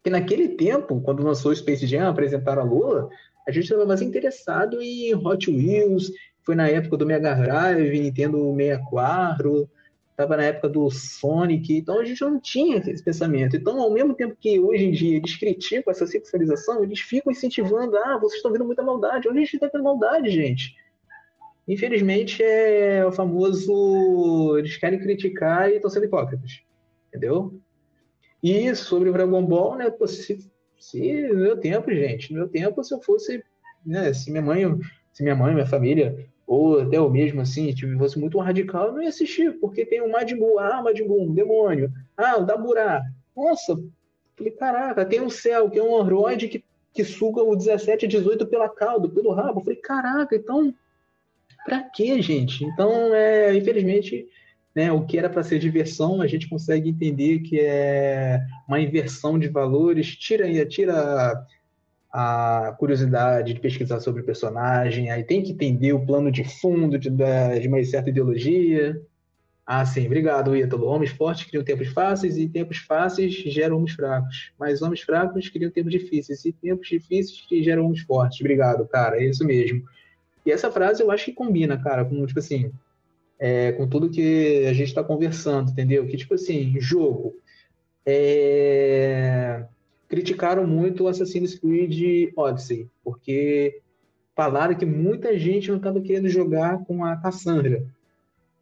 Que 0.01 0.09
naquele 0.09 0.49
tempo, 0.49 1.01
quando 1.01 1.23
lançou 1.23 1.51
o 1.51 1.55
Space 1.55 1.85
Jam, 1.85 2.07
apresentaram 2.07 2.61
a 2.61 2.65
Lula, 2.65 3.09
a 3.45 3.51
gente 3.51 3.65
estava 3.65 3.85
mais 3.85 4.01
interessado 4.01 4.81
em 4.81 5.13
Hot 5.15 5.51
Wheels, 5.51 6.11
foi 6.43 6.55
na 6.55 6.69
época 6.69 6.95
do 6.95 7.05
Mega 7.05 7.35
Drive, 7.35 7.99
Nintendo 7.99 8.55
64, 8.55 9.69
estava 10.17 10.35
na 10.35 10.45
época 10.45 10.67
do 10.67 10.89
Sonic, 10.89 11.77
então 11.77 11.99
a 11.99 12.03
gente 12.03 12.19
não 12.21 12.39
tinha 12.39 12.77
esse 12.77 13.03
pensamento. 13.03 13.55
Então, 13.55 13.79
ao 13.79 13.91
mesmo 13.91 14.15
tempo 14.15 14.35
que 14.35 14.59
hoje 14.59 14.85
em 14.85 14.91
dia 14.91 15.17
eles 15.17 15.37
criticam 15.37 15.91
essa 15.91 16.07
sexualização, 16.07 16.83
eles 16.83 16.99
ficam 16.99 17.31
incentivando, 17.31 17.95
ah, 17.95 18.17
vocês 18.17 18.37
estão 18.37 18.51
vendo 18.51 18.65
muita 18.65 18.81
maldade. 18.81 19.29
Onde 19.29 19.37
a 19.37 19.41
gente 19.41 19.53
está 19.53 19.69
vendo 19.71 19.83
maldade, 19.83 20.31
gente? 20.31 20.75
Infelizmente, 21.67 22.41
é 22.41 23.05
o 23.05 23.11
famoso. 23.11 24.57
Eles 24.57 24.75
querem 24.77 24.99
criticar 24.99 25.69
e 25.69 25.75
estão 25.75 25.89
sendo 25.89 26.05
hipócritas. 26.05 26.61
Entendeu? 27.09 27.53
E 28.41 28.73
sobre 28.73 29.09
o 29.09 29.13
Dragon 29.13 29.45
Ball, 29.45 29.75
né? 29.75 29.85
Se, 30.07 30.49
se 30.79 31.27
no 31.27 31.35
meu 31.35 31.57
tempo, 31.57 31.93
gente, 31.93 32.33
no 32.33 32.39
meu 32.39 32.49
tempo, 32.49 32.83
se 32.83 32.91
eu 32.91 32.99
fosse. 33.01 33.43
Né, 33.85 34.11
se 34.13 34.31
minha 34.31 34.41
mãe, 34.41 34.63
se 35.13 35.21
minha 35.21 35.35
mãe, 35.35 35.53
minha 35.53 35.65
família, 35.65 36.27
ou 36.47 36.79
até 36.79 36.97
eu 36.97 37.09
mesmo, 37.09 37.41
assim, 37.41 37.73
tipo, 37.73 37.97
fosse 37.97 38.17
muito 38.17 38.39
radical, 38.39 38.87
eu 38.87 38.93
não 38.93 39.03
ia 39.03 39.09
assistir, 39.09 39.59
porque 39.59 39.85
tem 39.85 40.01
o 40.01 40.09
Majin 40.09 40.37
Buu, 40.37 40.57
ah, 40.57 40.81
Majin 40.81 41.05
Buu, 41.05 41.29
um 41.29 41.33
demônio, 41.33 41.91
ah, 42.15 42.39
o 42.39 42.45
Daburá. 42.45 43.03
Nossa, 43.35 43.77
falei, 44.35 44.53
caraca, 44.53 45.05
tem 45.05 45.21
o 45.21 45.29
Céu, 45.29 45.69
que 45.69 45.77
é 45.77 45.83
um 45.83 46.01
androide 46.01 46.47
que, 46.47 46.63
que 46.93 47.03
suga 47.03 47.43
o 47.43 47.55
17 47.55 48.05
e 48.05 48.07
18 48.07 48.47
pela 48.47 48.69
cauda, 48.69 49.09
pelo 49.09 49.33
rabo. 49.33 49.61
Falei, 49.61 49.77
caraca, 49.77 50.35
então 50.35 50.73
Pra 51.67 51.81
quê, 51.81 52.21
gente? 52.21 52.63
Então, 52.63 53.13
é, 53.13 53.53
infelizmente, 53.53 54.25
né, 54.73 54.89
o 54.89 55.05
que 55.05 55.17
era 55.17 55.29
para 55.29 55.43
ser 55.43 55.59
diversão, 55.59 56.21
a 56.21 56.27
gente 56.27 56.47
consegue 56.47 56.89
entender 56.89 57.39
que 57.39 57.59
é 57.59 58.39
uma 58.65 58.79
inversão 58.79 59.37
de 59.37 59.49
valores, 59.49 60.15
tira, 60.15 60.65
tira 60.65 61.45
a 62.19 62.75
curiosidade 62.79 63.53
de 63.53 63.59
pesquisar 63.59 63.99
sobre 63.99 64.23
o 64.23 64.25
personagem, 64.25 65.11
aí 65.11 65.23
tem 65.23 65.43
que 65.43 65.51
entender 65.51 65.93
o 65.93 66.03
plano 66.03 66.31
de 66.31 66.43
fundo 66.43 66.97
de, 66.97 67.11
de 67.11 67.67
uma 67.67 67.83
certa 67.83 68.09
ideologia. 68.09 68.99
Ah, 69.63 69.85
sim, 69.85 70.07
obrigado, 70.07 70.57
Ítalo. 70.57 70.87
Homens 70.87 71.11
fortes 71.11 71.45
criam 71.45 71.63
tempos 71.63 71.89
fáceis 71.89 72.35
e 72.35 72.49
tempos 72.49 72.77
fáceis 72.77 73.35
geram 73.35 73.77
homens 73.77 73.93
fracos. 73.93 74.51
Mas 74.57 74.81
homens 74.81 75.01
fracos 75.01 75.47
criam 75.47 75.69
tempos 75.69 75.91
difíceis 75.91 76.43
e 76.43 76.51
tempos 76.51 76.87
difíceis 76.87 77.45
geram 77.63 77.85
homens 77.85 78.01
fortes. 78.01 78.39
Obrigado, 78.39 78.87
cara, 78.87 79.17
é 79.21 79.25
isso 79.25 79.45
mesmo. 79.45 79.83
E 80.43 80.51
essa 80.51 80.71
frase 80.71 81.03
eu 81.03 81.11
acho 81.11 81.25
que 81.25 81.33
combina, 81.33 81.77
cara, 81.77 82.03
com, 82.03 82.25
tipo 82.25 82.39
assim, 82.39 82.71
é, 83.37 83.73
com 83.73 83.87
tudo 83.87 84.09
que 84.09 84.65
a 84.65 84.73
gente 84.73 84.87
está 84.87 85.03
conversando, 85.03 85.69
entendeu? 85.69 86.07
Que, 86.07 86.17
tipo 86.17 86.33
assim, 86.33 86.81
jogo. 86.81 87.35
É... 88.03 89.67
Criticaram 90.07 90.65
muito 90.65 91.03
o 91.03 91.07
Assassin's 91.07 91.59
Creed 91.59 92.31
Odyssey, 92.35 92.89
porque 93.03 93.81
falaram 94.35 94.75
que 94.75 94.85
muita 94.85 95.37
gente 95.37 95.69
não 95.69 95.77
estava 95.77 95.99
querendo 95.99 96.29
jogar 96.29 96.83
com 96.85 97.03
a 97.03 97.17
Cassandra, 97.17 97.85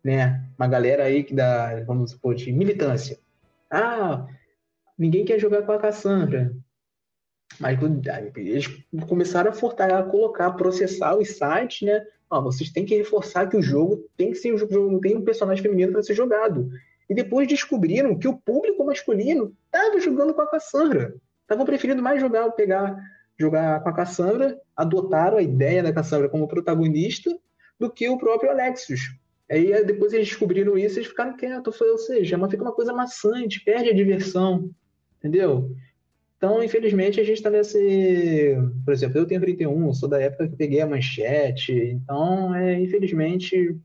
né? 0.03 0.43
Uma 0.57 0.67
galera 0.67 1.03
aí 1.03 1.23
que 1.23 1.33
dá, 1.33 1.83
vamos 1.85 2.11
supor, 2.11 2.33
de 2.33 2.51
militância. 2.51 3.19
Ah, 3.69 4.25
ninguém 4.97 5.25
quer 5.25 5.39
jogar 5.39 5.63
com 5.63 5.71
a 5.71 5.79
Cassandra. 5.79 6.55
Mas 7.59 7.77
eles 8.35 8.67
começaram 9.07 9.51
a 9.51 9.53
furtar, 9.53 9.91
a 9.91 10.03
colocar, 10.03 10.47
a 10.47 10.51
processar 10.51 11.15
os 11.15 11.29
sites, 11.29 11.87
né? 11.87 12.05
Ó, 12.29 12.41
vocês 12.41 12.71
têm 12.71 12.85
que 12.85 12.95
reforçar 12.95 13.47
que 13.47 13.57
o 13.57 13.61
jogo 13.61 14.03
tem 14.17 14.31
que 14.31 14.37
ser 14.37 14.53
um 14.53 14.57
jogo, 14.57 14.99
tem 14.99 15.15
um 15.15 15.23
personagem 15.23 15.61
feminino 15.61 15.91
para 15.91 16.03
ser 16.03 16.15
jogado. 16.15 16.69
E 17.09 17.13
depois 17.13 17.47
descobriram 17.47 18.17
que 18.17 18.27
o 18.27 18.37
público 18.37 18.83
masculino 18.83 19.55
estava 19.65 19.99
jogando 19.99 20.33
com 20.33 20.41
a 20.41 20.49
Cassandra. 20.49 21.15
Estavam 21.45 21.65
preferindo 21.65 22.01
mais 22.01 22.19
jogar, 22.19 22.49
pegar, 22.51 22.99
jogar 23.39 23.81
com 23.83 23.89
a 23.89 23.93
Cassandra, 23.93 24.59
adotaram 24.75 25.37
a 25.37 25.43
ideia 25.43 25.83
da 25.83 25.93
Cassandra 25.93 26.27
como 26.27 26.47
protagonista 26.47 27.31
do 27.79 27.89
que 27.89 28.09
o 28.09 28.17
próprio 28.17 28.49
Alexios. 28.49 29.15
Aí 29.49 29.85
depois 29.85 30.11
eles 30.11 30.27
descobriram 30.27 30.75
isso 30.75 30.95
e 30.95 30.99
eles 30.99 31.07
ficaram 31.07 31.37
quietos. 31.37 31.79
Ou 31.79 31.97
seja, 31.99 32.37
mas 32.37 32.49
fica 32.49 32.63
uma 32.63 32.73
coisa 32.73 32.91
maçante, 32.91 33.63
perde 33.63 33.89
a 33.89 33.93
diversão. 33.93 34.71
Entendeu? 35.19 35.71
Então, 36.37 36.63
infelizmente, 36.63 37.19
a 37.19 37.23
gente 37.23 37.37
está 37.37 37.49
nesse. 37.49 38.55
Por 38.83 38.93
exemplo, 38.93 39.19
eu 39.19 39.25
tenho 39.25 39.41
31, 39.41 39.93
sou 39.93 40.09
da 40.09 40.19
época 40.19 40.47
que 40.47 40.55
peguei 40.55 40.81
a 40.81 40.87
manchete. 40.87 41.73
Então, 41.73 42.53
é, 42.55 42.79
infelizmente, 42.79 43.75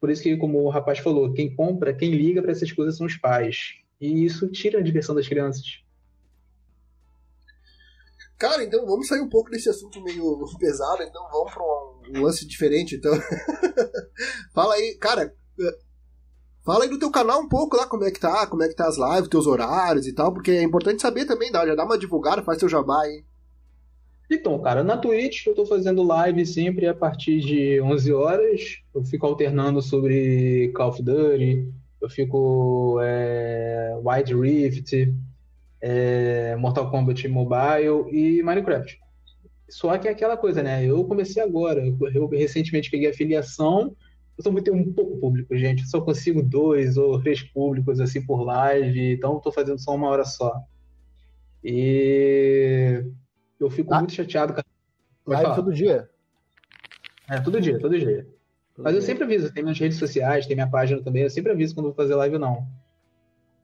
por 0.00 0.10
isso 0.10 0.22
que, 0.22 0.36
como 0.36 0.62
o 0.62 0.68
rapaz 0.68 0.98
falou, 0.98 1.32
quem 1.32 1.54
compra, 1.54 1.94
quem 1.94 2.10
liga 2.10 2.42
para 2.42 2.52
essas 2.52 2.70
coisas 2.72 2.96
são 2.96 3.06
os 3.06 3.16
pais. 3.16 3.74
E 4.00 4.24
isso 4.24 4.48
tira 4.48 4.78
a 4.78 4.82
diversão 4.82 5.14
das 5.14 5.28
crianças. 5.28 5.82
Cara, 8.40 8.64
então 8.64 8.86
vamos 8.86 9.06
sair 9.06 9.20
um 9.20 9.28
pouco 9.28 9.50
desse 9.50 9.68
assunto 9.68 10.02
meio 10.02 10.42
pesado, 10.58 11.02
então 11.02 11.22
vamos 11.30 11.52
para 11.52 11.62
um 11.62 12.22
lance 12.22 12.46
diferente. 12.46 12.96
Então, 12.96 13.12
fala 14.54 14.74
aí, 14.74 14.96
cara, 14.98 15.32
Fala 16.64 16.84
aí 16.84 16.90
do 16.90 16.98
teu 16.98 17.10
canal 17.10 17.40
um 17.40 17.48
pouco 17.48 17.76
lá, 17.76 17.86
como 17.86 18.04
é 18.04 18.10
que 18.10 18.20
tá, 18.20 18.46
como 18.46 18.62
é 18.62 18.68
que 18.68 18.74
tá 18.74 18.86
as 18.86 18.98
lives, 18.98 19.28
teus 19.28 19.46
horários 19.46 20.06
e 20.06 20.14
tal, 20.14 20.32
porque 20.32 20.50
é 20.50 20.62
importante 20.62 21.00
saber 21.00 21.24
também, 21.24 21.50
dá, 21.50 21.66
já 21.66 21.74
dá 21.74 21.84
uma 21.84 21.98
divulgada, 21.98 22.42
faz 22.42 22.58
teu 22.58 22.68
jabá 22.68 23.02
aí. 23.02 23.24
Então, 24.30 24.60
cara, 24.60 24.84
na 24.84 24.96
Twitch 24.96 25.46
eu 25.46 25.54
tô 25.54 25.66
fazendo 25.66 26.02
live 26.02 26.46
sempre 26.46 26.86
a 26.86 26.94
partir 26.94 27.40
de 27.40 27.80
11 27.80 28.12
horas. 28.12 28.60
Eu 28.94 29.02
fico 29.02 29.26
alternando 29.26 29.82
sobre 29.82 30.70
Call 30.74 30.90
of 30.90 31.02
Duty, 31.02 31.72
eu 32.00 32.08
fico 32.08 33.00
é, 33.02 33.98
Wild 34.04 34.34
Rift, 34.34 35.12
é, 35.80 36.56
Mortal 36.56 36.90
Kombat 36.90 37.26
Mobile 37.28 38.10
e 38.10 38.42
Minecraft. 38.42 38.98
Só 39.68 39.96
que 39.98 40.08
é 40.08 40.10
aquela 40.10 40.36
coisa, 40.36 40.62
né? 40.62 40.84
Eu 40.84 41.04
comecei 41.04 41.42
agora, 41.42 41.82
eu 42.14 42.28
recentemente 42.28 42.90
peguei 42.90 43.08
a 43.08 43.14
filiação 43.14 43.94
eu 44.40 44.42
sou 44.42 44.52
muito 44.52 44.72
um 44.72 44.90
pouco 44.90 45.18
público, 45.18 45.54
gente. 45.54 45.82
Eu 45.82 45.88
só 45.88 46.00
consigo 46.00 46.42
dois 46.42 46.96
ou 46.96 47.20
três 47.20 47.42
públicos 47.42 48.00
assim 48.00 48.24
por 48.24 48.42
live, 48.42 49.12
então 49.12 49.36
estou 49.36 49.52
fazendo 49.52 49.78
só 49.78 49.94
uma 49.94 50.08
hora 50.08 50.24
só. 50.24 50.64
E 51.62 53.04
eu 53.60 53.68
fico 53.68 53.92
ah. 53.92 53.98
muito 53.98 54.14
chateado. 54.14 54.54
Live 55.26 55.54
todo 55.54 55.74
dia? 55.74 56.08
É, 57.28 57.38
todo 57.38 57.60
dia, 57.60 57.78
todo 57.78 57.98
dia. 57.98 58.26
Todo 58.74 58.84
Mas 58.84 58.94
dia. 58.94 59.02
eu 59.02 59.02
sempre 59.02 59.24
aviso, 59.24 59.52
tem 59.52 59.62
minhas 59.62 59.78
redes 59.78 59.98
sociais, 59.98 60.46
tem 60.46 60.56
minha 60.56 60.70
página 60.70 61.02
também, 61.02 61.24
eu 61.24 61.30
sempre 61.30 61.52
aviso 61.52 61.74
quando 61.74 61.88
vou 61.88 61.94
fazer 61.94 62.14
live 62.14 62.36
ou 62.36 62.40
não. 62.40 62.66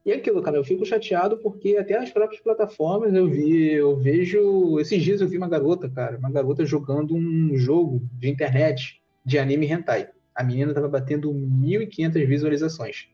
E 0.07 0.13
aquilo, 0.13 0.41
cara, 0.41 0.55
eu 0.55 0.63
fico 0.63 0.85
chateado 0.85 1.37
porque 1.39 1.75
até 1.75 1.97
as 1.97 2.09
próprias 2.09 2.41
plataformas 2.41 3.13
eu 3.13 3.27
vi, 3.27 3.73
eu 3.73 3.97
vejo. 3.97 4.79
Esses 4.79 5.03
dias 5.03 5.19
eu 5.19 5.27
vi 5.27 5.37
uma 5.37 5.49
garota, 5.49 5.89
cara, 5.89 6.17
uma 6.17 6.31
garota 6.31 6.65
jogando 6.65 7.13
um 7.13 7.57
jogo 7.57 8.01
de 8.13 8.29
internet 8.29 9.01
de 9.25 9.37
anime 9.37 9.69
hentai. 9.69 10.07
A 10.33 10.45
menina 10.45 10.73
tava 10.73 10.87
batendo 10.87 11.29
1.500 11.33 12.25
visualizações. 12.25 13.09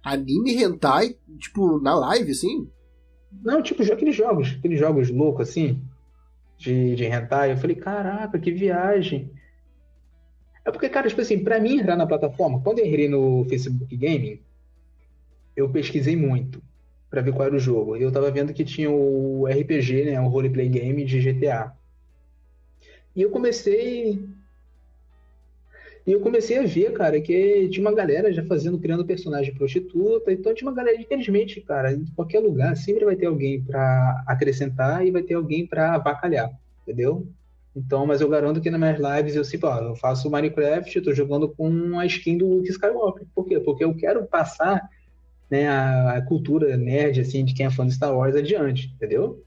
Anime 0.00 0.62
hentai, 0.62 1.16
tipo, 1.38 1.80
na 1.80 1.96
live, 1.96 2.30
assim? 2.30 2.70
Não, 3.42 3.60
tipo, 3.60 3.82
aqueles 3.82 4.14
jogos, 4.14 4.54
aqueles 4.60 4.78
jogos 4.78 5.10
loucos, 5.10 5.48
assim, 5.48 5.82
de, 6.56 6.94
de 6.94 7.04
hentai. 7.04 7.50
Eu 7.50 7.56
falei, 7.56 7.74
caraca, 7.74 8.38
que 8.38 8.52
viagem. 8.52 9.32
É 10.64 10.70
porque, 10.70 10.88
cara, 10.88 11.08
tipo 11.08 11.20
assim, 11.20 11.42
pra 11.42 11.58
mim 11.58 11.78
entrar 11.78 11.96
na 11.96 12.06
plataforma, 12.06 12.62
quando 12.62 12.78
eu 12.78 12.86
entrei 12.86 13.08
no 13.08 13.44
Facebook 13.46 13.96
Gaming, 13.96 14.40
eu 15.58 15.68
pesquisei 15.68 16.14
muito 16.14 16.62
para 17.10 17.20
ver 17.20 17.32
qual 17.32 17.46
era 17.46 17.56
o 17.56 17.58
jogo. 17.58 17.96
Eu 17.96 18.12
tava 18.12 18.30
vendo 18.30 18.54
que 18.54 18.64
tinha 18.64 18.88
o 18.90 19.44
RPG, 19.46 20.04
né, 20.04 20.20
o 20.20 20.28
roleplay 20.28 20.68
game 20.68 21.04
de 21.04 21.20
GTA. 21.20 21.72
E 23.16 23.22
eu 23.22 23.30
comecei 23.30 24.24
e 26.06 26.12
eu 26.12 26.20
comecei 26.20 26.56
a 26.56 26.62
ver, 26.62 26.92
cara, 26.92 27.20
que 27.20 27.68
tinha 27.68 27.84
uma 27.84 27.94
galera 27.94 28.32
já 28.32 28.42
fazendo, 28.44 28.78
criando 28.78 29.04
personagem 29.04 29.52
prostituta. 29.52 30.32
Então 30.32 30.54
tinha 30.54 30.70
uma 30.70 30.74
galera, 30.74 30.98
infelizmente, 30.98 31.60
cara, 31.60 31.92
em 31.92 32.06
qualquer 32.14 32.38
lugar 32.38 32.76
sempre 32.76 33.04
vai 33.04 33.16
ter 33.16 33.26
alguém 33.26 33.60
para 33.60 34.22
acrescentar 34.26 35.04
e 35.04 35.10
vai 35.10 35.22
ter 35.22 35.34
alguém 35.34 35.66
para 35.66 35.96
avacalhar, 35.96 36.50
entendeu? 36.82 37.26
Então, 37.76 38.06
mas 38.06 38.20
eu 38.20 38.28
garanto 38.28 38.60
que 38.60 38.70
nas 38.70 38.80
minhas 38.80 38.98
lives 38.98 39.36
eu 39.36 39.44
sempre, 39.44 39.68
ó, 39.68 39.78
eu 39.82 39.96
faço 39.96 40.30
Minecraft, 40.30 40.96
eu 40.96 41.04
tô 41.04 41.12
jogando 41.12 41.48
com 41.48 41.98
a 41.98 42.06
skin 42.06 42.38
do 42.38 42.46
Luke 42.48 42.70
Skywalker. 42.70 43.26
Por 43.34 43.44
quê? 43.46 43.60
Porque 43.60 43.84
eu 43.84 43.94
quero 43.94 44.24
passar 44.24 44.88
né, 45.50 45.68
a, 45.68 46.20
cultura 46.22 46.76
nerd, 46.76 47.20
assim, 47.20 47.44
de 47.44 47.54
quem 47.54 47.66
é 47.66 47.70
fã 47.70 47.86
de 47.86 47.94
Star 47.94 48.14
Wars 48.14 48.36
adiante, 48.36 48.92
entendeu? 48.94 49.42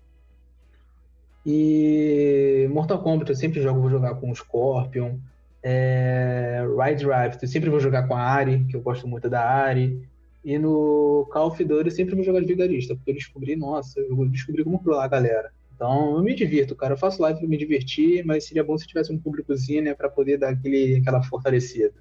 E 1.45 2.67
Mortal 2.71 3.01
Kombat 3.01 3.29
eu 3.29 3.35
sempre 3.35 3.61
jogo, 3.61 3.81
vou 3.81 3.89
jogar 3.89 4.15
com 4.15 4.31
o 4.31 4.35
Scorpion. 4.35 5.17
É, 5.63 6.63
Ride 6.79 7.05
Drive, 7.05 7.37
eu 7.41 7.47
sempre 7.47 7.69
vou 7.69 7.79
jogar 7.79 8.07
com 8.07 8.15
a 8.15 8.21
Ari, 8.21 8.65
que 8.65 8.75
eu 8.75 8.81
gosto 8.81 9.07
muito 9.07 9.29
da 9.29 9.43
Ari. 9.43 10.01
E 10.43 10.57
no 10.57 11.27
Call 11.31 11.47
of 11.47 11.63
Duty 11.63 11.85
eu 11.85 11.91
sempre 11.91 12.15
vou 12.15 12.23
jogar 12.23 12.39
de 12.39 12.47
vigarista, 12.47 12.95
porque 12.95 13.11
eu 13.11 13.15
descobri, 13.15 13.55
nossa, 13.55 13.99
eu 13.99 14.27
descobri 14.27 14.63
como 14.63 14.81
pular 14.81 15.05
a 15.05 15.07
galera. 15.07 15.51
Então 15.75 16.15
eu 16.15 16.23
me 16.23 16.35
divirto, 16.35 16.75
cara. 16.75 16.93
Eu 16.93 16.97
faço 16.97 17.21
live 17.21 17.39
pra 17.39 17.47
me 17.47 17.57
divertir, 17.57 18.25
mas 18.25 18.45
seria 18.45 18.63
bom 18.63 18.77
se 18.77 18.87
tivesse 18.87 19.11
um 19.11 19.17
públicozinho, 19.19 19.83
né, 19.83 19.93
pra 19.93 20.09
poder 20.09 20.37
dar 20.37 20.49
aquele, 20.49 20.97
aquela 20.97 21.21
fortalecida. 21.23 21.93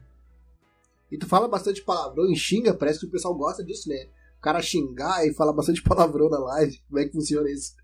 E 1.11 1.19
tu 1.19 1.27
fala 1.27 1.49
bastante 1.49 1.83
palavrão 1.83 2.31
e 2.31 2.37
xinga, 2.37 2.75
parece 2.75 3.01
que 3.01 3.07
o 3.07 3.11
pessoal 3.11 3.35
gosta 3.35 3.65
disso, 3.65 3.89
né? 3.89 4.07
O 4.39 4.41
cara 4.41 4.63
xingar 4.63 5.27
e 5.27 5.35
falar 5.35 5.53
bastante 5.53 5.83
palavrão 5.85 6.29
na 6.29 6.39
live. 6.39 6.79
Como 6.89 6.99
é 6.99 7.05
que 7.05 7.13
funciona 7.13 7.51
isso? 7.51 7.75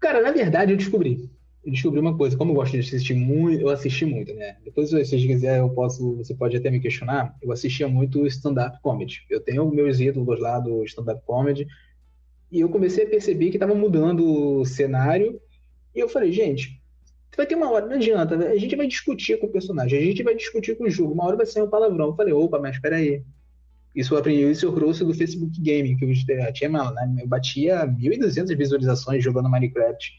Cara, 0.00 0.22
na 0.22 0.30
verdade 0.30 0.72
eu 0.72 0.76
descobri. 0.76 1.30
Eu 1.64 1.72
descobri 1.72 1.98
uma 1.98 2.16
coisa, 2.16 2.36
como 2.36 2.52
eu 2.52 2.54
gosto 2.54 2.72
de 2.74 2.78
assistir 2.78 3.14
muito, 3.14 3.60
eu 3.60 3.68
assisti 3.68 4.04
muito, 4.04 4.32
né? 4.34 4.56
Depois, 4.64 4.88
se 4.88 5.04
você 5.04 5.16
quiser, 5.16 5.58
eu 5.58 5.68
posso, 5.70 6.18
você 6.18 6.32
pode 6.32 6.56
até 6.56 6.70
me 6.70 6.78
questionar. 6.78 7.36
Eu 7.42 7.50
assistia 7.50 7.88
muito 7.88 8.24
stand-up 8.28 8.80
comedy. 8.80 9.26
Eu 9.28 9.40
tenho 9.40 9.68
meus 9.68 9.98
ídolos 9.98 10.38
lá 10.38 10.60
do 10.60 10.84
stand-up 10.84 11.20
comedy. 11.26 11.66
E 12.52 12.60
eu 12.60 12.68
comecei 12.68 13.04
a 13.04 13.08
perceber 13.08 13.50
que 13.50 13.56
estava 13.56 13.74
mudando 13.74 14.60
o 14.60 14.64
cenário. 14.64 15.40
E 15.92 15.98
eu 15.98 16.08
falei, 16.08 16.30
gente, 16.30 16.80
vai 17.36 17.46
ter 17.46 17.54
uma 17.54 17.70
hora, 17.70 17.86
não 17.86 17.96
adianta, 17.96 18.36
a 18.36 18.56
gente 18.56 18.74
vai 18.76 18.86
discutir 18.86 19.38
com 19.38 19.46
o 19.46 19.52
personagem, 19.52 19.98
a 19.98 20.02
gente 20.02 20.22
vai 20.22 20.34
discutir 20.34 20.76
com 20.76 20.84
o 20.84 20.90
jogo, 20.90 21.12
uma 21.12 21.24
hora 21.24 21.36
vai 21.36 21.46
sair 21.46 21.62
um 21.62 21.70
palavrão. 21.70 22.06
Eu 22.08 22.16
falei, 22.16 22.32
opa, 22.32 22.58
mas 22.58 22.76
espera 22.76 22.96
aí. 22.96 23.22
Isso 23.94 24.12
eu 24.12 24.18
aprendi, 24.18 24.42
isso 24.50 24.66
eu 24.66 24.72
trouxe 24.72 25.04
do 25.04 25.14
Facebook 25.14 25.58
Gaming, 25.58 25.96
que 25.96 26.04
eu 26.04 26.52
tinha, 26.52 26.68
né, 26.68 27.16
eu 27.18 27.26
batia 27.26 27.86
1.200 27.86 28.54
visualizações 28.56 29.24
jogando 29.24 29.48
Minecraft. 29.48 30.12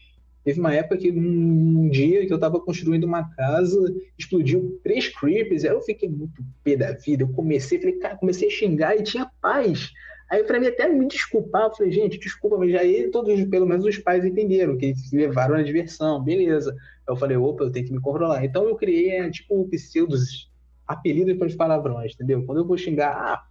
Teve 0.44 0.60
uma 0.60 0.72
época 0.72 0.96
que 0.96 1.12
um, 1.12 1.88
dia 1.88 2.26
que 2.26 2.32
eu 2.32 2.38
tava 2.38 2.58
construindo 2.58 3.04
uma 3.04 3.28
casa, 3.36 3.94
explodiu 4.18 4.80
três 4.82 5.08
creepers, 5.08 5.64
aí 5.64 5.70
eu 5.70 5.82
fiquei 5.82 6.08
muito 6.08 6.42
pé 6.64 6.74
da 6.74 6.92
vida. 6.92 7.22
Eu 7.22 7.28
comecei, 7.28 7.78
falei, 7.78 7.96
cara, 7.98 8.16
comecei 8.16 8.48
a 8.48 8.50
xingar 8.50 8.96
e 8.96 9.02
tinha 9.02 9.30
paz. 9.40 9.90
Aí, 10.30 10.42
para 10.44 10.58
mim, 10.58 10.66
até 10.66 10.88
me 10.88 11.06
desculpar, 11.06 11.64
eu 11.64 11.74
falei, 11.74 11.92
gente, 11.92 12.18
desculpa, 12.18 12.58
mas 12.58 12.74
aí 12.74 13.10
todos, 13.10 13.44
pelo 13.44 13.66
menos 13.66 13.84
os 13.84 13.98
pais 13.98 14.24
entenderam, 14.24 14.76
que 14.76 14.86
eles 14.86 15.12
levaram 15.12 15.56
na 15.56 15.62
diversão, 15.62 16.22
beleza. 16.22 16.74
Eu 17.08 17.16
falei, 17.16 17.36
opa, 17.36 17.64
eu 17.64 17.72
tenho 17.72 17.86
que 17.86 17.92
me 17.92 18.00
controlar. 18.00 18.44
Então 18.44 18.68
eu 18.68 18.76
criei, 18.76 19.10
é, 19.12 19.30
tipo, 19.30 19.66
pseudos 19.68 20.50
apelidos 20.86 21.36
para 21.36 21.46
os 21.46 21.54
palavrões, 21.54 22.14
entendeu? 22.14 22.44
Quando 22.44 22.58
eu 22.58 22.66
vou 22.66 22.76
xingar, 22.76 23.12
ah, 23.12 23.44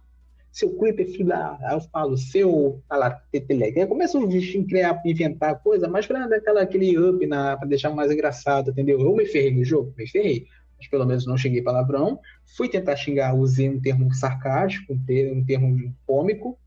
seu 0.50 0.76
creeper, 0.76 1.06
filho 1.06 1.26
da. 1.26 1.56
Aí 1.62 1.74
eu 1.74 1.80
falo, 1.80 2.16
seu. 2.16 2.82
Ah 2.88 2.96
lá, 2.96 3.10
teteleque. 3.30 3.80
Aí 3.80 3.86
começo 3.86 4.18
a 4.18 4.66
criar, 4.66 5.00
inventar 5.04 5.60
coisa, 5.62 5.88
mas 5.88 6.06
para 6.06 6.26
dar 6.26 6.36
aquela, 6.36 6.62
aquele 6.62 6.98
up, 6.98 7.26
para 7.26 7.66
deixar 7.66 7.90
mais 7.90 8.10
engraçado, 8.10 8.70
entendeu? 8.70 9.00
Eu 9.00 9.14
me 9.14 9.26
ferrei 9.26 9.54
no 9.54 9.64
jogo, 9.64 9.94
me 9.96 10.08
ferrei. 10.08 10.46
Mas 10.76 10.88
pelo 10.88 11.04
menos 11.04 11.26
não 11.26 11.36
xinguei 11.36 11.62
palavrão. 11.62 12.20
Fui 12.56 12.68
tentar 12.68 12.96
xingar, 12.96 13.34
usei 13.34 13.68
um 13.68 13.80
termo 13.80 14.12
sarcástico, 14.14 14.92
um 14.92 15.44
termo 15.44 15.94
cômico, 16.06 16.58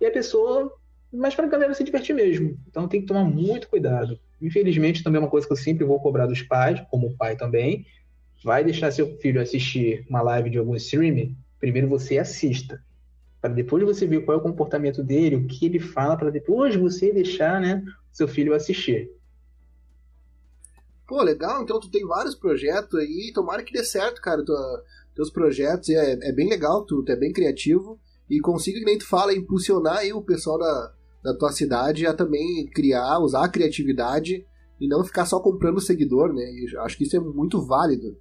e 0.00 0.06
a 0.06 0.10
pessoa. 0.10 0.72
Mas 1.12 1.34
para 1.34 1.46
a 1.46 1.48
galera 1.48 1.74
se 1.74 1.84
divertir 1.84 2.14
mesmo. 2.14 2.58
Então 2.68 2.88
tem 2.88 3.00
que 3.00 3.06
tomar 3.06 3.24
muito 3.24 3.68
cuidado. 3.68 4.18
Infelizmente, 4.40 5.02
também 5.02 5.20
é 5.20 5.24
uma 5.24 5.30
coisa 5.30 5.46
que 5.46 5.52
eu 5.52 5.56
sempre 5.56 5.84
vou 5.84 6.00
cobrar 6.00 6.26
dos 6.26 6.42
pais, 6.42 6.80
como 6.90 7.16
pai 7.16 7.36
também. 7.36 7.86
Vai 8.44 8.62
deixar 8.62 8.92
seu 8.92 9.16
filho 9.18 9.40
assistir 9.40 10.06
uma 10.08 10.22
live 10.22 10.50
de 10.50 10.58
algum 10.58 10.76
streamer? 10.76 11.32
Primeiro 11.58 11.88
você 11.88 12.18
assista. 12.18 12.82
Para 13.40 13.52
depois 13.52 13.84
você 13.84 14.06
ver 14.06 14.24
qual 14.24 14.36
é 14.36 14.40
o 14.40 14.42
comportamento 14.42 15.02
dele, 15.02 15.36
o 15.36 15.46
que 15.46 15.66
ele 15.66 15.80
fala, 15.80 16.16
para 16.16 16.30
depois 16.30 16.74
você 16.76 17.12
deixar 17.12 17.60
né, 17.60 17.84
seu 18.12 18.28
filho 18.28 18.54
assistir. 18.54 19.10
Pô, 21.06 21.22
legal, 21.22 21.62
então 21.62 21.80
tu 21.80 21.90
tem 21.90 22.06
vários 22.06 22.34
projetos 22.34 22.98
aí, 23.00 23.32
tomara 23.34 23.62
que 23.62 23.72
dê 23.72 23.82
certo, 23.82 24.20
cara, 24.20 24.44
tua, 24.44 24.84
teus 25.14 25.30
projetos, 25.30 25.88
é, 25.88 26.18
é 26.20 26.32
bem 26.32 26.48
legal, 26.48 26.84
tu, 26.84 27.02
tu 27.02 27.10
é 27.10 27.16
bem 27.16 27.32
criativo, 27.32 27.98
e 28.28 28.40
consiga, 28.40 28.78
que 28.78 28.84
nem 28.84 28.98
tu 28.98 29.06
fala, 29.06 29.34
impulsionar 29.34 29.98
aí 29.98 30.12
o 30.12 30.20
pessoal 30.20 30.58
da, 30.58 30.94
da 31.22 31.36
tua 31.36 31.52
cidade 31.52 32.06
a 32.06 32.14
também 32.14 32.66
criar, 32.66 33.18
usar 33.18 33.44
a 33.44 33.48
criatividade 33.48 34.46
e 34.80 34.86
não 34.86 35.04
ficar 35.04 35.26
só 35.26 35.40
comprando 35.40 35.80
seguidor, 35.80 36.32
né? 36.32 36.42
E 36.42 36.76
acho 36.78 36.96
que 36.96 37.04
isso 37.04 37.16
é 37.16 37.20
muito 37.20 37.60
válido. 37.60 38.16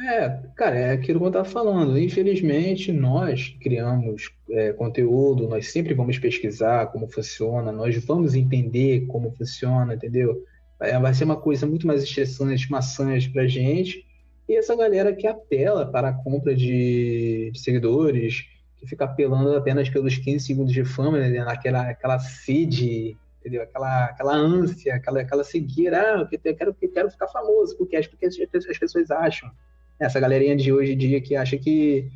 É, 0.00 0.28
cara, 0.54 0.78
é 0.78 0.92
aquilo 0.92 1.18
que 1.18 1.24
eu 1.24 1.28
estava 1.28 1.44
falando. 1.44 1.98
Infelizmente, 1.98 2.92
nós 2.92 3.56
criamos 3.60 4.30
é, 4.50 4.72
conteúdo, 4.72 5.48
nós 5.48 5.72
sempre 5.72 5.92
vamos 5.92 6.18
pesquisar 6.18 6.86
como 6.92 7.08
funciona, 7.08 7.72
nós 7.72 7.96
vamos 8.04 8.34
entender 8.34 9.06
como 9.06 9.32
funciona, 9.32 9.94
entendeu? 9.94 10.44
É, 10.80 10.96
vai 11.00 11.12
ser 11.12 11.24
uma 11.24 11.40
coisa 11.40 11.66
muito 11.66 11.86
mais 11.86 12.04
estressante, 12.04 12.70
maçante 12.70 13.28
pra 13.30 13.48
gente. 13.48 14.06
E 14.48 14.56
essa 14.56 14.76
galera 14.76 15.12
que 15.14 15.26
apela 15.26 15.84
para 15.90 16.10
a 16.10 16.14
compra 16.14 16.54
de, 16.54 17.50
de 17.52 17.58
seguidores, 17.58 18.44
que 18.78 18.86
fica 18.86 19.04
apelando 19.04 19.56
apenas 19.56 19.88
pelos 19.88 20.16
15 20.16 20.44
segundos 20.44 20.72
de 20.72 20.84
fama, 20.84 21.18
né? 21.18 21.44
naquela 21.44 21.90
aquela 21.90 22.18
sede, 22.18 23.16
entendeu? 23.40 23.62
Aquela, 23.62 24.04
aquela 24.06 24.34
ânsia, 24.34 24.94
aquela, 24.94 25.20
aquela 25.20 25.44
seguir, 25.44 25.94
ah, 25.94 26.28
eu 26.30 26.54
quero, 26.54 26.76
eu 26.80 26.92
quero 26.92 27.10
ficar 27.10 27.28
famoso, 27.28 27.76
porque 27.76 27.96
acho 27.96 28.10
que 28.10 28.26
as, 28.26 28.36
as 28.68 28.78
pessoas 28.78 29.10
acham. 29.10 29.50
Essa 29.98 30.20
galerinha 30.20 30.56
de 30.56 30.72
hoje 30.72 30.92
em 30.92 30.98
dia 30.98 31.20
que 31.20 31.34
acha 31.34 31.56
que 31.58 32.10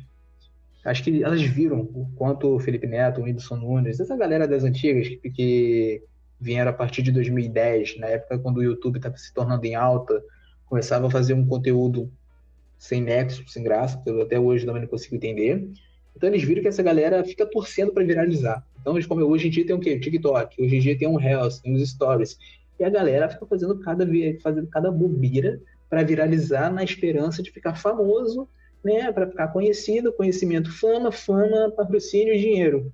acho 0.85 1.03
que 1.03 1.23
elas 1.23 1.41
viram 1.41 1.81
o 1.93 2.09
quanto 2.15 2.55
o 2.55 2.59
Felipe 2.59 2.87
Neto, 2.87 3.21
o 3.21 3.23
Whindersson 3.23 3.55
Nunes, 3.55 3.99
essa 3.99 4.15
galera 4.17 4.47
das 4.47 4.63
antigas 4.63 5.07
que, 5.07 5.29
que 5.29 6.03
vieram 6.39 6.71
a 6.71 6.73
partir 6.73 7.01
de 7.01 7.11
2010, 7.11 7.99
na 7.99 8.07
época 8.07 8.39
quando 8.39 8.57
o 8.57 8.63
YouTube 8.63 8.97
estava 8.97 9.17
se 9.17 9.33
tornando 9.33 9.65
em 9.65 9.75
alta, 9.75 10.21
começava 10.65 11.07
a 11.07 11.11
fazer 11.11 11.33
um 11.33 11.45
conteúdo 11.45 12.11
sem 12.77 13.01
nexo, 13.01 13.47
sem 13.47 13.63
graça, 13.63 13.97
que 14.03 14.09
eu 14.09 14.21
até 14.21 14.37
hoje 14.37 14.65
também 14.65 14.81
não 14.81 14.89
consigo 14.89 15.15
entender. 15.15 15.69
Então 16.15 16.29
eles 16.29 16.43
viram 16.43 16.61
que 16.61 16.67
essa 16.67 16.83
galera 16.83 17.23
fica 17.23 17.45
torcendo 17.45 17.91
para 17.91 18.03
viralizar. 18.03 18.63
Então 18.79 18.93
eles 18.93 19.05
como 19.05 19.21
hoje 19.23 19.47
em 19.47 19.51
dia 19.51 19.65
tem 19.65 19.75
o 19.75 19.79
quê? 19.79 19.95
O 19.95 19.99
TikTok, 19.99 20.61
hoje 20.61 20.75
em 20.75 20.79
dia 20.79 20.97
tem 20.97 21.07
um 21.07 21.15
Reels, 21.15 21.59
tem 21.59 21.73
os 21.73 21.89
Stories. 21.89 22.37
E 22.79 22.83
a 22.83 22.89
galera 22.89 23.29
fica 23.29 23.45
fazendo 23.45 23.77
cada, 23.79 24.07
fazendo 24.41 24.67
cada 24.67 24.91
bobeira 24.91 25.59
para 25.89 26.03
viralizar 26.03 26.71
na 26.71 26.83
esperança 26.83 27.41
de 27.41 27.51
ficar 27.51 27.75
famoso, 27.75 28.47
né? 28.83 29.11
Para 29.11 29.27
ficar 29.27 29.47
conhecido, 29.49 30.13
conhecimento, 30.13 30.71
fama, 30.71 31.11
fama, 31.11 31.71
patrocínio, 31.71 32.37
dinheiro. 32.37 32.91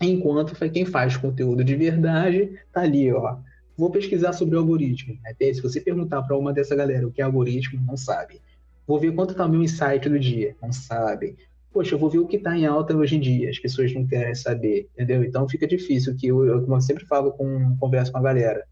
Enquanto 0.00 0.54
quem 0.70 0.84
faz 0.84 1.16
conteúdo 1.16 1.62
de 1.62 1.76
verdade 1.76 2.58
tá 2.72 2.82
ali, 2.82 3.12
ó. 3.12 3.36
Vou 3.76 3.90
pesquisar 3.90 4.32
sobre 4.32 4.56
o 4.56 4.60
algoritmo. 4.60 5.18
Até 5.26 5.52
se 5.52 5.60
você 5.60 5.80
perguntar 5.80 6.22
para 6.22 6.36
uma 6.36 6.52
dessa 6.52 6.76
galera 6.76 7.06
o 7.06 7.10
que 7.10 7.20
é 7.20 7.24
algoritmo, 7.24 7.84
não 7.86 7.96
sabe. 7.96 8.40
Vou 8.86 9.00
ver 9.00 9.12
quanto 9.12 9.32
está 9.32 9.46
o 9.46 9.48
meu 9.48 9.62
insight 9.62 10.08
do 10.08 10.18
dia, 10.18 10.54
não 10.62 10.72
sabe 10.72 11.36
poxa, 11.74 11.96
eu 11.96 11.98
vou 11.98 12.08
ver 12.08 12.20
o 12.20 12.26
que 12.26 12.36
está 12.36 12.56
em 12.56 12.66
alta 12.66 12.96
hoje 12.96 13.16
em 13.16 13.20
dia, 13.20 13.50
as 13.50 13.58
pessoas 13.58 13.92
não 13.92 14.06
querem 14.06 14.34
saber, 14.36 14.88
entendeu? 14.94 15.24
Então 15.24 15.48
fica 15.48 15.66
difícil, 15.66 16.14
que 16.14 16.28
eu, 16.28 16.46
eu, 16.46 16.64
eu 16.64 16.80
sempre 16.80 17.04
falo 17.04 17.32
com 17.32 17.76
converso 17.78 18.12
com 18.12 18.18
a 18.18 18.22
galera. 18.22 18.64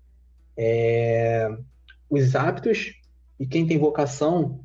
É, 0.56 1.50
os 2.08 2.36
aptos 2.36 2.94
e 3.40 3.46
quem 3.46 3.66
tem 3.66 3.76
vocação 3.76 4.60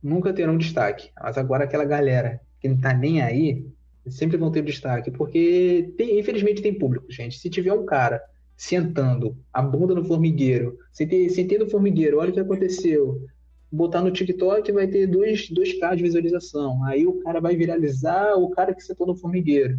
nunca 0.00 0.32
terão 0.32 0.56
destaque. 0.56 1.10
Mas 1.20 1.36
agora 1.36 1.64
aquela 1.64 1.84
galera 1.84 2.40
que 2.60 2.68
não 2.68 2.80
tá 2.80 2.94
nem 2.94 3.20
aí, 3.20 3.66
sempre 4.08 4.36
vão 4.36 4.52
ter 4.52 4.62
destaque, 4.62 5.10
porque 5.10 5.92
tem, 5.98 6.18
infelizmente 6.18 6.62
tem 6.62 6.78
público, 6.78 7.10
gente. 7.10 7.40
Se 7.40 7.50
tiver 7.50 7.72
um 7.72 7.84
cara 7.84 8.22
sentando 8.56 9.36
a 9.52 9.60
bunda 9.60 9.96
no 9.96 10.04
formigueiro, 10.04 10.78
sentei, 10.92 11.28
sentei 11.28 11.58
no 11.58 11.68
formigueiro, 11.68 12.18
olha 12.18 12.30
o 12.30 12.34
que 12.34 12.40
aconteceu. 12.40 13.26
Botar 13.70 14.00
no 14.02 14.10
TikTok 14.10 14.72
vai 14.72 14.86
ter 14.86 15.06
2, 15.06 15.50
2K 15.50 15.96
de 15.96 16.02
visualização. 16.02 16.82
Aí 16.84 17.06
o 17.06 17.20
cara 17.20 17.40
vai 17.40 17.54
viralizar 17.54 18.34
o 18.36 18.50
cara 18.50 18.74
que 18.74 18.82
sentou 18.82 19.06
no 19.06 19.16
formigueiro. 19.16 19.78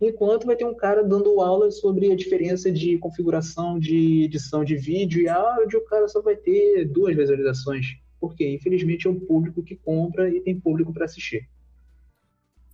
Enquanto 0.00 0.46
vai 0.46 0.56
ter 0.56 0.64
um 0.64 0.74
cara 0.74 1.02
dando 1.02 1.40
aula 1.40 1.70
sobre 1.70 2.10
a 2.10 2.16
diferença 2.16 2.72
de 2.72 2.98
configuração 2.98 3.78
de 3.78 4.24
edição 4.24 4.64
de 4.64 4.76
vídeo 4.76 5.22
e 5.22 5.28
áudio, 5.28 5.78
o 5.78 5.84
cara 5.84 6.08
só 6.08 6.22
vai 6.22 6.36
ter 6.36 6.86
duas 6.86 7.14
visualizações. 7.14 7.86
Porque, 8.18 8.48
infelizmente, 8.48 9.06
é 9.06 9.10
um 9.10 9.20
público 9.20 9.62
que 9.62 9.76
compra 9.76 10.28
e 10.28 10.40
tem 10.40 10.58
público 10.58 10.92
para 10.92 11.04
assistir 11.04 11.48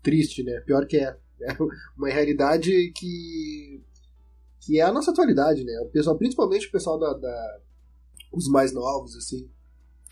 triste, 0.07 0.44
né? 0.44 0.61
Pior 0.61 0.86
que 0.86 0.98
é. 0.98 1.16
É 1.38 1.48
uma 1.98 2.09
realidade 2.09 2.92
que 2.94 3.82
que 4.61 4.80
é 4.80 4.82
a 4.82 4.92
nossa 4.92 5.11
atualidade, 5.11 5.62
né? 5.64 5.78
O 5.80 5.88
pessoal, 5.90 6.16
principalmente 6.16 6.66
o 6.66 6.72
pessoal 6.72 6.98
da, 6.98 7.12
da, 7.12 7.61
os 8.32 8.48
mais 8.48 8.72
novos, 8.72 9.16
assim. 9.16 9.48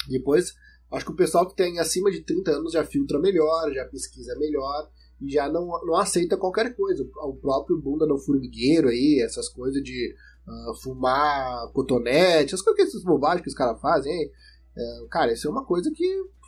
Depois, 0.08 0.54
acho 0.90 1.04
que 1.04 1.12
o 1.12 1.16
pessoal 1.16 1.46
que 1.46 1.56
tem 1.56 1.78
acima 1.78 2.10
de 2.10 2.20
30 2.22 2.50
anos 2.50 2.72
já 2.72 2.84
filtra 2.84 3.18
melhor, 3.18 3.72
já 3.72 3.84
pesquisa 3.84 4.36
melhor 4.38 4.88
e 5.20 5.30
já 5.30 5.48
não, 5.48 5.66
não 5.84 5.96
aceita 5.96 6.36
qualquer 6.36 6.74
coisa. 6.74 7.06
O 7.22 7.34
próprio 7.34 7.78
bunda 7.78 8.06
no 8.06 8.18
formigueiro 8.18 8.88
aí, 8.88 9.20
essas 9.24 9.48
coisas 9.48 9.82
de 9.82 10.14
uh, 10.46 10.74
fumar 10.82 11.68
cotonete, 11.72 12.54
essas 12.54 12.62
coisas, 12.62 12.88
essas 12.88 13.04
bobagens 13.04 13.42
que 13.42 13.48
os 13.48 13.54
caras 13.54 13.80
fazem, 13.80 14.12
hein? 14.12 14.30
É, 14.76 15.06
cara, 15.08 15.32
isso 15.32 15.46
é 15.46 15.50
uma 15.50 15.64
coisa 15.64 15.90
que 15.94 16.04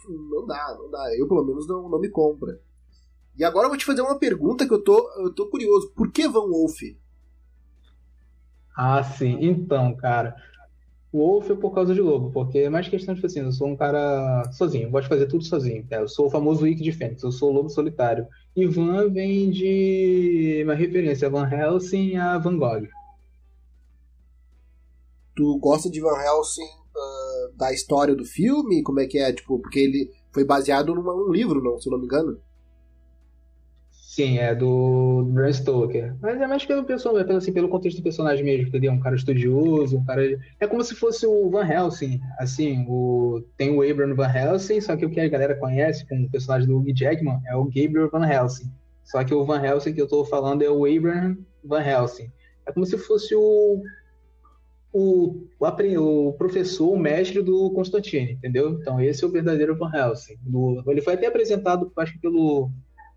não 0.09 0.47
dá, 0.47 0.77
não 0.79 0.91
dá. 0.91 1.17
Eu, 1.17 1.29
pelo 1.29 1.45
menos, 1.45 1.67
não, 1.67 1.89
não 1.89 2.01
me 2.01 2.09
compra. 2.09 2.61
E 3.37 3.45
agora 3.45 3.67
eu 3.67 3.71
vou 3.71 3.79
te 3.79 3.85
fazer 3.85 4.01
uma 4.01 4.19
pergunta 4.19 4.67
que 4.67 4.73
eu 4.73 4.83
tô, 4.83 5.11
eu 5.19 5.33
tô 5.33 5.49
curioso. 5.49 5.93
Por 5.95 6.11
que 6.11 6.27
Van 6.27 6.49
Wolf? 6.49 6.81
Ah, 8.77 9.03
sim. 9.03 9.39
Então, 9.41 9.95
cara, 9.97 10.35
Wolf 11.13 11.51
é 11.51 11.55
por 11.55 11.73
causa 11.73 11.95
de 11.95 12.01
lobo, 12.01 12.31
porque 12.31 12.59
é 12.59 12.71
mais 12.71 12.89
questão 12.89 13.15
de 13.15 13.21
tipo 13.21 13.27
assim, 13.27 13.41
eu 13.41 13.53
sou 13.53 13.69
um 13.69 13.77
cara 13.77 14.51
sozinho, 14.53 14.85
eu 14.87 14.91
gosto 14.91 15.05
de 15.05 15.09
fazer 15.09 15.27
tudo 15.27 15.45
sozinho. 15.45 15.87
Eu 15.91 16.09
sou 16.09 16.27
o 16.27 16.31
famoso 16.31 16.65
Wiki 16.65 16.83
de 16.83 16.93
Fênix, 16.93 17.23
eu 17.23 17.33
sou 17.33 17.51
o 17.51 17.53
lobo 17.53 17.71
solitário. 17.71 18.27
E 18.55 18.67
Van 18.67 19.09
vem 19.11 19.51
de 19.51 20.63
uma 20.65 20.75
referência 20.75 21.31
Van 21.31 21.49
Helsing 21.49 22.17
a 22.17 22.39
Van 22.39 22.59
Gogh. 22.59 22.87
Tu 25.35 25.59
gosta 25.59 25.91
de 25.91 26.01
Van 26.01 26.19
Helsing 26.19 26.63
uh, 26.63 27.57
da 27.57 27.73
história 27.73 28.15
do 28.15 28.25
filme? 28.25 28.83
Como 28.83 29.01
é 29.01 29.07
que 29.07 29.19
é? 29.19 29.33
Tipo, 29.33 29.59
porque 29.59 29.79
ele 29.79 30.11
foi 30.33 30.45
baseado 30.45 30.95
num 30.95 31.31
livro, 31.31 31.63
não, 31.63 31.79
se 31.79 31.89
eu 31.89 31.93
não 31.93 31.99
me 31.99 32.07
engano. 32.07 32.39
Sim, 34.17 34.39
é 34.39 34.55
do 34.55 35.25
Bram 35.29 35.53
Stoker. 35.53 36.17
Mas 36.23 36.41
é 36.41 36.47
mais 36.47 36.65
pelo, 36.65 36.85
pelo, 36.85 37.37
assim, 37.37 37.53
pelo 37.53 37.69
contexto 37.69 37.99
do 37.99 38.03
personagem 38.03 38.43
mesmo, 38.43 38.69
entendeu? 38.69 38.91
Um 38.91 38.99
cara 38.99 39.15
estudioso, 39.15 39.99
um 39.99 40.05
cara. 40.07 40.23
É 40.59 40.67
como 40.67 40.83
se 40.83 40.95
fosse 40.95 41.27
o 41.27 41.51
Van 41.51 41.71
Helsing. 41.71 42.19
Assim, 42.39 42.87
o... 42.89 43.45
tem 43.59 43.77
o 43.77 43.83
Abraham 43.83 44.15
Van 44.15 44.35
Helsing, 44.35 44.81
só 44.81 44.97
que 44.97 45.05
o 45.05 45.11
que 45.11 45.21
a 45.21 45.29
galera 45.29 45.55
conhece 45.57 46.09
como 46.09 46.25
o 46.25 46.31
personagem 46.31 46.67
do 46.67 46.79
Hugh 46.79 46.97
Jackman 46.97 47.43
é 47.47 47.55
o 47.55 47.65
Gabriel 47.65 48.09
Van 48.11 48.27
Helsing. 48.27 48.73
Só 49.05 49.23
que 49.23 49.35
o 49.35 49.45
Van 49.45 49.63
Helsing 49.63 49.93
que 49.93 50.01
eu 50.01 50.09
tô 50.09 50.25
falando 50.25 50.63
é 50.63 50.71
o 50.71 50.87
Abraham 50.87 51.37
Van 51.63 51.83
Helsing. 51.83 52.33
É 52.67 52.73
como 52.73 52.87
se 52.87 52.97
fosse 52.97 53.35
o 53.35 53.83
o, 54.95 55.47
o, 55.61 56.29
o, 56.29 56.33
professor, 56.33 56.89
o 56.91 56.99
mestre 56.99 57.43
do 57.43 57.71
Constantine, 57.73 58.33
entendeu? 58.33 58.79
Então 58.81 58.99
esse 58.99 59.23
é 59.23 59.27
o 59.27 59.31
verdadeiro 59.31 59.77
Van 59.77 59.93
Helsing. 59.95 60.39
Do, 60.41 60.83
ele 60.87 61.03
foi 61.03 61.13
até 61.13 61.27
apresentado, 61.27 61.93
acho 61.99 62.15
que 62.15 62.19
pelo 62.21 62.71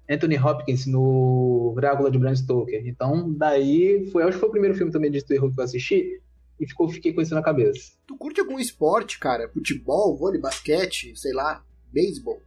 Anthony 0.10 0.38
Hopkins 0.38 0.88
no 0.88 1.74
Drácula 1.76 2.10
de 2.10 2.18
Bram 2.18 2.36
Stoker. 2.36 2.82
Então, 2.88 3.32
daí, 3.32 4.10
foi, 4.12 4.24
acho 4.24 4.34
que 4.34 4.39
foi 4.39 4.49
o 4.49 4.51
primeiro 4.51 4.76
filme 4.76 4.91
também 4.91 5.12
de 5.12 5.24
terror 5.24 5.53
que 5.53 5.60
eu 5.60 5.64
assisti 5.64 6.20
e 6.60 6.68
ficou, 6.68 6.89
fiquei 6.89 7.14
com 7.14 7.22
isso 7.22 7.36
na 7.36 7.43
cabeça. 7.43 7.93
Tu 8.07 8.18
curte 8.18 8.41
algum 8.41 8.57
esporte, 8.57 9.20
cara? 9.20 9.47
Futebol, 9.49 10.18
vôlei, 10.18 10.41
basquete, 10.41 11.16
sei 11.16 11.32
lá, 11.32 11.64
beisebol? 11.93 12.41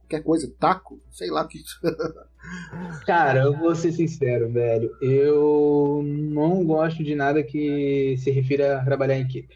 Qualquer 0.00 0.22
coisa, 0.22 0.52
taco? 0.58 1.00
Sei 1.10 1.30
lá 1.30 1.42
o 1.42 1.48
que. 1.48 1.62
cara, 3.04 3.44
eu 3.44 3.56
vou 3.56 3.74
ser 3.74 3.92
sincero, 3.92 4.50
velho. 4.50 4.90
Eu 5.00 6.02
não 6.04 6.64
gosto 6.64 7.02
de 7.02 7.14
nada 7.14 7.42
que 7.42 8.16
se 8.18 8.30
refira 8.30 8.80
a 8.80 8.84
trabalhar 8.84 9.16
em 9.18 9.22
equipe. 9.22 9.54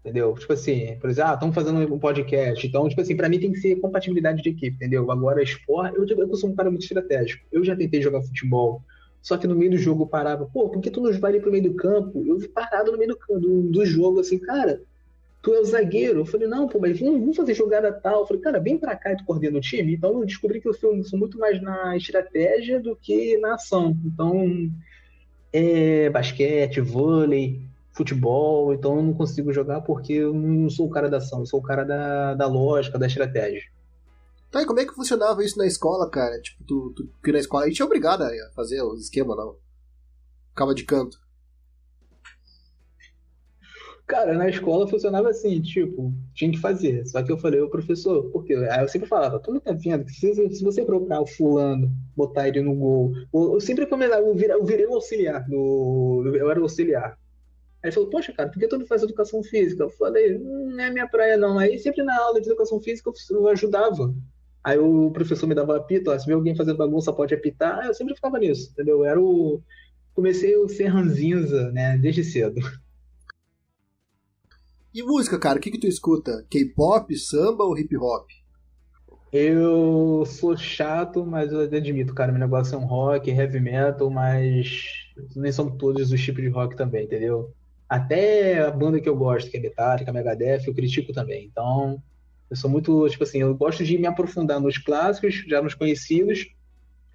Entendeu? 0.00 0.34
Tipo 0.34 0.52
assim, 0.52 0.96
por 1.00 1.10
exemplo, 1.10 1.30
ah, 1.30 1.34
estamos 1.34 1.54
fazendo 1.54 1.94
um 1.94 1.98
podcast. 1.98 2.66
Então, 2.66 2.88
tipo 2.88 3.00
assim, 3.00 3.16
pra 3.16 3.28
mim 3.28 3.40
tem 3.40 3.52
que 3.52 3.58
ser 3.58 3.76
compatibilidade 3.76 4.42
de 4.42 4.50
equipe, 4.50 4.76
entendeu? 4.76 5.10
Agora, 5.10 5.42
esporte, 5.42 5.96
eu, 5.96 6.06
eu 6.06 6.36
sou 6.36 6.50
um 6.50 6.54
cara 6.54 6.70
muito 6.70 6.82
estratégico. 6.82 7.44
Eu 7.50 7.64
já 7.64 7.76
tentei 7.76 8.00
jogar 8.00 8.22
futebol, 8.22 8.82
só 9.20 9.36
que 9.36 9.46
no 9.46 9.56
meio 9.56 9.72
do 9.72 9.76
jogo 9.76 10.04
eu 10.04 10.06
parava, 10.06 10.46
pô, 10.46 10.68
por 10.68 10.80
que 10.80 10.90
tu 10.90 11.00
não 11.00 11.12
vai 11.18 11.32
ali 11.32 11.40
pro 11.40 11.50
meio 11.50 11.64
do 11.64 11.74
campo? 11.74 12.24
Eu 12.24 12.38
parado 12.50 12.92
no 12.92 12.98
meio 12.98 13.16
do, 13.16 13.40
do, 13.40 13.62
do 13.62 13.84
jogo, 13.84 14.20
assim, 14.20 14.38
cara, 14.38 14.80
tu 15.42 15.52
é 15.52 15.60
o 15.60 15.64
zagueiro. 15.64 16.20
Eu 16.20 16.26
falei, 16.26 16.46
não, 16.46 16.68
pô, 16.68 16.78
mas 16.78 16.98
vamos 16.98 17.36
fazer 17.36 17.54
jogada 17.54 17.92
tal. 17.92 18.20
Eu 18.20 18.26
falei, 18.26 18.42
cara, 18.42 18.60
vem 18.60 18.78
pra 18.78 18.96
cá 18.96 19.12
e 19.12 19.16
tu 19.16 19.24
coordena 19.24 19.58
o 19.58 19.60
time. 19.60 19.94
Então 19.94 20.18
eu 20.18 20.24
descobri 20.24 20.60
que 20.60 20.68
eu 20.68 20.74
sou, 20.74 21.02
sou 21.04 21.18
muito 21.18 21.38
mais 21.38 21.60
na 21.60 21.96
estratégia 21.96 22.80
do 22.80 22.96
que 22.96 23.36
na 23.38 23.54
ação. 23.54 23.96
Então, 24.04 24.70
é, 25.52 26.08
basquete, 26.10 26.80
vôlei, 26.80 27.67
futebol, 27.98 28.72
então 28.72 28.96
eu 28.96 29.02
não 29.02 29.12
consigo 29.12 29.52
jogar 29.52 29.80
porque 29.80 30.12
eu 30.12 30.32
não 30.32 30.70
sou 30.70 30.86
o 30.86 30.90
cara 30.90 31.10
da 31.10 31.16
ação, 31.16 31.40
eu 31.40 31.46
sou 31.46 31.58
o 31.58 31.62
cara 31.62 31.84
da, 31.84 32.34
da 32.34 32.46
lógica, 32.46 32.98
da 32.98 33.08
estratégia. 33.08 33.62
Tá, 34.50 34.62
e 34.62 34.66
como 34.66 34.78
é 34.78 34.86
que 34.86 34.94
funcionava 34.94 35.44
isso 35.44 35.58
na 35.58 35.66
escola, 35.66 36.08
cara? 36.08 36.40
Tipo, 36.40 36.64
tu, 36.64 36.92
tu 36.96 37.10
que 37.22 37.32
na 37.32 37.40
escola 37.40 37.64
a 37.64 37.68
gente 37.68 37.82
é 37.82 37.84
obrigado 37.84 38.22
a 38.22 38.30
fazer 38.54 38.80
os 38.82 39.02
esquemas, 39.02 39.36
não? 39.36 39.56
Ficava 40.50 40.74
de 40.74 40.84
canto. 40.84 41.18
Cara, 44.06 44.32
na 44.32 44.48
escola 44.48 44.88
funcionava 44.88 45.28
assim, 45.28 45.60
tipo, 45.60 46.14
tinha 46.32 46.50
que 46.50 46.58
fazer. 46.58 47.06
Só 47.06 47.22
que 47.22 47.30
eu 47.30 47.36
falei, 47.36 47.60
ô 47.60 47.68
professor, 47.68 48.30
por 48.30 48.42
quê? 48.42 48.54
Aí 48.70 48.80
eu 48.80 48.88
sempre 48.88 49.06
falava, 49.06 49.38
tu 49.38 49.52
não 49.52 49.60
tá 49.60 49.72
vendo 49.72 50.06
que 50.06 50.12
se, 50.12 50.32
se 50.34 50.64
você 50.64 50.82
trocar 50.82 51.20
o 51.20 51.26
fulano, 51.26 51.92
botar 52.16 52.48
ele 52.48 52.62
no 52.62 52.74
gol, 52.74 53.12
eu, 53.34 53.54
eu 53.54 53.60
sempre 53.60 53.84
começava, 53.84 54.22
eu 54.22 54.34
virei, 54.34 54.56
eu 54.56 54.64
virei 54.64 54.86
o 54.86 54.94
auxiliar, 54.94 55.46
no, 55.46 56.22
eu 56.24 56.50
era 56.50 56.58
o 56.58 56.62
auxiliar. 56.62 57.18
Aí 57.82 57.88
ele 57.88 57.92
falou, 57.92 58.10
poxa, 58.10 58.32
cara, 58.32 58.48
por 58.48 58.58
que 58.58 58.66
tu 58.66 58.78
não 58.78 58.86
faz 58.86 59.02
educação 59.02 59.42
física? 59.42 59.84
Eu 59.84 59.90
falei, 59.90 60.36
hum, 60.36 60.72
não 60.74 60.84
é 60.84 60.90
minha 60.90 61.08
praia 61.08 61.36
não. 61.36 61.58
Aí 61.58 61.78
sempre 61.78 62.02
na 62.02 62.16
aula 62.20 62.40
de 62.40 62.48
educação 62.48 62.80
física 62.80 63.10
eu 63.30 63.48
ajudava. 63.48 64.14
Aí 64.64 64.78
o 64.78 65.10
professor 65.12 65.46
me 65.46 65.54
dava 65.54 65.76
apito, 65.76 66.10
ó, 66.10 66.18
se 66.18 66.26
vê 66.26 66.32
alguém 66.32 66.56
fazendo 66.56 66.76
bagunça 66.76 67.12
pode 67.12 67.34
apitar. 67.34 67.86
Eu 67.86 67.94
sempre 67.94 68.14
ficava 68.14 68.38
nisso, 68.38 68.70
entendeu? 68.72 68.98
Eu 68.98 69.04
era 69.04 69.20
o... 69.20 69.62
Comecei 70.12 70.60
a 70.60 70.68
ser 70.68 70.86
ranzinza, 70.86 71.70
né, 71.70 71.96
desde 71.96 72.24
cedo. 72.24 72.60
E 74.92 75.02
música, 75.02 75.38
cara, 75.38 75.58
o 75.58 75.60
que 75.60 75.70
que 75.70 75.78
tu 75.78 75.86
escuta? 75.86 76.44
K-pop, 76.50 77.16
samba 77.16 77.62
ou 77.62 77.78
hip 77.78 77.96
hop? 77.96 78.26
Eu 79.30 80.24
sou 80.26 80.56
chato, 80.56 81.24
mas 81.24 81.52
eu 81.52 81.60
admito, 81.60 82.14
cara, 82.14 82.32
meu 82.32 82.40
negócio 82.40 82.74
é 82.74 82.78
um 82.78 82.86
rock, 82.86 83.30
heavy 83.30 83.60
metal, 83.60 84.10
mas 84.10 84.82
nem 85.36 85.52
são 85.52 85.70
todos 85.70 86.10
os 86.10 86.20
tipos 86.20 86.42
de 86.42 86.48
rock 86.48 86.74
também, 86.74 87.04
entendeu? 87.04 87.54
Até 87.88 88.60
a 88.60 88.70
banda 88.70 89.00
que 89.00 89.08
eu 89.08 89.16
gosto, 89.16 89.50
que 89.50 89.56
é 89.56 89.60
Metallica, 89.60 90.12
Megadeth, 90.12 90.66
eu 90.66 90.74
critico 90.74 91.12
também. 91.12 91.46
Então, 91.46 92.02
eu 92.50 92.56
sou 92.56 92.70
muito, 92.70 93.08
tipo 93.08 93.24
assim, 93.24 93.38
eu 93.38 93.54
gosto 93.54 93.84
de 93.84 93.96
me 93.96 94.06
aprofundar 94.06 94.60
nos 94.60 94.76
clássicos, 94.76 95.44
já 95.46 95.62
nos 95.62 95.74
conhecidos 95.74 96.46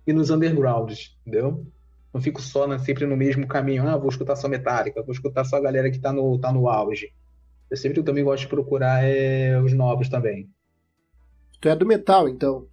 e 0.05 0.13
nos 0.13 0.29
undergrounds, 0.29 1.17
entendeu? 1.21 1.65
Não 2.13 2.21
fico 2.21 2.41
só 2.41 2.77
sempre 2.79 3.05
no 3.05 3.17
mesmo 3.17 3.47
caminho, 3.47 3.87
ah, 3.87 3.97
vou 3.97 4.09
escutar 4.09 4.35
só 4.35 4.47
Metallica, 4.47 5.01
vou 5.03 5.13
escutar 5.13 5.43
só 5.43 5.57
a 5.57 5.61
galera 5.61 5.89
que 5.89 5.99
tá 5.99 6.11
no, 6.11 6.37
tá 6.39 6.51
no 6.51 6.67
auge. 6.67 7.11
Eu 7.69 7.77
sempre 7.77 7.99
eu 7.99 8.03
também 8.03 8.23
gosto 8.23 8.43
de 8.43 8.49
procurar 8.49 9.03
é, 9.03 9.59
os 9.59 9.73
novos 9.73 10.09
também. 10.09 10.49
Tu 11.59 11.69
é 11.69 11.75
do 11.75 11.85
metal, 11.85 12.29
então? 12.29 12.67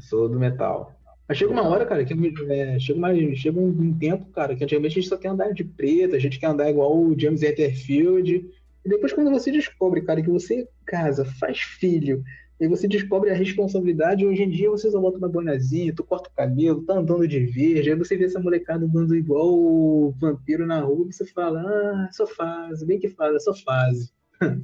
Sou 0.00 0.28
do 0.28 0.38
metal. 0.38 0.99
Mas 1.30 1.38
chega 1.38 1.52
uma 1.52 1.62
hora, 1.62 1.86
cara, 1.86 2.04
que 2.04 2.12
é, 2.48 2.76
chega, 2.80 2.98
uma, 2.98 3.14
chega 3.36 3.60
um, 3.60 3.96
tempo, 3.96 4.26
cara, 4.32 4.56
que 4.56 4.64
antigamente 4.64 4.98
a 4.98 5.00
gente 5.00 5.08
só 5.08 5.16
quer 5.16 5.28
andar 5.28 5.52
de 5.52 5.62
preto, 5.62 6.16
a 6.16 6.18
gente 6.18 6.40
quer 6.40 6.48
andar 6.48 6.68
igual 6.68 7.00
o 7.00 7.16
James 7.16 7.40
Hetterfield. 7.40 8.50
E 8.84 8.88
depois, 8.88 9.12
quando 9.12 9.30
você 9.30 9.52
descobre, 9.52 10.02
cara, 10.02 10.20
que 10.20 10.28
você 10.28 10.68
casa, 10.84 11.24
faz 11.24 11.60
filho, 11.60 12.24
e 12.58 12.66
você 12.66 12.88
descobre 12.88 13.30
a 13.30 13.34
responsabilidade, 13.36 14.26
hoje 14.26 14.42
em 14.42 14.50
dia 14.50 14.68
você 14.68 14.90
só 14.90 15.00
bota 15.00 15.18
uma 15.18 15.28
boinazinha, 15.28 15.94
tu 15.94 16.02
corta 16.02 16.28
o 16.28 16.32
cabelo, 16.32 16.82
tá 16.82 16.94
andando 16.94 17.28
de 17.28 17.38
verde, 17.46 17.90
aí 17.90 17.96
você 17.96 18.16
vê 18.16 18.24
essa 18.24 18.40
molecada 18.40 18.84
andando 18.84 19.14
igual 19.14 19.54
o 19.54 20.12
vampiro 20.20 20.66
na 20.66 20.80
rua, 20.80 21.06
e 21.08 21.12
você 21.12 21.24
fala, 21.26 21.60
ah, 21.60 22.08
só 22.10 22.26
fase, 22.26 22.84
bem 22.84 22.98
que 22.98 23.08
faz, 23.08 23.36
é 23.36 23.38
só 23.38 23.54
fase. 23.54 24.10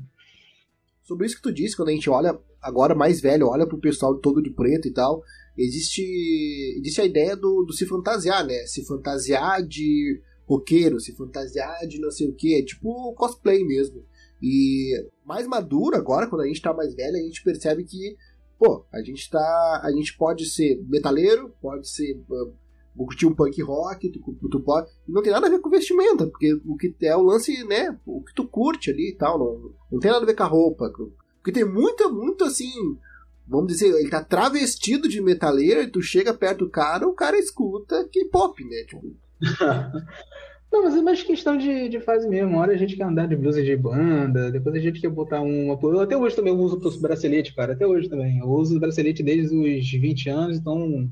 Sobre 1.05 1.27
isso 1.27 1.37
que 1.37 1.43
tu 1.43 1.53
disse, 1.53 1.77
quando 1.77 1.91
a 1.91 1.93
gente 1.93 2.11
olha, 2.11 2.37
agora 2.61 2.93
mais 2.93 3.21
velho, 3.21 3.47
olha 3.47 3.69
pro 3.69 3.79
pessoal 3.79 4.17
todo 4.17 4.43
de 4.43 4.51
preto 4.51 4.89
e 4.89 4.93
tal, 4.93 5.23
existe, 5.57 6.03
existe 6.79 7.01
a 7.01 7.05
ideia 7.05 7.37
do, 7.37 7.65
do 7.65 7.73
se 7.73 7.87
fantasiar, 7.87 8.47
né? 8.47 8.67
Se 8.67 8.85
fantasiar 8.85 9.63
de 9.63 10.21
roqueiro, 10.47 11.01
se 11.01 11.15
fantasiar 11.15 11.87
de 11.87 12.01
não 12.01 12.11
sei 12.11 12.29
o 12.29 12.35
que, 12.35 12.55
é 12.55 12.63
tipo 12.65 13.13
cosplay 13.15 13.65
mesmo. 13.65 14.05
E 14.43 14.93
mais 15.25 15.47
maduro 15.47 15.97
agora, 15.97 16.27
quando 16.29 16.43
a 16.43 16.47
gente 16.47 16.63
tá 16.63 16.73
mais 16.73 16.95
velho, 16.95 17.17
a 17.17 17.21
gente 17.21 17.43
percebe 17.43 17.85
que, 17.85 18.17
pô, 18.59 18.85
a 18.93 19.03
gente 19.03 19.29
tá. 19.31 19.81
A 19.83 19.91
gente 19.91 20.17
pode 20.17 20.47
ser 20.47 20.83
metaleiro, 20.89 21.53
pode 21.61 21.89
ser. 21.89 22.15
Uh, 22.29 22.53
curtir 23.05 23.27
um 23.27 23.35
punk 23.35 23.61
rock, 23.61 24.11
tu, 24.11 24.21
tu 24.51 24.61
pode. 24.61 24.91
Não 25.07 25.23
tem 25.23 25.33
nada 25.33 25.47
a 25.47 25.51
ver 25.51 25.61
com 25.61 25.69
vestimenta, 25.69 26.27
porque 26.27 26.55
o 26.65 26.77
que 26.77 26.95
é 27.03 27.15
o 27.15 27.23
lance, 27.23 27.63
né? 27.65 27.99
O 28.07 28.23
que 28.23 28.35
tu 28.35 28.47
curte 28.47 28.91
ali 28.91 29.11
e 29.11 29.17
tal. 29.17 29.39
Não, 29.39 29.75
não 29.93 29.99
tem 29.99 30.11
nada 30.11 30.23
a 30.23 30.27
ver 30.27 30.35
com 30.35 30.43
a 30.43 30.47
roupa. 30.47 30.91
Porque 31.37 31.53
tem 31.53 31.65
muita, 31.65 32.09
muito 32.09 32.45
assim. 32.45 32.73
Vamos 33.49 33.69
dizer, 33.69 33.95
ele 33.95 34.11
tá 34.11 34.23
travestido 34.23 35.09
de 35.09 35.21
metaleiro 35.21 35.83
e 35.83 35.87
tu 35.87 36.03
chega 36.03 36.35
perto 36.35 36.65
do 36.65 36.71
cara, 36.71 37.07
o 37.07 37.15
cara 37.15 37.39
escuta 37.39 38.09
K-pop, 38.11 38.65
né? 38.65 38.85
Tipo. 38.87 39.15
Não, 40.73 40.83
mas 40.83 40.97
é 40.97 41.01
mais 41.01 41.23
questão 41.23 41.57
de, 41.57 41.89
de 41.89 42.01
fase 42.01 42.29
mesmo. 42.29 42.51
Uma 42.51 42.61
hora 42.61 42.73
a 42.73 42.77
gente 42.77 42.97
quer 42.97 43.05
andar 43.05 43.29
de 43.29 43.37
blusa 43.37 43.63
de 43.63 43.77
banda, 43.77 44.51
depois 44.51 44.75
a 44.75 44.81
gente 44.81 45.01
quer 45.01 45.09
botar 45.09 45.41
uma. 45.41 45.79
Eu 45.81 46.01
até 46.01 46.17
hoje 46.17 46.35
também 46.35 46.53
uso 46.53 47.01
bracelete, 47.01 47.55
cara. 47.55 47.73
Até 47.73 47.87
hoje 47.87 48.09
também. 48.09 48.39
Eu 48.39 48.49
uso 48.49 48.79
bracelete 48.81 49.23
desde 49.23 49.57
os 49.57 49.91
20 49.91 50.29
anos, 50.29 50.59
então 50.59 51.09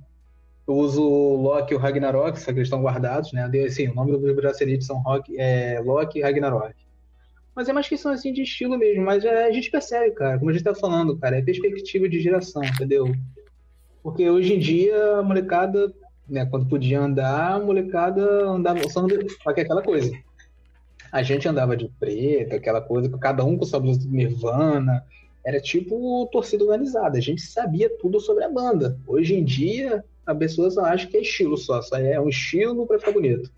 eu 0.67 0.75
uso 0.75 1.03
o 1.03 1.37
Loki 1.41 1.73
e 1.73 1.77
o 1.77 1.79
Ragnarok, 1.79 2.39
só 2.39 2.47
que 2.47 2.59
eles 2.59 2.67
estão 2.67 2.83
guardados, 2.83 3.33
né? 3.33 3.51
Assim, 3.65 3.89
o 3.89 3.95
nome 3.95 4.13
dos 4.13 4.35
braceletes 4.35 4.87
são 4.87 4.99
Rock, 4.99 5.39
é, 5.39 5.81
Loki 5.81 6.19
e 6.19 6.23
Ragnarok. 6.23 6.75
Mas 7.55 7.69
é 7.69 7.73
mais 7.73 7.89
questão 7.89 8.13
assim 8.13 8.33
de 8.33 8.43
estilo 8.43 8.77
mesmo. 8.77 9.05
Mas 9.05 9.25
é, 9.25 9.47
a 9.47 9.53
gente 9.53 9.71
percebe, 9.71 10.15
cara, 10.15 10.39
como 10.39 10.51
a 10.51 10.53
gente 10.53 10.65
tá 10.65 10.75
falando, 10.75 11.17
cara, 11.19 11.39
é 11.39 11.43
perspectiva 11.43 12.09
de 12.09 12.21
geração, 12.21 12.63
entendeu? 12.65 13.15
Porque 14.03 14.29
hoje 14.29 14.55
em 14.55 14.59
dia 14.59 15.19
a 15.19 15.23
molecada 15.23 15.93
né, 16.29 16.47
quando 16.47 16.67
podia 16.67 17.01
andar, 17.01 17.53
a 17.53 17.59
molecada 17.59 18.47
andava 18.47 18.81
só 18.89 19.07
que 19.07 19.61
aquela 19.61 19.83
coisa. 19.83 20.13
A 21.13 21.23
gente 21.23 21.47
andava 21.47 21.77
de 21.77 21.89
preto, 22.01 22.57
aquela 22.57 22.81
coisa, 22.81 23.09
cada 23.19 23.45
um 23.45 23.57
com 23.57 23.65
sua 23.65 23.79
blusa 23.79 24.01
do 24.01 24.13
Nirvana. 24.13 25.05
Era 25.45 25.61
tipo 25.61 26.27
torcida 26.33 26.65
organizada. 26.65 27.19
A 27.19 27.21
gente 27.21 27.43
sabia 27.43 27.91
tudo 27.99 28.19
sobre 28.19 28.45
a 28.45 28.49
banda. 28.49 28.99
Hoje 29.07 29.35
em 29.35 29.45
dia, 29.45 30.03
a 30.27 30.35
pessoa 30.35 30.71
só 30.71 30.85
acha 30.85 31.07
que 31.07 31.17
é 31.17 31.21
estilo 31.21 31.57
só. 31.57 31.81
Só 31.83 31.97
é 31.97 32.19
um 32.19 32.29
estilo 32.29 32.87
pra 32.87 32.99
ficar 32.99 33.13
bonito. 33.13 33.51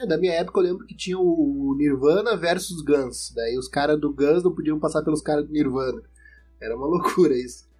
É, 0.00 0.06
da 0.06 0.16
minha 0.16 0.32
época 0.32 0.60
eu 0.60 0.64
lembro 0.64 0.86
que 0.86 0.96
tinha 0.96 1.18
o 1.18 1.74
Nirvana 1.76 2.36
versus 2.36 2.82
Guns. 2.82 3.32
Daí 3.34 3.58
os 3.58 3.68
caras 3.68 4.00
do 4.00 4.12
Guns 4.12 4.42
não 4.42 4.54
podiam 4.54 4.78
passar 4.80 5.02
pelos 5.02 5.20
caras 5.20 5.46
do 5.46 5.52
Nirvana. 5.52 6.02
Era 6.60 6.76
uma 6.76 6.86
loucura 6.86 7.34
isso. 7.34 7.70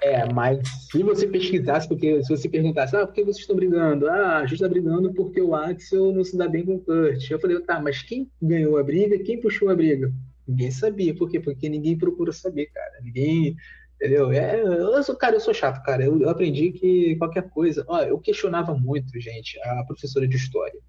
É, 0.00 0.32
mas 0.32 0.60
se 0.90 1.02
você 1.02 1.26
pesquisasse, 1.26 1.88
porque 1.88 2.22
se 2.22 2.28
você 2.28 2.48
perguntasse, 2.48 2.96
ah, 2.96 3.06
por 3.06 3.14
que 3.14 3.24
vocês 3.24 3.38
estão 3.38 3.56
brigando? 3.56 4.08
Ah, 4.08 4.38
a 4.38 4.42
gente 4.42 4.54
está 4.54 4.68
brigando 4.68 5.12
porque 5.12 5.40
o 5.40 5.54
Axel 5.54 6.12
não 6.12 6.24
se 6.24 6.36
dá 6.36 6.48
bem 6.48 6.64
com 6.64 6.76
o 6.76 6.80
Kurt. 6.80 7.30
Eu 7.30 7.40
falei, 7.40 7.60
tá, 7.60 7.80
mas 7.80 8.02
quem 8.02 8.30
ganhou 8.40 8.78
a 8.78 8.82
briga? 8.82 9.18
Quem 9.18 9.40
puxou 9.40 9.68
a 9.68 9.74
briga? 9.74 10.12
Ninguém 10.46 10.70
sabia. 10.70 11.14
Por 11.14 11.28
quê? 11.28 11.40
Porque 11.40 11.68
ninguém 11.68 11.98
procura 11.98 12.32
saber, 12.32 12.66
cara. 12.66 13.00
Ninguém. 13.02 13.56
Entendeu? 13.96 14.32
É, 14.32 14.60
eu 14.60 15.02
sou, 15.02 15.16
cara, 15.16 15.36
eu 15.36 15.40
sou 15.40 15.54
chato, 15.54 15.82
cara. 15.84 16.04
Eu, 16.04 16.20
eu 16.20 16.28
aprendi 16.28 16.72
que 16.72 17.16
qualquer 17.16 17.48
coisa. 17.50 17.84
Ó, 17.88 18.00
eu 18.02 18.18
questionava 18.18 18.74
muito, 18.74 19.20
gente, 19.20 19.60
a 19.60 19.84
professora 19.84 20.26
de 20.26 20.36
história. 20.36 20.80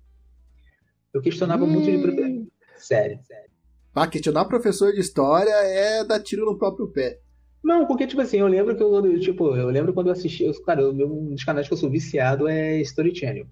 Eu 1.14 1.22
questionava 1.22 1.64
hum. 1.64 1.68
muito 1.68 1.86
de. 1.86 1.98
Hum. 1.98 2.48
Sério, 2.78 3.20
sério. 3.24 3.50
Ah, 3.96 4.08
questionar 4.08 4.46
professor 4.46 4.92
de 4.92 5.00
história 5.00 5.52
é 5.52 6.04
dar 6.04 6.20
tiro 6.20 6.46
no 6.46 6.58
próprio 6.58 6.88
pé. 6.88 7.20
Não, 7.64 7.86
porque, 7.86 8.08
tipo 8.08 8.22
assim, 8.22 8.38
eu 8.40 8.48
lembro 8.48 8.76
que 8.76 8.84
eu, 8.84 9.20
tipo, 9.20 9.56
eu 9.56 9.70
lembro 9.70 9.94
quando 9.94 10.08
eu 10.08 10.14
assisti, 10.14 10.44
eu, 10.44 10.54
cara, 10.64 10.90
um 10.90 11.30
dos 11.30 11.44
canais 11.44 11.68
que 11.68 11.74
eu 11.74 11.78
sou 11.78 11.90
viciado 11.90 12.48
é 12.48 12.82
Story 12.82 13.16
Channel. 13.16 13.46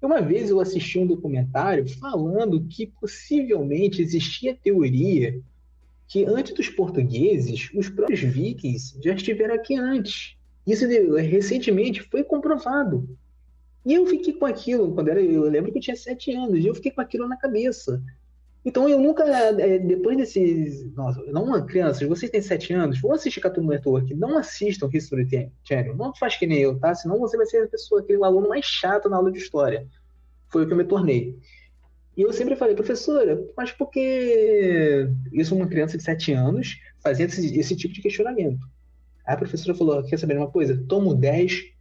Uma 0.00 0.20
vez 0.20 0.50
eu 0.50 0.58
assisti 0.58 0.98
um 0.98 1.06
documentário 1.06 1.88
falando 2.00 2.66
que 2.66 2.88
possivelmente 3.00 4.02
existia 4.02 4.58
teoria 4.60 5.40
que 6.08 6.24
antes 6.24 6.52
dos 6.54 6.68
portugueses, 6.68 7.70
os 7.72 7.88
próprios 7.88 8.20
vikings 8.20 8.98
já 9.00 9.14
estiveram 9.14 9.54
aqui 9.54 9.76
antes. 9.76 10.36
Isso 10.66 10.86
recentemente 11.16 12.02
foi 12.02 12.24
comprovado. 12.24 13.08
E 13.84 13.94
eu 13.94 14.06
fiquei 14.06 14.32
com 14.32 14.46
aquilo, 14.46 14.94
quando 14.94 15.08
era, 15.08 15.20
eu 15.20 15.42
lembro 15.44 15.72
que 15.72 15.78
eu 15.78 15.82
tinha 15.82 15.96
sete 15.96 16.32
anos, 16.32 16.64
e 16.64 16.66
eu 16.66 16.74
fiquei 16.74 16.92
com 16.92 17.00
aquilo 17.00 17.28
na 17.28 17.36
cabeça. 17.36 18.02
Então 18.64 18.88
eu 18.88 19.00
nunca, 19.00 19.24
é, 19.24 19.78
depois 19.78 20.16
desses. 20.16 20.94
Nossa, 20.94 21.20
não 21.24 21.66
crianças, 21.66 22.06
vocês 22.08 22.30
têm 22.30 22.40
7 22.40 22.72
anos, 22.72 23.00
vão 23.00 23.12
assistir 23.12 23.40
Cartoon 23.40 23.66
Network, 23.66 24.14
não 24.14 24.38
assistam 24.38 24.88
History 24.92 25.50
Channel, 25.64 25.96
não 25.96 26.14
faz 26.14 26.36
que 26.36 26.46
nem 26.46 26.58
eu, 26.58 26.78
tá? 26.78 26.94
Senão 26.94 27.18
você 27.18 27.36
vai 27.36 27.46
ser 27.46 27.64
a 27.64 27.66
pessoa, 27.66 28.00
aquele 28.00 28.22
aluno 28.22 28.48
mais 28.48 28.64
chato 28.64 29.08
na 29.08 29.16
aula 29.16 29.32
de 29.32 29.38
história. 29.38 29.86
Foi 30.48 30.62
o 30.62 30.66
que 30.66 30.72
eu 30.72 30.76
me 30.76 30.84
tornei. 30.84 31.36
E 32.16 32.22
eu 32.22 32.32
sempre 32.32 32.54
falei, 32.54 32.74
professora, 32.74 33.42
mas 33.56 33.72
por 33.72 33.90
que 33.90 35.08
isso 35.32 35.56
uma 35.56 35.66
criança 35.66 35.96
de 35.96 36.04
7 36.04 36.32
anos 36.32 36.78
fazendo 37.02 37.30
esse, 37.30 37.58
esse, 37.58 37.74
tipo 37.74 37.92
de 37.92 38.02
questionamento? 38.02 38.64
Aí 39.26 39.34
a 39.34 39.36
professora 39.36 39.76
falou, 39.76 40.04
quer 40.04 40.18
saber 40.18 40.36
uma 40.36 40.50
coisa? 40.50 40.80
Toma 40.88 41.14
10 41.14 41.72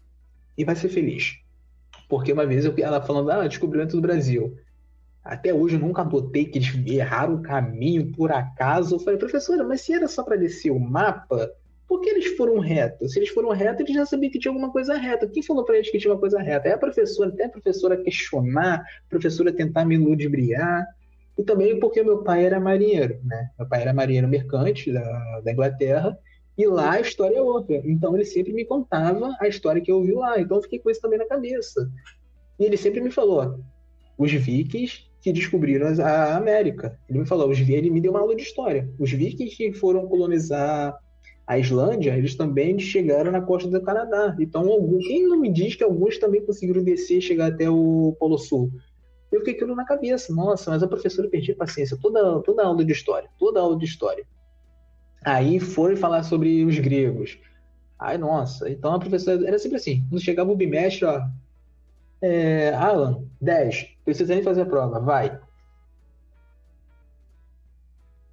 e 0.57 0.65
vai 0.65 0.75
ser 0.75 0.89
feliz. 0.89 1.37
Porque 2.11 2.33
uma 2.33 2.45
vez 2.45 2.65
eu, 2.65 2.75
ela 2.77 3.01
falando, 3.01 3.31
ah, 3.31 3.47
descobrimento 3.47 3.95
do 3.95 4.01
Brasil. 4.01 4.57
Até 5.23 5.53
hoje 5.53 5.77
eu 5.77 5.79
nunca 5.79 6.01
adotei 6.01 6.43
que 6.43 6.57
eles 6.57 6.75
erraram 6.85 7.35
o 7.35 7.41
caminho 7.41 8.11
por 8.11 8.33
acaso. 8.33 8.95
Eu 8.95 8.99
falei, 8.99 9.17
professora, 9.17 9.63
mas 9.63 9.79
se 9.79 9.93
era 9.93 10.09
só 10.09 10.21
para 10.21 10.35
descer 10.35 10.71
o 10.71 10.79
mapa, 10.79 11.49
por 11.87 12.01
que 12.01 12.09
eles 12.09 12.35
foram 12.35 12.59
retos? 12.59 13.13
Se 13.13 13.19
eles 13.19 13.29
foram 13.29 13.51
retos, 13.51 13.85
eles 13.85 13.95
já 13.95 14.05
sabiam 14.05 14.29
que 14.29 14.39
tinha 14.39 14.51
alguma 14.51 14.73
coisa 14.73 14.97
reta. 14.97 15.25
Quem 15.25 15.41
falou 15.41 15.63
para 15.63 15.75
eles 15.75 15.89
que 15.89 15.99
tinha 15.99 16.13
uma 16.13 16.19
coisa 16.19 16.37
reta? 16.41 16.67
É 16.67 16.73
a 16.73 16.77
professora, 16.77 17.29
até 17.29 17.45
a 17.45 17.49
professora 17.49 17.95
questionar, 17.95 18.79
a 18.79 19.09
professora 19.09 19.53
tentar 19.53 19.85
me 19.85 19.95
ludibriar. 19.95 20.85
E 21.37 21.43
também 21.43 21.79
porque 21.79 22.03
meu 22.03 22.23
pai 22.23 22.43
era 22.45 22.59
marinheiro, 22.59 23.21
né? 23.23 23.51
Meu 23.57 23.69
pai 23.69 23.83
era 23.83 23.93
marinheiro 23.93 24.27
mercante 24.27 24.91
da, 24.91 25.39
da 25.39 25.49
Inglaterra, 25.49 26.19
e 26.57 26.65
lá 26.65 26.91
a 26.91 27.01
história 27.01 27.37
é 27.37 27.41
outra. 27.41 27.81
Então 27.85 28.15
ele 28.15 28.25
sempre 28.25 28.53
me 28.53 28.65
contava 28.65 29.35
a 29.39 29.47
história 29.47 29.81
que 29.81 29.91
eu 29.91 29.97
ouvi 29.97 30.13
lá. 30.13 30.39
Então 30.39 30.57
eu 30.57 30.63
fiquei 30.63 30.79
com 30.79 30.89
isso 30.89 31.01
também 31.01 31.19
na 31.19 31.25
cabeça. 31.25 31.89
E 32.59 32.65
ele 32.65 32.77
sempre 32.77 33.01
me 33.01 33.11
falou: 33.11 33.59
os 34.17 34.31
vikings 34.31 35.11
que 35.21 35.31
descobriram 35.31 35.87
a 36.03 36.35
América. 36.35 36.97
Ele 37.07 37.19
me 37.19 37.25
falou, 37.27 37.49
os, 37.49 37.59
ele 37.59 37.89
me 37.89 38.01
deu 38.01 38.11
uma 38.11 38.21
aula 38.21 38.35
de 38.35 38.41
história. 38.41 38.89
Os 38.99 39.11
vikings 39.11 39.55
que 39.55 39.71
foram 39.73 40.07
colonizar 40.07 40.97
a 41.45 41.59
Islândia, 41.59 42.17
eles 42.17 42.35
também 42.35 42.79
chegaram 42.79 43.31
na 43.31 43.41
costa 43.41 43.69
do 43.69 43.81
Canadá. 43.81 44.35
Então, 44.39 44.67
algum, 44.69 44.97
quem 44.97 45.27
não 45.27 45.39
me 45.39 45.51
diz 45.51 45.75
que 45.75 45.83
alguns 45.83 46.17
também 46.17 46.43
conseguiram 46.43 46.83
descer 46.83 47.19
e 47.19 47.21
chegar 47.21 47.47
até 47.47 47.69
o 47.69 48.15
Polo 48.19 48.37
Sul? 48.37 48.71
Eu 49.31 49.39
fiquei 49.39 49.53
aquilo 49.53 49.75
na 49.75 49.85
cabeça. 49.85 50.33
Nossa, 50.33 50.71
mas 50.71 50.81
a 50.81 50.87
professora 50.87 51.29
perdi 51.29 51.53
paciência. 51.53 51.97
Toda, 52.01 52.41
toda 52.41 52.65
aula 52.65 52.83
de 52.83 52.91
história. 52.91 53.29
Toda 53.37 53.59
aula 53.59 53.77
de 53.77 53.85
história. 53.85 54.25
Aí 55.23 55.59
foi 55.59 55.95
falar 55.95 56.23
sobre 56.23 56.65
os 56.65 56.77
gregos. 56.79 57.37
Ai, 57.99 58.17
nossa. 58.17 58.69
Então 58.69 58.93
a 58.93 58.99
professora 58.99 59.47
era 59.47 59.59
sempre 59.59 59.77
assim. 59.77 60.03
Quando 60.09 60.23
chegava 60.23 60.51
o 60.51 60.55
bimestre, 60.55 61.05
ó, 61.05 61.21
é, 62.21 62.73
Alan, 62.73 63.23
10. 63.39 63.87
Precisa 64.03 64.33
nem 64.33 64.43
fazer 64.43 64.61
a 64.61 64.65
prova, 64.65 64.99
vai. 64.99 65.39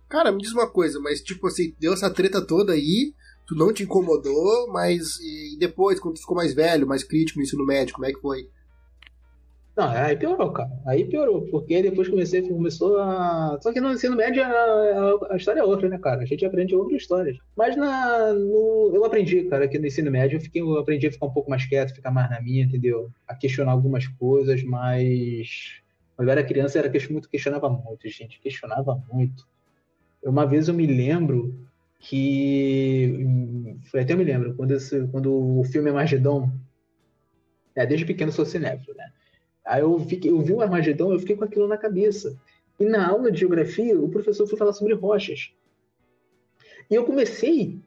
Cara, 0.09 0.33
me 0.33 0.41
diz 0.41 0.53
uma 0.53 0.67
coisa, 0.67 0.99
mas 1.01 1.21
tipo 1.21 1.47
assim, 1.47 1.75
deu 1.79 1.93
essa 1.93 2.09
treta 2.09 2.41
toda 2.41 2.73
aí, 2.73 3.13
tu 3.47 3.55
não 3.55 3.73
te 3.73 3.83
incomodou, 3.83 4.69
mas 4.73 5.19
e 5.21 5.57
depois, 5.59 6.01
quando 6.01 6.15
tu 6.15 6.21
ficou 6.21 6.37
mais 6.37 6.55
velho, 6.55 6.87
mais 6.87 7.05
crítico 7.05 7.39
no 7.39 7.45
ensino 7.45 7.67
médio, 7.67 7.95
como 7.95 8.07
é 8.07 8.13
que 8.13 8.21
foi? 8.21 8.49
Não, 9.79 9.91
aí 9.91 10.17
piorou, 10.17 10.53
cara. 10.53 10.69
Aí 10.85 11.05
piorou, 11.05 11.43
porque 11.53 11.81
depois 11.81 12.09
comecei, 12.09 12.43
começou 12.43 12.99
a. 12.99 13.57
Só 13.63 13.73
que 13.73 13.81
no 13.81 13.93
ensino 13.93 14.17
médio 14.17 14.43
a, 14.43 15.33
a, 15.33 15.37
história 15.37 15.61
é 15.61 15.63
outra, 15.63 15.89
né, 15.89 15.97
cara? 15.99 16.21
A 16.21 16.25
gente 16.25 16.45
aprende 16.45 16.75
outras 16.75 17.01
histórias. 17.01 17.39
Mas 17.57 17.77
na, 17.77 18.33
no, 18.35 18.91
eu 18.93 19.05
aprendi, 19.05 19.45
cara, 19.45 19.69
que 19.69 19.79
no 19.79 19.87
ensino 19.87 20.11
médio 20.11 20.37
eu, 20.37 20.41
fiquei, 20.41 20.61
eu 20.63 20.79
aprendi 20.79 21.07
a 21.07 21.13
ficar 21.13 21.27
um 21.27 21.33
pouco 21.33 21.49
mais 21.49 21.65
quieto, 21.65 21.95
ficar 21.95 22.11
mais 22.11 22.29
na 22.29 22.41
minha, 22.41 22.65
entendeu? 22.65 23.09
A 23.29 23.37
questionar 23.37 23.71
algumas 23.71 24.09
coisas, 24.09 24.65
mas. 24.65 25.81
Quando 26.17 26.27
eu 26.27 26.33
era 26.33 26.43
criança, 26.43 26.77
era 26.81 26.91
muito, 27.09 27.29
questionava 27.29 27.71
muito, 27.71 28.09
gente. 28.09 28.41
Questionava 28.41 29.01
muito. 29.13 29.47
Uma 30.25 30.45
vez 30.45 30.67
eu 30.67 30.75
me 30.75 30.87
lembro 30.89 31.55
que. 32.01 33.15
Até 33.95 34.15
eu 34.15 34.19
me 34.19 34.25
lembro, 34.25 34.57
quando, 34.57 34.73
esse, 34.73 35.07
quando 35.13 35.61
o 35.61 35.63
filme 35.63 35.93
Magedon. 35.93 36.51
É, 37.77 37.87
desde 37.87 38.05
pequeno 38.05 38.33
sou 38.33 38.45
cinéfilo, 38.45 38.97
né? 38.97 39.09
Aí 39.69 39.83
eu, 39.83 40.01
fiquei, 40.01 40.31
eu 40.31 40.41
vi 40.41 40.55
o 40.55 40.63
Armagedon, 40.63 41.13
eu 41.13 41.19
fiquei 41.19 41.37
com 41.37 41.45
aquilo 41.45 41.69
na 41.69 41.77
cabeça. 41.77 42.35
E 42.81 42.87
na 42.87 43.07
aula 43.07 43.31
de 43.31 43.41
geografia, 43.41 44.01
o 44.01 44.09
professor 44.09 44.47
foi 44.47 44.59
falar 44.59 44.73
sobre 44.73 44.95
rochas. 44.95 45.53
E 46.91 46.95
eu 46.95 47.05
comecei, 47.05 47.79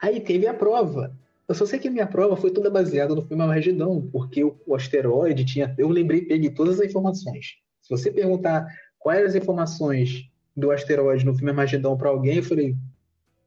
aí 0.00 0.20
teve 0.20 0.48
a 0.48 0.54
prova. 0.54 1.16
Eu 1.46 1.54
só 1.54 1.64
sei 1.64 1.78
que 1.78 1.86
a 1.86 1.90
minha 1.90 2.06
prova 2.06 2.36
foi 2.36 2.50
toda 2.50 2.68
baseada 2.68 3.14
no 3.14 3.22
filme 3.22 3.42
Armagedon, 3.42 4.08
porque 4.10 4.42
o, 4.42 4.56
o 4.66 4.74
asteroide 4.74 5.44
tinha. 5.44 5.72
Eu 5.78 5.88
lembrei, 5.88 6.22
peguei 6.22 6.50
todas 6.50 6.80
as 6.80 6.86
informações. 6.86 7.56
Se 7.80 7.90
você 7.90 8.10
perguntar 8.10 8.66
quais 8.98 9.26
as 9.26 9.34
informações 9.36 10.28
do 10.56 10.72
asteroide 10.72 11.24
no 11.24 11.34
filme 11.34 11.50
Armagedon 11.50 11.96
para 11.96 12.08
alguém, 12.08 12.38
eu 12.38 12.42
falei. 12.42 12.74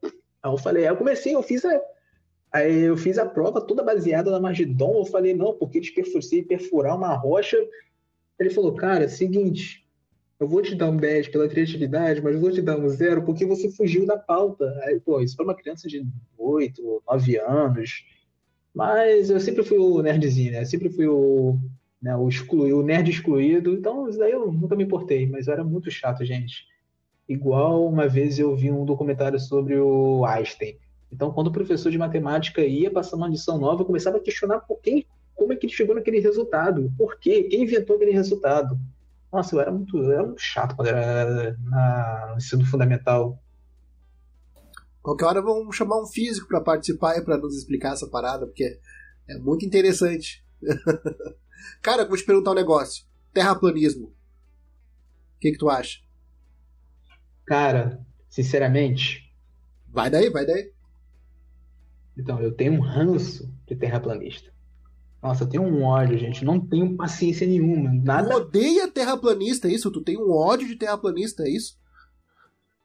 Aí 0.01 0.51
eu 0.51 0.57
falei, 0.57 0.83
aí 0.83 0.89
eu 0.89 0.97
comecei, 0.97 1.35
eu 1.35 1.43
fiz 1.43 1.65
a, 1.65 1.81
Aí 2.55 2.83
eu 2.83 2.95
fiz 2.95 3.17
a 3.17 3.25
prova 3.25 3.59
toda 3.59 3.83
baseada 3.83 4.31
na 4.31 4.39
Magidon. 4.39 4.99
Eu 4.99 5.05
falei, 5.05 5.33
não, 5.33 5.53
porque 5.53 5.77
eles 5.77 5.89
perfurar 6.41 6.95
uma 6.95 7.13
rocha. 7.13 7.57
Ele 8.39 8.49
falou, 8.49 8.73
cara, 8.73 9.09
seguinte, 9.09 9.85
eu 10.39 10.47
vou 10.47 10.61
te 10.61 10.73
dar 10.73 10.89
um 10.89 10.95
10 10.95 11.27
pela 11.27 11.49
criatividade, 11.49 12.21
mas 12.21 12.39
vou 12.39 12.49
te 12.49 12.61
dar 12.61 12.77
um 12.77 12.87
zero 12.87 13.23
porque 13.23 13.45
você 13.45 13.69
fugiu 13.69 14.05
da 14.05 14.17
pauta. 14.17 14.73
Aí, 14.83 15.01
pô, 15.01 15.19
isso 15.19 15.35
para 15.35 15.43
uma 15.43 15.53
criança 15.53 15.89
de 15.89 16.07
8, 16.37 17.03
9 17.05 17.37
anos. 17.39 18.05
Mas 18.73 19.29
eu 19.29 19.39
sempre 19.41 19.61
fui 19.61 19.77
o 19.77 20.01
nerdzinho, 20.01 20.53
né? 20.53 20.61
Eu 20.61 20.65
sempre 20.65 20.89
fui 20.89 21.07
o, 21.07 21.59
né, 22.01 22.15
o, 22.15 22.29
o 22.29 22.83
nerd 22.83 23.11
excluído. 23.11 23.73
Então, 23.73 24.07
isso 24.07 24.17
daí 24.17 24.31
eu 24.31 24.49
nunca 24.49 24.77
me 24.77 24.85
importei, 24.85 25.27
mas 25.27 25.47
eu 25.47 25.53
era 25.53 25.63
muito 25.65 25.91
chato, 25.91 26.23
gente. 26.23 26.65
Igual 27.27 27.85
uma 27.85 28.07
vez 28.07 28.39
eu 28.39 28.55
vi 28.55 28.71
um 28.71 28.85
documentário 28.85 29.41
sobre 29.41 29.77
o 29.77 30.23
Einstein. 30.23 30.77
Então, 31.15 31.31
quando 31.31 31.47
o 31.47 31.51
professor 31.51 31.89
de 31.89 31.97
matemática 31.97 32.61
ia 32.61 32.91
passar 32.91 33.15
uma 33.15 33.29
lição 33.29 33.57
nova, 33.57 33.81
eu 33.81 33.85
começava 33.85 34.17
a 34.17 34.19
questionar 34.19 34.59
por 34.59 34.81
quem, 34.81 35.07
como 35.33 35.53
é 35.53 35.55
que 35.55 35.65
ele 35.65 35.73
chegou 35.73 35.95
naquele 35.95 36.19
resultado, 36.19 36.91
por 36.97 37.17
quê, 37.17 37.43
quem 37.43 37.63
inventou 37.63 37.95
aquele 37.95 38.11
resultado. 38.11 38.77
Nossa, 39.31 39.55
eu 39.55 39.61
era 39.61 39.71
muito, 39.71 39.97
eu 39.97 40.11
era 40.11 40.23
muito 40.23 40.41
chato 40.41 40.75
quando 40.75 40.89
era 40.89 41.57
na, 41.63 42.27
no 42.31 42.37
ensino 42.37 42.65
fundamental. 42.65 43.41
Qualquer 45.01 45.25
hora 45.25 45.41
vamos 45.41 45.73
chamar 45.73 46.01
um 46.01 46.05
físico 46.05 46.49
para 46.49 46.59
participar 46.59 47.17
e 47.17 47.23
para 47.23 47.37
nos 47.37 47.57
explicar 47.57 47.93
essa 47.93 48.09
parada, 48.09 48.45
porque 48.45 48.77
é 49.29 49.37
muito 49.37 49.65
interessante. 49.65 50.45
Cara, 51.81 52.01
eu 52.01 52.09
vou 52.09 52.17
te 52.17 52.25
perguntar 52.25 52.51
um 52.51 52.55
negócio. 52.55 53.05
Terraplanismo. 53.33 54.07
O 54.07 55.39
que, 55.39 55.53
que 55.53 55.57
tu 55.57 55.69
acha? 55.69 55.99
Cara, 57.45 58.05
sinceramente. 58.27 59.33
Vai 59.87 60.09
daí, 60.09 60.29
vai 60.29 60.45
daí. 60.45 60.74
Então, 62.17 62.41
eu 62.41 62.51
tenho 62.51 62.73
um 62.73 62.79
ranço 62.79 63.51
de 63.67 63.75
terraplanista. 63.75 64.55
Nossa, 65.21 65.43
eu 65.43 65.49
tenho 65.49 65.63
um 65.63 65.83
ódio, 65.83 66.17
gente. 66.17 66.45
Não 66.45 66.59
tenho 66.59 66.95
paciência 66.95 67.47
nenhuma. 67.47 67.91
Nada. 67.91 68.29
Tu 68.29 68.35
odeia 68.35 68.87
terraplanista, 68.87 69.67
é 69.67 69.71
isso? 69.71 69.89
Tu 69.89 70.01
tem 70.01 70.17
um 70.17 70.31
ódio 70.31 70.67
de 70.67 70.75
terraplanista, 70.75 71.43
é 71.43 71.49
isso? 71.49 71.79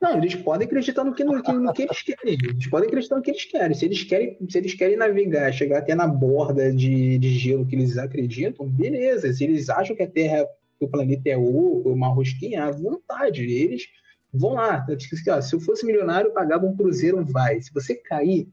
Não, 0.00 0.16
eles 0.16 0.34
podem 0.36 0.66
acreditar 0.66 1.04
no 1.04 1.14
que, 1.14 1.22
no, 1.22 1.42
que, 1.42 1.52
no 1.52 1.72
que 1.74 1.82
eles 1.82 2.02
querem. 2.02 2.38
Eles 2.42 2.66
podem 2.68 2.88
acreditar 2.88 3.16
no 3.16 3.22
que 3.22 3.30
eles 3.30 3.44
querem. 3.44 3.76
Se 3.76 3.84
eles 3.84 4.02
querem, 4.02 4.38
se 4.48 4.56
eles 4.56 4.72
querem 4.72 4.96
navegar, 4.96 5.52
chegar 5.52 5.80
até 5.80 5.94
na 5.94 6.06
borda 6.06 6.72
de, 6.72 7.18
de 7.18 7.38
gelo 7.38 7.66
que 7.66 7.76
eles 7.76 7.98
acreditam, 7.98 8.66
beleza. 8.66 9.30
Se 9.34 9.44
eles 9.44 9.68
acham 9.68 9.94
que 9.94 10.02
a 10.02 10.08
Terra, 10.08 10.46
que 10.78 10.86
o 10.86 10.88
planeta 10.88 11.28
é 11.28 11.36
oco, 11.36 11.90
uma 11.90 12.08
rosquinha, 12.08 12.64
à 12.64 12.70
vontade. 12.70 13.44
Eles 13.44 13.82
vão 14.32 14.54
lá. 14.54 14.86
Se 15.42 15.54
eu 15.54 15.60
fosse 15.60 15.84
milionário, 15.84 16.28
eu 16.28 16.32
pagava 16.32 16.64
um 16.64 16.74
cruzeiro, 16.74 17.22
vai. 17.26 17.60
Se 17.60 17.70
você 17.70 17.94
cair, 17.94 18.48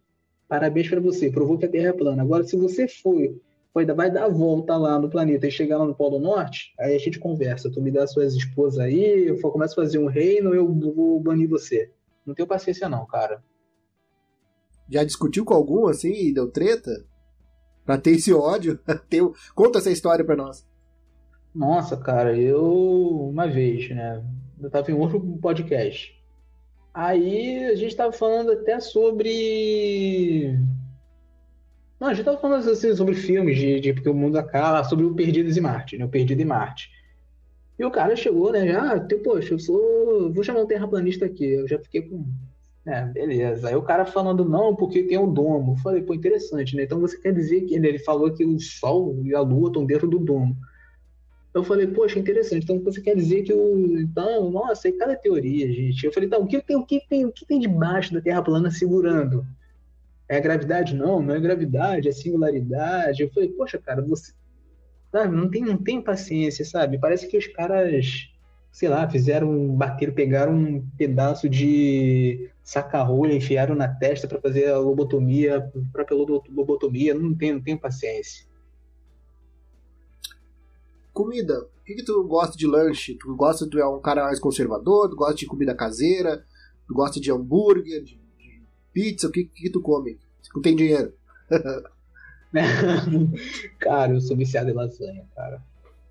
parabéns 0.48 0.90
para 0.90 1.00
você, 1.00 1.30
provou 1.30 1.58
que 1.58 1.66
a 1.66 1.70
Terra 1.70 1.90
é 1.90 1.94
plana. 1.94 2.22
Agora, 2.24 2.44
se 2.44 2.56
você 2.56 2.88
for 2.88 3.36
ainda 3.80 3.94
vai 3.94 4.12
dar 4.12 4.26
a 4.26 4.30
volta 4.30 4.76
lá 4.76 5.00
no 5.00 5.10
planeta 5.10 5.48
e 5.48 5.52
chegar 5.52 5.78
lá 5.78 5.86
no 5.86 5.96
Polo 5.96 6.20
Norte, 6.20 6.74
aí 6.80 6.96
a 6.96 7.00
gente 7.00 7.20
conversa. 7.20 7.72
Tu 7.72 7.82
me 7.82 7.92
dá 7.92 8.06
suas 8.08 8.34
esposas 8.34 8.80
aí, 8.80 9.28
eu 9.28 9.40
começo 9.40 9.80
a 9.80 9.84
fazer 9.84 10.00
um 10.00 10.08
reino, 10.08 10.54
eu 10.54 10.68
vou 10.68 11.20
banir 11.20 11.48
você. 11.48 11.92
Não 12.26 12.34
tenho 12.34 12.48
paciência 12.48 12.90
não, 12.90 13.06
cara. 13.06 13.44
Já 14.90 15.04
discutiu 15.04 15.46
com 15.46 15.54
algum 15.54 15.88
assim 15.88 16.12
e 16.12 16.34
deu 16.34 16.50
treta? 16.50 16.92
Pra 17.86 17.98
ter 17.98 18.12
esse 18.12 18.34
ódio? 18.34 18.80
Conta 19.56 19.80
essa 19.80 19.92
história 19.92 20.26
pra 20.26 20.36
nós. 20.36 20.68
Nossa, 21.54 21.98
cara, 21.98 22.38
eu 22.38 23.30
uma 23.30 23.48
vez, 23.48 23.90
né? 23.90 24.24
Eu 24.60 24.70
tava 24.70 24.92
em 24.92 24.94
outro 24.94 25.20
podcast. 25.42 26.17
Aí 26.98 27.66
a 27.66 27.76
gente 27.76 27.96
tava 27.96 28.12
falando 28.12 28.52
até 28.52 28.80
sobre 28.80 30.58
não, 32.00 32.08
a 32.08 32.14
gente 32.14 32.26
tava 32.26 32.38
falando 32.38 32.70
assim, 32.70 32.96
sobre 32.96 33.14
filmes 33.14 33.58
de, 33.58 33.80
de 33.80 33.94
porque 33.94 34.10
o 34.10 34.14
mundo 34.14 34.38
acaba, 34.38 34.84
sobre 34.84 35.06
o 35.06 35.14
Perdidos 35.14 35.58
em 35.58 35.62
Marte, 35.62 35.98
né? 35.98 36.06
O 36.06 36.10
Perdido 36.10 36.42
em 36.42 36.46
Marte. 36.46 36.90
E 37.78 37.86
o 37.86 37.92
cara 37.92 38.16
chegou, 38.16 38.52
né? 38.52 38.68
Já, 38.68 38.96
ah, 38.96 39.08
poxa, 39.24 39.54
eu 39.54 39.60
sou. 39.60 40.32
Vou 40.34 40.44
chamar 40.44 40.62
um 40.62 40.68
terraplanista 40.68 41.26
aqui. 41.26 41.46
Eu 41.46 41.68
já 41.68 41.78
fiquei 41.80 42.02
com. 42.02 42.26
É, 42.86 43.06
beleza. 43.06 43.68
Aí 43.68 43.76
o 43.76 43.84
cara 43.84 44.06
falando, 44.06 44.44
não, 44.44 44.76
porque 44.76 45.04
tem 45.04 45.18
um 45.18 45.32
domo. 45.32 45.74
Eu 45.74 45.78
falei, 45.78 46.02
pô, 46.02 46.16
interessante, 46.16 46.76
né? 46.76 46.84
Então 46.84 47.00
você 47.00 47.20
quer 47.20 47.34
dizer 47.34 47.62
que 47.62 47.76
ele 47.76 48.00
falou 48.00 48.34
que 48.34 48.46
o 48.46 48.60
Sol 48.60 49.20
e 49.24 49.36
a 49.36 49.42
Lua 49.42 49.68
estão 49.68 49.86
dentro 49.86 50.08
do 50.08 50.18
domo. 50.18 50.56
Eu 51.58 51.64
falei, 51.64 51.88
poxa, 51.88 52.20
interessante. 52.20 52.64
Então 52.64 52.80
você 52.80 53.02
quer 53.02 53.16
dizer 53.16 53.42
que 53.42 53.52
o. 53.52 54.00
Então, 54.00 54.52
nossa, 54.52 54.88
aí 54.88 54.94
cada 54.94 55.16
teoria, 55.16 55.72
gente. 55.74 56.06
Eu 56.06 56.14
falei, 56.14 56.28
então, 56.28 56.44
o 56.44 56.48
que 56.48 56.62
tem, 56.62 56.76
o 56.76 56.86
que 56.86 57.02
tem, 57.10 57.26
o 57.26 57.32
que 57.32 57.46
tem 57.46 57.60
debaixo 57.60 58.14
da 58.14 58.22
Terra 58.22 58.44
plana 58.44 58.70
segurando? 58.70 59.44
É 60.30 60.40
gravidade? 60.40 60.96
Não, 60.96 61.22
não 61.22 61.34
é 61.34 61.40
gravidade, 61.40 62.08
é 62.08 62.12
singularidade. 62.12 63.24
Eu 63.24 63.30
falei, 63.32 63.50
poxa, 63.50 63.80
cara, 63.80 64.04
você. 64.04 64.34
Sabe, 65.12 65.36
não 65.36 65.50
tem, 65.50 65.64
não 65.64 65.78
tem 65.78 66.02
paciência, 66.02 66.64
sabe? 66.64 67.00
Parece 67.00 67.28
que 67.28 67.38
os 67.38 67.48
caras, 67.48 68.30
sei 68.72 68.90
lá, 68.90 69.10
fizeram, 69.10 69.76
bateram, 69.76 70.14
pegaram 70.14 70.54
um 70.54 70.86
pedaço 70.98 71.50
de 71.50 72.52
saca-rolha, 72.62 73.34
enfiaram 73.34 73.74
na 73.74 73.88
testa 73.88 74.28
para 74.28 74.42
fazer 74.42 74.70
a 74.70 74.78
lobotomia, 74.78 75.58
a 75.58 75.92
própria 75.92 76.18
lobotomia. 76.18 77.16
Não 77.16 77.34
tem, 77.34 77.54
não 77.54 77.62
tem 77.62 77.76
paciência. 77.76 78.47
Comida. 81.18 81.64
O 81.64 81.84
que, 81.84 81.96
que 81.96 82.04
tu 82.04 82.24
gosta 82.26 82.56
de 82.56 82.68
lanche? 82.68 83.16
Tu 83.16 83.36
gosta, 83.36 83.68
tu 83.68 83.80
é 83.80 83.88
um 83.88 84.00
cara 84.00 84.26
mais 84.26 84.40
conservador? 84.40 85.10
Tu 85.10 85.16
gosta 85.16 85.34
de 85.34 85.48
comida 85.48 85.74
caseira? 85.74 86.46
Tu 86.88 86.94
gosta 86.94 87.20
de 87.20 87.32
hambúrguer, 87.32 88.04
de 88.04 88.20
pizza, 88.94 89.28
o 89.28 89.32
que, 89.32 89.46
que 89.46 89.72
tu 89.72 89.82
come? 89.82 90.20
Se 90.44 90.52
tu 90.52 90.62
tem 90.62 90.76
dinheiro. 90.76 91.12
cara, 93.80 94.14
eu 94.14 94.22
sou 94.22 94.38
viciado 94.38 94.70
em 94.70 94.74
lasanha, 94.74 95.26
cara. 95.36 95.60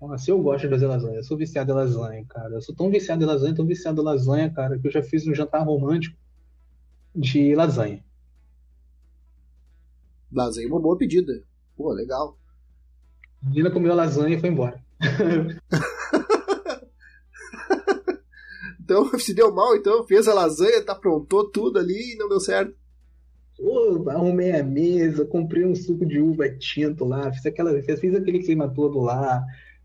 Nossa, 0.01 0.29
eu 0.29 0.41
gosto 0.41 0.65
de 0.65 0.71
fazer 0.71 0.87
lasanha. 0.87 1.15
Eu 1.15 1.23
sou 1.23 1.37
viciado 1.37 1.71
em 1.71 1.75
lasanha, 1.75 2.25
cara. 2.25 2.55
Eu 2.55 2.61
sou 2.61 2.75
tão 2.75 2.91
viciado 2.91 3.23
em 3.23 3.27
lasanha, 3.27 3.55
tão 3.55 3.65
viciado 3.65 4.01
em 4.01 4.05
lasanha, 4.05 4.49
cara, 4.49 4.77
que 4.77 4.87
eu 4.87 4.91
já 4.91 5.01
fiz 5.01 5.25
um 5.25 5.33
jantar 5.33 5.63
romântico 5.63 6.17
de 7.15 7.55
lasanha. 7.55 8.03
Lasanha 10.33 10.67
é 10.67 10.69
uma 10.69 10.81
boa 10.81 10.97
pedida. 10.97 11.41
Pô, 11.77 11.93
legal. 11.93 12.37
A 13.41 13.47
menina 13.47 13.71
comeu 13.71 13.93
a 13.93 13.95
lasanha 13.95 14.35
e 14.35 14.39
foi 14.41 14.49
embora. 14.49 14.85
Então, 18.87 19.11
se 19.19 19.33
deu 19.33 19.53
mal, 19.53 19.75
então 19.75 20.07
fez 20.07 20.29
a 20.29 20.33
lasanha, 20.33 20.81
tá 20.81 20.95
prontou 20.95 21.51
tudo 21.51 21.77
ali 21.77 22.13
e 22.13 22.17
não 22.17 22.29
deu 22.29 22.39
certo. 22.39 22.73
Pô, 23.57 24.09
arrumei 24.09 24.51
a 24.53 24.63
mesa, 24.63 25.25
comprei 25.25 25.65
um 25.65 25.75
suco 25.75 26.05
de 26.05 26.19
uva 26.19 26.47
tinto 26.57 27.03
lá, 27.03 27.31
fiz, 27.33 27.45
aquela, 27.45 27.71
fiz, 27.81 28.15
aquele 28.15 28.39
clima 28.39 28.69
todo 28.73 28.99
lá. 28.99 29.43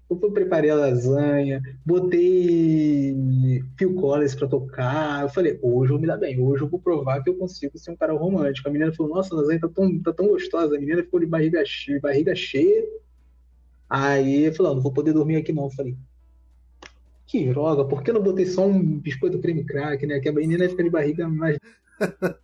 Eu 0.08 0.30
preparei 0.30 0.68
a 0.68 0.74
lasanha, 0.74 1.62
botei 1.86 3.16
Phil 3.78 3.94
Collins 3.94 4.34
pra 4.34 4.46
tocar. 4.46 5.22
Eu 5.22 5.30
falei, 5.30 5.58
hoje 5.62 5.90
eu 5.90 5.94
vou 5.96 6.00
me 6.00 6.06
dar 6.06 6.18
bem, 6.18 6.38
hoje 6.38 6.62
eu 6.62 6.68
vou 6.68 6.78
provar 6.78 7.22
que 7.22 7.30
eu 7.30 7.34
consigo 7.34 7.78
ser 7.78 7.92
um 7.92 7.96
cara 7.96 8.12
romântico. 8.12 8.68
A 8.68 8.70
menina 8.70 8.92
falou, 8.92 9.14
nossa, 9.14 9.34
a 9.34 9.38
lasanha 9.38 9.60
tá 9.60 9.68
tão, 9.68 10.02
tá 10.02 10.12
tão 10.12 10.28
gostosa. 10.28 10.76
A 10.76 10.78
menina 10.78 11.02
ficou 11.02 11.18
de 11.18 11.24
barriga 11.24 11.62
cheia, 11.64 11.98
barriga 11.98 12.34
cheia. 12.34 12.84
Aí 13.94 14.44
eu 14.44 14.54
falei, 14.54 14.74
não 14.74 14.80
vou 14.80 14.90
poder 14.90 15.12
dormir 15.12 15.36
aqui 15.36 15.52
não. 15.52 15.64
Eu 15.64 15.70
falei, 15.70 15.94
que 17.26 17.46
droga, 17.48 17.84
por 17.84 18.02
que 18.02 18.10
não 18.10 18.22
botei 18.22 18.46
só 18.46 18.66
um 18.66 18.98
biscoito 18.98 19.38
creme 19.38 19.66
crack, 19.66 20.06
né? 20.06 20.18
Que 20.18 20.30
a 20.30 20.32
menina 20.32 20.66
fica 20.66 20.82
de 20.82 20.88
barriga 20.88 21.28
mais. 21.28 21.58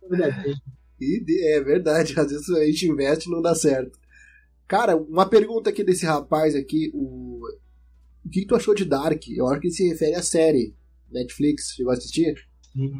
é 1.01 1.59
verdade, 1.59 2.13
às 2.19 2.29
vezes 2.29 2.47
a 2.51 2.63
gente 2.65 2.87
investe 2.87 3.27
e 3.27 3.31
não 3.31 3.41
dá 3.41 3.55
certo. 3.55 3.97
Cara, 4.67 4.95
uma 4.95 5.27
pergunta 5.27 5.71
aqui 5.71 5.83
desse 5.83 6.05
rapaz 6.05 6.53
aqui, 6.53 6.91
o. 6.93 7.41
O 8.23 8.29
que, 8.29 8.45
tu 8.45 8.55
achou 8.55 8.75
de 8.75 8.85
Dark? 8.85 9.27
Eu 9.29 9.47
acho 9.47 9.59
que 9.59 9.67
ele 9.67 9.73
se 9.73 9.87
refere 9.87 10.13
à 10.13 10.21
série 10.21 10.75
Netflix. 11.09 11.73
Chegou 11.73 11.91
a 11.91 11.95
assistir? 11.95 12.35
Sim. 12.73 12.91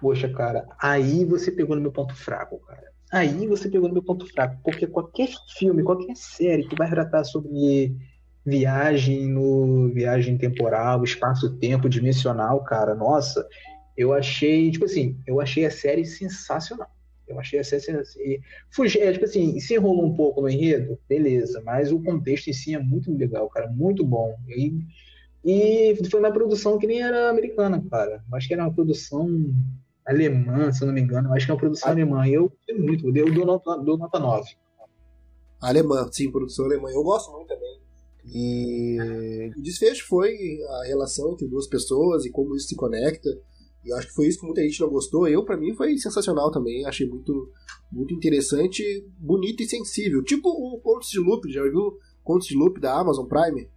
Poxa, 0.00 0.28
cara, 0.28 0.66
aí 0.82 1.24
você 1.24 1.52
pegou 1.52 1.76
no 1.76 1.82
meu 1.82 1.92
ponto 1.92 2.16
fraco, 2.16 2.58
cara. 2.66 2.93
Aí 3.14 3.46
você 3.46 3.68
pegou 3.68 3.86
no 3.86 3.94
meu 3.94 4.02
ponto 4.02 4.26
fraco. 4.26 4.58
Porque 4.64 4.88
qualquer 4.88 5.28
filme, 5.56 5.84
qualquer 5.84 6.16
série 6.16 6.66
que 6.66 6.74
vai 6.74 6.90
tratar 6.90 7.22
sobre 7.22 7.96
viagem 8.44 9.28
no 9.28 9.88
viagem 9.94 10.36
temporal, 10.36 11.04
espaço-tempo 11.04 11.88
dimensional, 11.88 12.64
cara, 12.64 12.92
nossa, 12.92 13.46
eu 13.96 14.12
achei, 14.12 14.68
tipo 14.72 14.86
assim, 14.86 15.16
eu 15.28 15.40
achei 15.40 15.64
a 15.64 15.70
série 15.70 16.04
sensacional. 16.04 16.88
Eu 17.28 17.38
achei 17.38 17.60
a 17.60 17.64
série 17.64 17.82
sensacional. 17.82 18.40
Fugi, 18.72 18.98
é, 18.98 19.12
tipo 19.12 19.26
assim, 19.26 19.60
se 19.60 19.74
enrolou 19.74 20.06
um 20.06 20.16
pouco 20.16 20.40
no 20.40 20.48
enredo, 20.48 20.98
beleza, 21.08 21.62
mas 21.64 21.92
o 21.92 22.02
contexto 22.02 22.48
em 22.48 22.52
si 22.52 22.74
é 22.74 22.80
muito 22.80 23.16
legal, 23.16 23.48
cara, 23.48 23.70
muito 23.70 24.04
bom. 24.04 24.34
E, 24.48 24.84
e 25.44 26.10
foi 26.10 26.18
uma 26.18 26.32
produção 26.32 26.80
que 26.80 26.86
nem 26.88 27.00
era 27.00 27.30
americana, 27.30 27.80
cara. 27.88 28.24
Eu 28.28 28.36
acho 28.36 28.48
que 28.48 28.54
era 28.54 28.64
uma 28.64 28.74
produção 28.74 29.54
alemã, 30.06 30.70
se 30.72 30.82
eu 30.82 30.86
não 30.86 30.94
me 30.94 31.00
engano. 31.00 31.28
Eu 31.28 31.34
acho 31.34 31.46
que 31.46 31.52
é 31.52 31.54
uma 31.54 31.60
produção 31.60 31.88
ah. 31.88 31.92
alemã. 31.92 32.26
Eu 32.28 32.48
gostei 32.48 32.78
muito, 32.78 33.16
eu 33.16 33.32
dou 33.32 33.46
nota, 33.46 33.76
dou 33.78 33.98
nota 33.98 34.18
9. 34.18 34.50
Alemã, 35.60 36.08
sim, 36.12 36.30
produção 36.30 36.66
alemã. 36.66 36.90
Eu 36.90 37.02
gosto 37.02 37.32
muito 37.32 37.48
também. 37.48 37.80
E 38.26 39.50
o 39.56 39.62
desfecho 39.62 40.06
foi 40.06 40.34
a 40.80 40.86
relação 40.86 41.32
entre 41.32 41.46
duas 41.46 41.66
pessoas 41.66 42.24
e 42.24 42.30
como 42.30 42.54
isso 42.56 42.68
se 42.68 42.76
conecta. 42.76 43.28
E 43.84 43.90
eu 43.90 43.96
acho 43.96 44.08
que 44.08 44.14
foi 44.14 44.26
isso 44.26 44.40
que 44.40 44.46
muita 44.46 44.62
gente 44.62 44.80
não 44.80 44.88
gostou. 44.88 45.28
Eu, 45.28 45.44
para 45.44 45.56
mim, 45.56 45.74
foi 45.74 45.96
sensacional 45.98 46.50
também. 46.50 46.86
Achei 46.86 47.06
muito, 47.06 47.50
muito 47.92 48.14
interessante, 48.14 49.06
bonito 49.18 49.62
e 49.62 49.68
sensível. 49.68 50.22
Tipo 50.22 50.48
o 50.48 50.80
Contos 50.80 51.10
de 51.10 51.18
Loop, 51.18 51.50
já 51.52 51.62
viu 51.62 51.98
Contos 52.22 52.46
de 52.46 52.56
Loop 52.56 52.80
da 52.80 52.98
Amazon 52.98 53.26
Prime? 53.26 53.68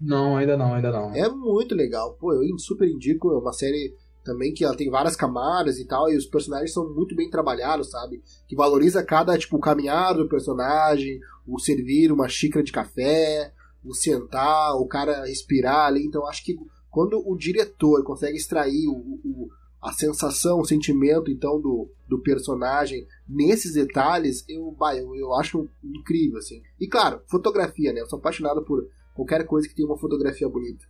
Não, 0.00 0.36
ainda 0.36 0.56
não, 0.56 0.74
ainda 0.74 0.90
não. 0.90 1.14
É 1.14 1.28
muito 1.28 1.74
legal. 1.74 2.16
Pô, 2.18 2.32
eu 2.32 2.58
super 2.58 2.88
indico, 2.88 3.30
é 3.32 3.38
uma 3.38 3.52
série 3.52 3.94
também 4.24 4.52
que 4.52 4.64
ela 4.64 4.76
tem 4.76 4.90
várias 4.90 5.16
camadas 5.16 5.78
e 5.78 5.86
tal, 5.86 6.10
e 6.10 6.16
os 6.16 6.26
personagens 6.26 6.72
são 6.72 6.92
muito 6.92 7.14
bem 7.14 7.28
trabalhados, 7.28 7.90
sabe? 7.90 8.22
Que 8.46 8.56
valoriza 8.56 9.04
cada, 9.04 9.36
tipo, 9.36 9.56
o 9.56 9.60
caminhar 9.60 10.14
do 10.14 10.28
personagem, 10.28 11.20
o 11.46 11.58
servir 11.58 12.12
uma 12.12 12.28
xícara 12.28 12.64
de 12.64 12.72
café, 12.72 13.52
o 13.84 13.94
sentar, 13.94 14.76
o 14.76 14.86
cara 14.86 15.24
respirar 15.24 15.86
ali. 15.86 16.04
Então 16.04 16.26
acho 16.26 16.44
que 16.44 16.56
quando 16.90 17.22
o 17.26 17.36
diretor 17.36 18.04
consegue 18.04 18.36
extrair 18.36 18.86
o, 18.86 19.20
o, 19.24 19.48
a 19.80 19.92
sensação, 19.92 20.60
o 20.60 20.64
sentimento 20.64 21.30
então 21.30 21.60
do, 21.60 21.90
do 22.08 22.20
personagem 22.20 23.06
nesses 23.28 23.74
detalhes, 23.74 24.44
eu, 24.48 24.70
bah, 24.78 24.94
eu, 24.94 25.14
eu 25.16 25.34
acho 25.34 25.68
incrível, 25.82 26.38
assim. 26.38 26.62
E 26.78 26.86
claro, 26.86 27.22
fotografia, 27.28 27.92
né? 27.92 28.00
Eu 28.00 28.06
sou 28.06 28.18
apaixonado 28.18 28.62
por 28.64 28.86
qualquer 29.14 29.44
coisa 29.46 29.68
que 29.68 29.74
tenha 29.74 29.88
uma 29.88 29.98
fotografia 29.98 30.48
bonita. 30.48 30.84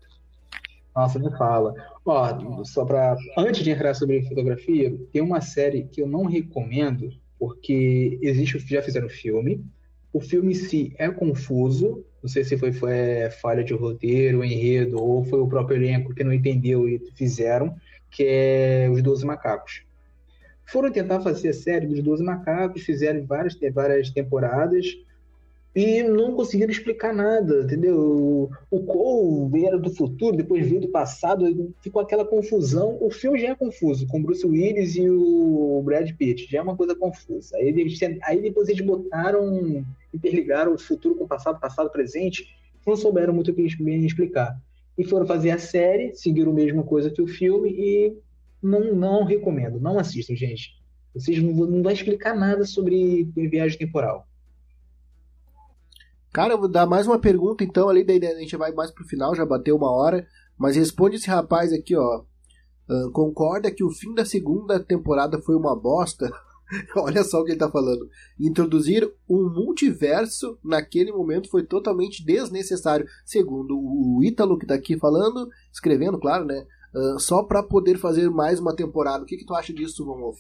Nossa, 0.94 1.18
me 1.18 1.30
fala. 1.36 1.74
Ó, 2.04 2.64
só 2.64 2.84
para 2.84 3.16
antes 3.38 3.62
de 3.62 3.70
entrar 3.70 3.94
sobre 3.94 4.22
fotografia, 4.22 4.94
tem 5.12 5.22
uma 5.22 5.40
série 5.40 5.84
que 5.84 6.02
eu 6.02 6.06
não 6.06 6.24
recomendo 6.24 7.10
porque 7.38 8.18
existe, 8.22 8.58
já 8.58 8.80
fizeram 8.82 9.08
filme. 9.08 9.64
O 10.12 10.20
filme 10.20 10.52
em 10.52 10.54
si 10.54 10.94
é 10.96 11.08
confuso. 11.10 12.04
Não 12.22 12.28
sei 12.28 12.44
se 12.44 12.56
foi, 12.56 12.72
foi 12.72 12.92
é, 12.92 13.30
falha 13.30 13.64
de 13.64 13.74
roteiro, 13.74 14.44
enredo, 14.44 15.02
ou 15.02 15.24
foi 15.24 15.40
o 15.40 15.48
próprio 15.48 15.76
elenco 15.76 16.14
que 16.14 16.22
não 16.22 16.32
entendeu 16.32 16.88
e 16.88 17.00
fizeram, 17.16 17.74
que 18.10 18.22
é 18.24 18.88
Os 18.92 19.02
Doze 19.02 19.26
Macacos. 19.26 19.82
Foram 20.64 20.92
tentar 20.92 21.20
fazer 21.20 21.48
a 21.48 21.52
série 21.52 21.86
dos 21.86 22.00
Doze 22.00 22.22
Macacos, 22.22 22.82
fizeram 22.82 23.26
várias, 23.26 23.58
várias 23.74 24.10
temporadas, 24.10 24.86
e 25.74 26.02
não 26.02 26.34
conseguiram 26.34 26.70
explicar 26.70 27.14
nada, 27.14 27.62
entendeu? 27.62 28.50
O 28.70 28.80
Cole 28.80 29.64
era 29.64 29.78
do 29.78 29.90
futuro, 29.90 30.36
depois 30.36 30.68
veio 30.68 30.82
do 30.82 30.88
passado, 30.88 31.72
ficou 31.80 32.02
aquela 32.02 32.26
confusão. 32.26 32.98
O 33.00 33.10
filme 33.10 33.40
já 33.40 33.48
é 33.48 33.54
confuso, 33.54 34.06
com 34.06 34.22
Bruce 34.22 34.46
Willis 34.46 34.96
e 34.96 35.08
o 35.08 35.80
Brad 35.82 36.10
Pitt, 36.12 36.50
já 36.50 36.58
é 36.58 36.62
uma 36.62 36.76
coisa 36.76 36.94
confusa. 36.94 37.56
Aí, 37.56 37.68
eles, 37.68 37.98
aí 38.22 38.42
depois 38.42 38.68
eles 38.68 38.84
botaram, 38.84 39.82
interligaram 40.12 40.74
o 40.74 40.78
futuro 40.78 41.14
com 41.14 41.24
o 41.24 41.28
passado, 41.28 41.58
passado, 41.58 41.90
presente, 41.90 42.54
não 42.86 42.94
souberam 42.94 43.32
muito 43.32 43.50
o 43.50 43.54
que 43.54 43.82
bem 43.82 44.04
explicar. 44.04 44.60
E 44.98 45.04
foram 45.04 45.24
fazer 45.24 45.52
a 45.52 45.58
série, 45.58 46.14
seguiram 46.14 46.52
a 46.52 46.54
mesma 46.54 46.82
coisa 46.82 47.10
que 47.10 47.22
o 47.22 47.26
filme 47.26 47.70
e 47.70 48.16
não, 48.62 48.94
não 48.94 49.24
recomendo, 49.24 49.80
não 49.80 49.98
assistam, 49.98 50.36
gente. 50.36 50.76
Vocês 51.14 51.42
não, 51.42 51.52
não 51.52 51.90
explicar 51.90 52.36
nada 52.36 52.64
sobre 52.66 53.24
viagem 53.34 53.78
temporal. 53.78 54.26
Cara, 56.32 56.54
eu 56.54 56.58
vou 56.58 56.68
dar 56.68 56.86
mais 56.86 57.06
uma 57.06 57.18
pergunta 57.18 57.62
então, 57.62 57.88
ali 57.88 58.04
daí 58.04 58.24
a 58.24 58.38
gente 58.38 58.56
vai 58.56 58.72
mais 58.72 58.90
pro 58.90 59.06
final, 59.06 59.34
já 59.34 59.44
bateu 59.44 59.76
uma 59.76 59.90
hora. 59.90 60.26
Mas 60.58 60.76
responde 60.76 61.16
esse 61.16 61.28
rapaz 61.28 61.72
aqui, 61.72 61.96
ó. 61.96 62.22
Concorda 63.12 63.70
que 63.70 63.84
o 63.84 63.90
fim 63.90 64.14
da 64.14 64.24
segunda 64.24 64.78
temporada 64.80 65.40
foi 65.40 65.54
uma 65.56 65.74
bosta? 65.74 66.30
Olha 66.96 67.22
só 67.22 67.40
o 67.40 67.44
que 67.44 67.52
ele 67.52 67.58
tá 67.58 67.70
falando. 67.70 68.08
Introduzir 68.38 69.10
um 69.28 69.50
multiverso 69.50 70.58
naquele 70.64 71.12
momento 71.12 71.50
foi 71.50 71.64
totalmente 71.64 72.24
desnecessário. 72.24 73.06
Segundo 73.24 73.76
o 73.76 74.22
Ítalo 74.22 74.58
que 74.58 74.66
tá 74.66 74.74
aqui 74.74 74.98
falando, 74.98 75.48
escrevendo, 75.72 76.18
claro, 76.18 76.44
né? 76.44 76.66
Uh, 76.94 77.18
só 77.18 77.42
para 77.42 77.62
poder 77.62 77.98
fazer 77.98 78.30
mais 78.30 78.60
uma 78.60 78.74
temporada. 78.74 79.22
O 79.22 79.26
que, 79.26 79.36
que 79.36 79.46
tu 79.46 79.54
acha 79.54 79.72
disso, 79.72 80.04
Von 80.04 80.20
Wolf? 80.20 80.38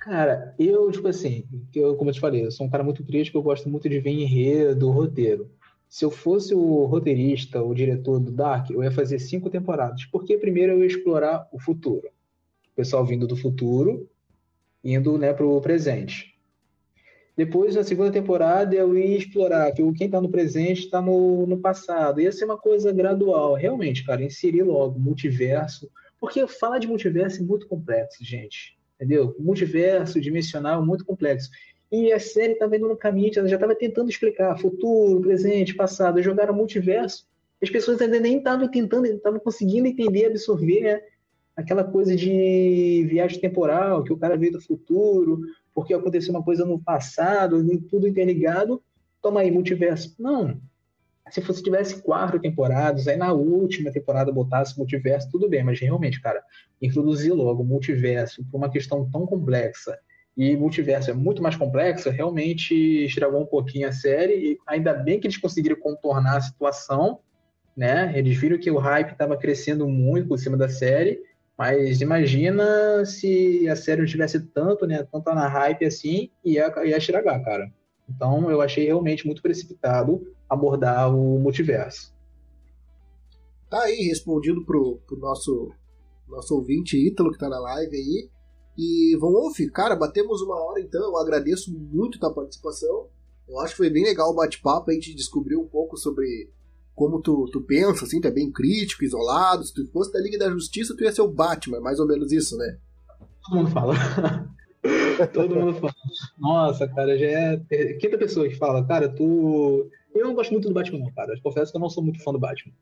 Cara, 0.00 0.54
eu, 0.58 0.90
tipo 0.90 1.06
assim, 1.08 1.44
eu, 1.74 1.94
como 1.94 2.08
eu 2.08 2.14
te 2.14 2.20
falei, 2.20 2.46
eu 2.46 2.50
sou 2.50 2.66
um 2.66 2.70
cara 2.70 2.82
muito 2.82 3.04
crítico, 3.04 3.36
eu 3.36 3.42
gosto 3.42 3.68
muito 3.68 3.86
de 3.86 4.00
ver 4.00 4.10
enredo, 4.10 4.90
roteiro. 4.90 5.50
Se 5.90 6.06
eu 6.06 6.10
fosse 6.10 6.54
o 6.54 6.86
roteirista, 6.86 7.62
o 7.62 7.74
diretor 7.74 8.18
do 8.18 8.32
Dark, 8.32 8.70
eu 8.70 8.82
ia 8.82 8.90
fazer 8.90 9.18
cinco 9.18 9.50
temporadas. 9.50 10.06
Porque 10.06 10.38
primeiro 10.38 10.72
eu 10.72 10.80
ia 10.80 10.86
explorar 10.86 11.46
o 11.52 11.60
futuro. 11.60 12.08
O 12.72 12.76
pessoal 12.76 13.04
vindo 13.04 13.26
do 13.26 13.36
futuro, 13.36 14.08
indo 14.82 15.18
né, 15.18 15.34
para 15.34 15.44
o 15.44 15.60
presente. 15.60 16.34
Depois, 17.36 17.74
na 17.74 17.84
segunda 17.84 18.10
temporada, 18.10 18.74
eu 18.74 18.96
ia 18.96 19.18
explorar 19.18 19.70
que 19.72 19.82
quem 19.92 20.06
está 20.06 20.20
no 20.20 20.30
presente 20.30 20.84
está 20.84 21.02
no, 21.02 21.46
no 21.46 21.58
passado. 21.58 22.22
Ia 22.22 22.32
ser 22.32 22.46
uma 22.46 22.56
coisa 22.56 22.90
gradual. 22.90 23.54
Realmente, 23.54 24.04
cara, 24.04 24.24
inserir 24.24 24.62
logo 24.62 24.98
multiverso. 24.98 25.90
Porque 26.18 26.46
falar 26.46 26.78
de 26.78 26.86
multiverso 26.86 27.42
é 27.42 27.44
muito 27.44 27.66
complexo, 27.66 28.24
gente 28.24 28.79
entendeu? 29.00 29.34
Multiverso, 29.38 30.20
dimensional, 30.20 30.84
muito 30.84 31.04
complexo. 31.04 31.48
E 31.90 32.12
a 32.12 32.20
série 32.20 32.52
estava 32.52 32.76
indo 32.76 32.86
no 32.86 32.96
caminho, 32.96 33.32
ela 33.34 33.48
já 33.48 33.56
estava 33.56 33.74
tentando 33.74 34.10
explicar 34.10 34.58
futuro, 34.58 35.22
presente, 35.22 35.74
passado, 35.74 36.22
jogaram 36.22 36.54
multiverso. 36.54 37.26
As 37.62 37.70
pessoas 37.70 38.00
ainda 38.00 38.20
nem 38.20 38.38
estavam 38.38 38.68
tentando, 38.68 39.06
estavam 39.06 39.40
conseguindo 39.40 39.88
entender, 39.88 40.26
absorver 40.26 40.80
né? 40.82 41.00
aquela 41.56 41.82
coisa 41.82 42.14
de 42.14 43.06
viagem 43.08 43.40
temporal, 43.40 44.04
que 44.04 44.12
o 44.12 44.16
cara 44.16 44.36
veio 44.36 44.52
do 44.52 44.60
futuro, 44.60 45.40
porque 45.74 45.94
aconteceu 45.94 46.32
uma 46.32 46.44
coisa 46.44 46.64
no 46.64 46.78
passado, 46.78 47.64
tudo 47.88 48.06
interligado. 48.06 48.82
Toma 49.20 49.40
aí, 49.40 49.50
multiverso. 49.50 50.14
Não, 50.18 50.60
se 51.30 51.40
você 51.40 51.62
tivesse 51.62 52.02
quatro 52.02 52.40
temporadas, 52.40 53.06
aí 53.06 53.16
na 53.16 53.32
última 53.32 53.90
temporada 53.92 54.32
botasse 54.32 54.76
multiverso, 54.76 55.30
tudo 55.30 55.48
bem, 55.48 55.62
mas 55.62 55.80
realmente, 55.80 56.20
cara, 56.20 56.42
introduzir 56.80 57.32
logo 57.32 57.64
multiverso 57.64 58.44
por 58.50 58.58
uma 58.58 58.70
questão 58.70 59.08
tão 59.10 59.26
complexa 59.26 59.98
e 60.36 60.56
multiverso 60.56 61.10
é 61.10 61.14
muito 61.14 61.42
mais 61.42 61.56
complexo, 61.56 62.10
realmente 62.10 62.74
estragou 63.04 63.42
um 63.42 63.46
pouquinho 63.46 63.88
a 63.88 63.92
série 63.92 64.52
e 64.52 64.58
ainda 64.66 64.94
bem 64.94 65.20
que 65.20 65.26
eles 65.26 65.36
conseguiram 65.36 65.76
contornar 65.76 66.36
a 66.36 66.40
situação, 66.40 67.20
né? 67.76 68.12
Eles 68.16 68.36
viram 68.38 68.58
que 68.58 68.70
o 68.70 68.78
hype 68.78 69.12
estava 69.12 69.36
crescendo 69.36 69.86
muito 69.88 70.28
por 70.28 70.38
cima 70.38 70.56
da 70.56 70.68
série, 70.68 71.20
mas 71.58 72.00
imagina 72.00 73.04
se 73.04 73.68
a 73.68 73.76
série 73.76 74.00
não 74.00 74.08
tivesse 74.08 74.40
tanto, 74.40 74.86
né, 74.86 75.06
tanto 75.12 75.34
na 75.34 75.46
hype 75.46 75.84
assim, 75.84 76.30
ia, 76.44 76.72
ia 76.84 76.96
estragar, 76.96 77.44
cara. 77.44 77.70
Então 78.10 78.50
eu 78.50 78.60
achei 78.60 78.86
realmente 78.86 79.24
muito 79.24 79.40
precipitado 79.40 80.20
abordar 80.48 81.14
o 81.14 81.38
multiverso. 81.38 82.12
Tá 83.70 83.82
aí, 83.82 84.08
respondido 84.08 84.64
pro, 84.64 84.98
pro 85.06 85.16
nosso, 85.16 85.70
nosso 86.28 86.56
ouvinte 86.56 86.96
Ítalo 86.96 87.30
que 87.30 87.38
tá 87.38 87.48
na 87.48 87.60
live 87.60 87.96
aí. 87.96 88.28
E 88.76 89.16
Von 89.16 89.30
Wolf, 89.30 89.58
cara, 89.72 89.94
batemos 89.94 90.42
uma 90.42 90.56
hora 90.56 90.80
então. 90.80 91.00
Eu 91.02 91.16
agradeço 91.16 91.72
muito 91.72 92.16
a 92.16 92.20
tua 92.20 92.34
participação. 92.34 93.06
Eu 93.48 93.60
acho 93.60 93.72
que 93.72 93.78
foi 93.78 93.90
bem 93.90 94.04
legal 94.04 94.30
o 94.30 94.34
bate-papo. 94.34 94.90
A 94.90 94.94
gente 94.94 95.14
descobriu 95.14 95.60
um 95.60 95.68
pouco 95.68 95.96
sobre 95.96 96.50
como 96.94 97.20
tu, 97.20 97.48
tu 97.52 97.60
pensa, 97.62 98.04
assim, 98.04 98.20
tu 98.20 98.28
é 98.28 98.30
bem 98.30 98.50
crítico, 98.50 99.04
isolado. 99.04 99.64
Se 99.64 99.72
tu 99.72 99.86
fosse 99.92 100.12
da 100.12 100.20
Liga 100.20 100.38
da 100.38 100.50
Justiça, 100.50 100.94
tu 100.96 101.04
ia 101.04 101.12
ser 101.12 101.22
o 101.22 101.32
Batman, 101.32 101.78
é 101.78 101.80
mais 101.80 102.00
ou 102.00 102.06
menos 102.06 102.32
isso, 102.32 102.56
né? 102.56 102.78
Todo 103.44 103.56
mundo 103.56 103.70
fala. 103.70 103.94
Todo 105.32 105.54
mundo 105.54 105.74
fala. 105.74 105.94
Nossa, 106.38 106.88
cara, 106.88 107.18
já 107.18 107.26
é 107.26 107.56
quinta 107.94 108.18
pessoa 108.18 108.48
que 108.48 108.56
fala, 108.56 108.86
cara, 108.86 109.08
tu 109.08 109.90
eu 110.14 110.26
não 110.26 110.34
gosto 110.34 110.50
muito 110.50 110.68
do 110.68 110.74
Batman, 110.74 110.98
não, 110.98 111.12
cara. 111.12 111.38
Confesso 111.42 111.70
que 111.70 111.76
eu 111.76 111.80
não 111.80 111.88
sou 111.88 112.02
muito 112.02 112.22
fã 112.22 112.32
do 112.32 112.38
Batman. 112.38 112.72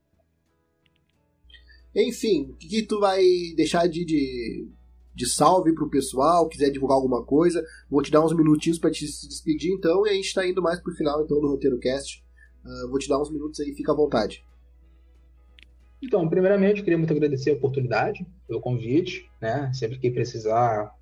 Enfim, 1.95 2.51
o 2.51 2.57
que, 2.57 2.69
que 2.69 2.83
tu 2.83 3.01
vai 3.01 3.23
deixar 3.57 3.87
de, 3.89 4.05
de, 4.05 4.69
de 5.15 5.27
salve 5.27 5.75
pro 5.75 5.91
pessoal? 5.91 6.49
Quiser 6.49 6.71
divulgar 6.71 6.97
alguma 6.97 7.25
coisa? 7.25 7.65
Vou 7.91 8.03
te 8.03 8.11
dar 8.11 8.25
uns 8.25 8.35
minutinhos 8.35 8.79
para 8.79 8.91
te 8.91 9.05
despedir, 9.05 9.73
então, 9.73 10.07
e 10.07 10.11
a 10.11 10.13
gente 10.15 10.33
tá 10.33 10.47
indo 10.47 10.63
mais 10.63 10.81
pro 10.81 10.95
final 10.95 11.23
então 11.23 11.41
do 11.41 11.49
roteiro 11.49 11.79
cast. 11.79 12.25
Uh, 12.65 12.89
vou 12.89 12.99
te 12.99 13.09
dar 13.09 13.21
uns 13.21 13.31
minutos 13.31 13.61
aí, 13.61 13.75
fica 13.75 13.93
à 13.93 13.97
vontade. 13.97 14.45
Então, 16.03 16.29
primeiramente, 16.29 16.83
queria 16.83 16.99
muito 16.99 17.13
agradecer 17.13 17.51
a 17.51 17.55
oportunidade, 17.55 18.25
pelo 18.47 18.61
convite, 18.61 19.29
né? 19.41 19.71
Sempre 19.75 19.99
que 19.99 20.11
precisar, 20.11 20.95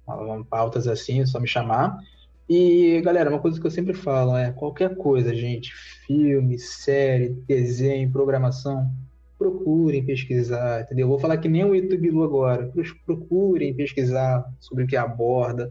pautas 0.49 0.89
assim, 0.89 1.21
é 1.21 1.27
só 1.27 1.39
me 1.39 1.47
chamar. 1.47 1.99
E, 2.49 3.01
galera, 3.03 3.29
uma 3.29 3.41
coisa 3.41 3.61
que 3.61 3.67
eu 3.67 3.71
sempre 3.71 3.93
falo 3.93 4.37
é 4.37 4.53
qualquer 4.53 4.97
coisa, 4.97 5.35
gente, 5.35 5.75
filme, 6.07 6.59
série, 6.59 7.31
desenho, 7.47 8.11
programação, 8.11 8.91
procurem 9.37 10.05
pesquisar, 10.05 10.83
entendeu? 10.83 11.09
Vou 11.09 11.19
falar 11.19 11.37
que 11.39 11.49
nem 11.49 11.65
o 11.65 11.75
YouTube 11.75 12.09
agora, 12.23 12.73
procurem 13.05 13.75
pesquisar 13.75 14.47
sobre 14.61 14.85
o 14.85 14.87
que 14.87 14.97
aborda, 14.97 15.71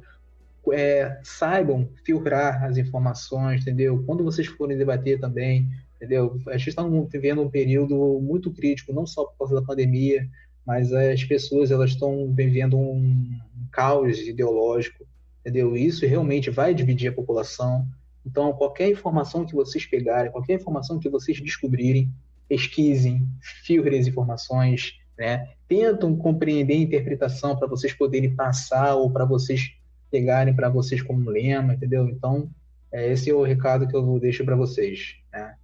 é, 0.71 1.19
saibam 1.23 1.87
filtrar 2.03 2.63
as 2.63 2.77
informações, 2.77 3.61
entendeu? 3.61 4.03
Quando 4.05 4.23
vocês 4.23 4.47
forem 4.47 4.77
debater 4.77 5.19
também, 5.19 5.69
entendeu? 6.05 6.39
A 6.47 6.57
gente 6.57 6.69
está 6.69 6.83
vivendo 7.09 7.41
um 7.41 7.49
período 7.49 7.95
muito 8.21 8.51
crítico, 8.51 8.93
não 8.93 9.05
só 9.05 9.25
por 9.25 9.37
causa 9.37 9.55
da 9.55 9.61
pandemia, 9.61 10.27
mas 10.65 10.93
as 10.93 11.23
pessoas 11.23 11.71
elas 11.71 11.91
estão 11.91 12.33
vivendo 12.33 12.77
um 12.77 13.37
caos 13.71 14.19
ideológico 14.19 15.05
entendeu? 15.45 15.77
Isso 15.77 16.05
realmente 16.07 16.49
vai 16.49 16.73
dividir 16.73 17.09
a 17.09 17.13
população. 17.13 17.87
Então, 18.25 18.51
qualquer 18.53 18.89
informação 18.89 19.45
que 19.45 19.53
vocês 19.53 19.85
pegarem, 19.85 20.31
qualquer 20.31 20.55
informação 20.55 20.97
que 20.97 21.07
vocês 21.07 21.39
descobrirem, 21.39 22.11
pesquisem, 22.49 23.27
filtrem 23.63 23.99
as 23.99 24.07
informações, 24.07 24.99
né? 25.17 25.49
Tentam 25.67 26.15
compreender 26.15 26.73
a 26.73 26.81
interpretação 26.81 27.55
para 27.55 27.67
vocês 27.67 27.93
poderem 27.93 28.35
passar 28.35 28.95
ou 28.95 29.11
para 29.11 29.23
vocês 29.23 29.75
pegarem 30.09 30.55
para 30.55 30.69
vocês 30.69 31.01
como 31.01 31.29
lema, 31.29 31.75
entendeu? 31.75 32.09
Então, 32.09 32.49
é, 32.91 33.11
esse 33.11 33.29
é 33.29 33.33
o 33.33 33.43
recado 33.43 33.87
que 33.87 33.95
eu 33.95 34.19
deixo 34.19 34.43
para 34.43 34.55
vocês, 34.55 35.15
né? 35.31 35.55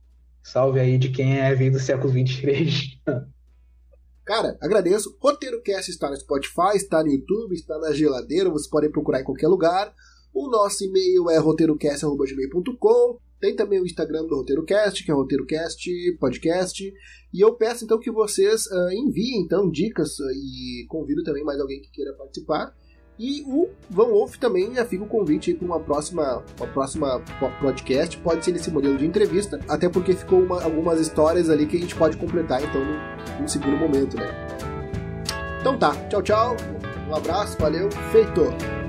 Salve 0.43 0.79
aí 0.79 0.97
de 0.97 1.09
quem 1.09 1.39
é 1.39 1.53
vindo 1.53 1.73
do 1.73 1.79
século 1.79 2.11
23. 2.11 2.99
Cara, 4.25 4.57
agradeço. 4.61 5.17
Roteiro 5.19 5.61
Cast 5.61 5.91
está 5.91 6.09
no 6.09 6.15
Spotify, 6.15 6.75
está 6.75 7.03
no 7.03 7.11
YouTube, 7.11 7.53
está 7.53 7.77
na 7.79 7.91
geladeira, 7.91 8.49
vocês 8.49 8.69
podem 8.69 8.91
procurar 8.91 9.21
em 9.21 9.23
qualquer 9.23 9.47
lugar. 9.47 9.93
O 10.33 10.49
nosso 10.49 10.83
e-mail 10.85 11.29
é 11.29 11.37
roteirocast.gmail.com. 11.37 13.19
Tem 13.41 13.55
também 13.55 13.81
o 13.81 13.85
Instagram 13.85 14.25
do 14.25 14.35
RoteiroCast, 14.35 15.03
que 15.03 15.11
é 15.11 15.13
RoteiroCast 15.13 16.17
Podcast. 16.19 16.93
E 17.33 17.41
eu 17.41 17.55
peço 17.55 17.83
então 17.83 17.99
que 17.99 18.11
vocês 18.11 18.67
uh, 18.67 18.91
enviem 18.91 19.41
então 19.41 19.69
dicas 19.69 20.19
uh, 20.19 20.31
e 20.31 20.85
convido 20.87 21.23
também 21.23 21.43
mais 21.43 21.59
alguém 21.59 21.81
que 21.81 21.89
queira 21.89 22.13
participar. 22.13 22.71
E 23.21 23.43
o 23.45 23.69
Van 23.87 24.05
Wolf 24.05 24.37
também 24.37 24.73
já 24.73 24.83
fica 24.83 25.03
o 25.03 25.07
convite 25.07 25.53
para 25.53 25.63
uma 25.63 25.79
próxima, 25.79 26.43
uma 26.57 26.67
próxima 26.67 27.21
podcast. 27.59 28.17
Pode 28.17 28.43
ser 28.43 28.51
nesse 28.51 28.71
modelo 28.71 28.97
de 28.97 29.05
entrevista, 29.05 29.59
até 29.69 29.87
porque 29.87 30.13
ficou 30.13 30.41
uma, 30.41 30.63
algumas 30.63 30.99
histórias 30.99 31.47
ali 31.47 31.67
que 31.67 31.77
a 31.77 31.79
gente 31.79 31.93
pode 31.93 32.17
completar 32.17 32.63
então 32.63 32.83
no, 32.83 33.41
no 33.43 33.47
segundo 33.47 33.77
momento, 33.77 34.17
né? 34.17 34.25
Então 35.59 35.77
tá, 35.77 35.95
tchau, 36.09 36.23
tchau. 36.23 36.57
Um 37.07 37.15
abraço, 37.15 37.55
valeu, 37.59 37.91
feito! 38.11 38.80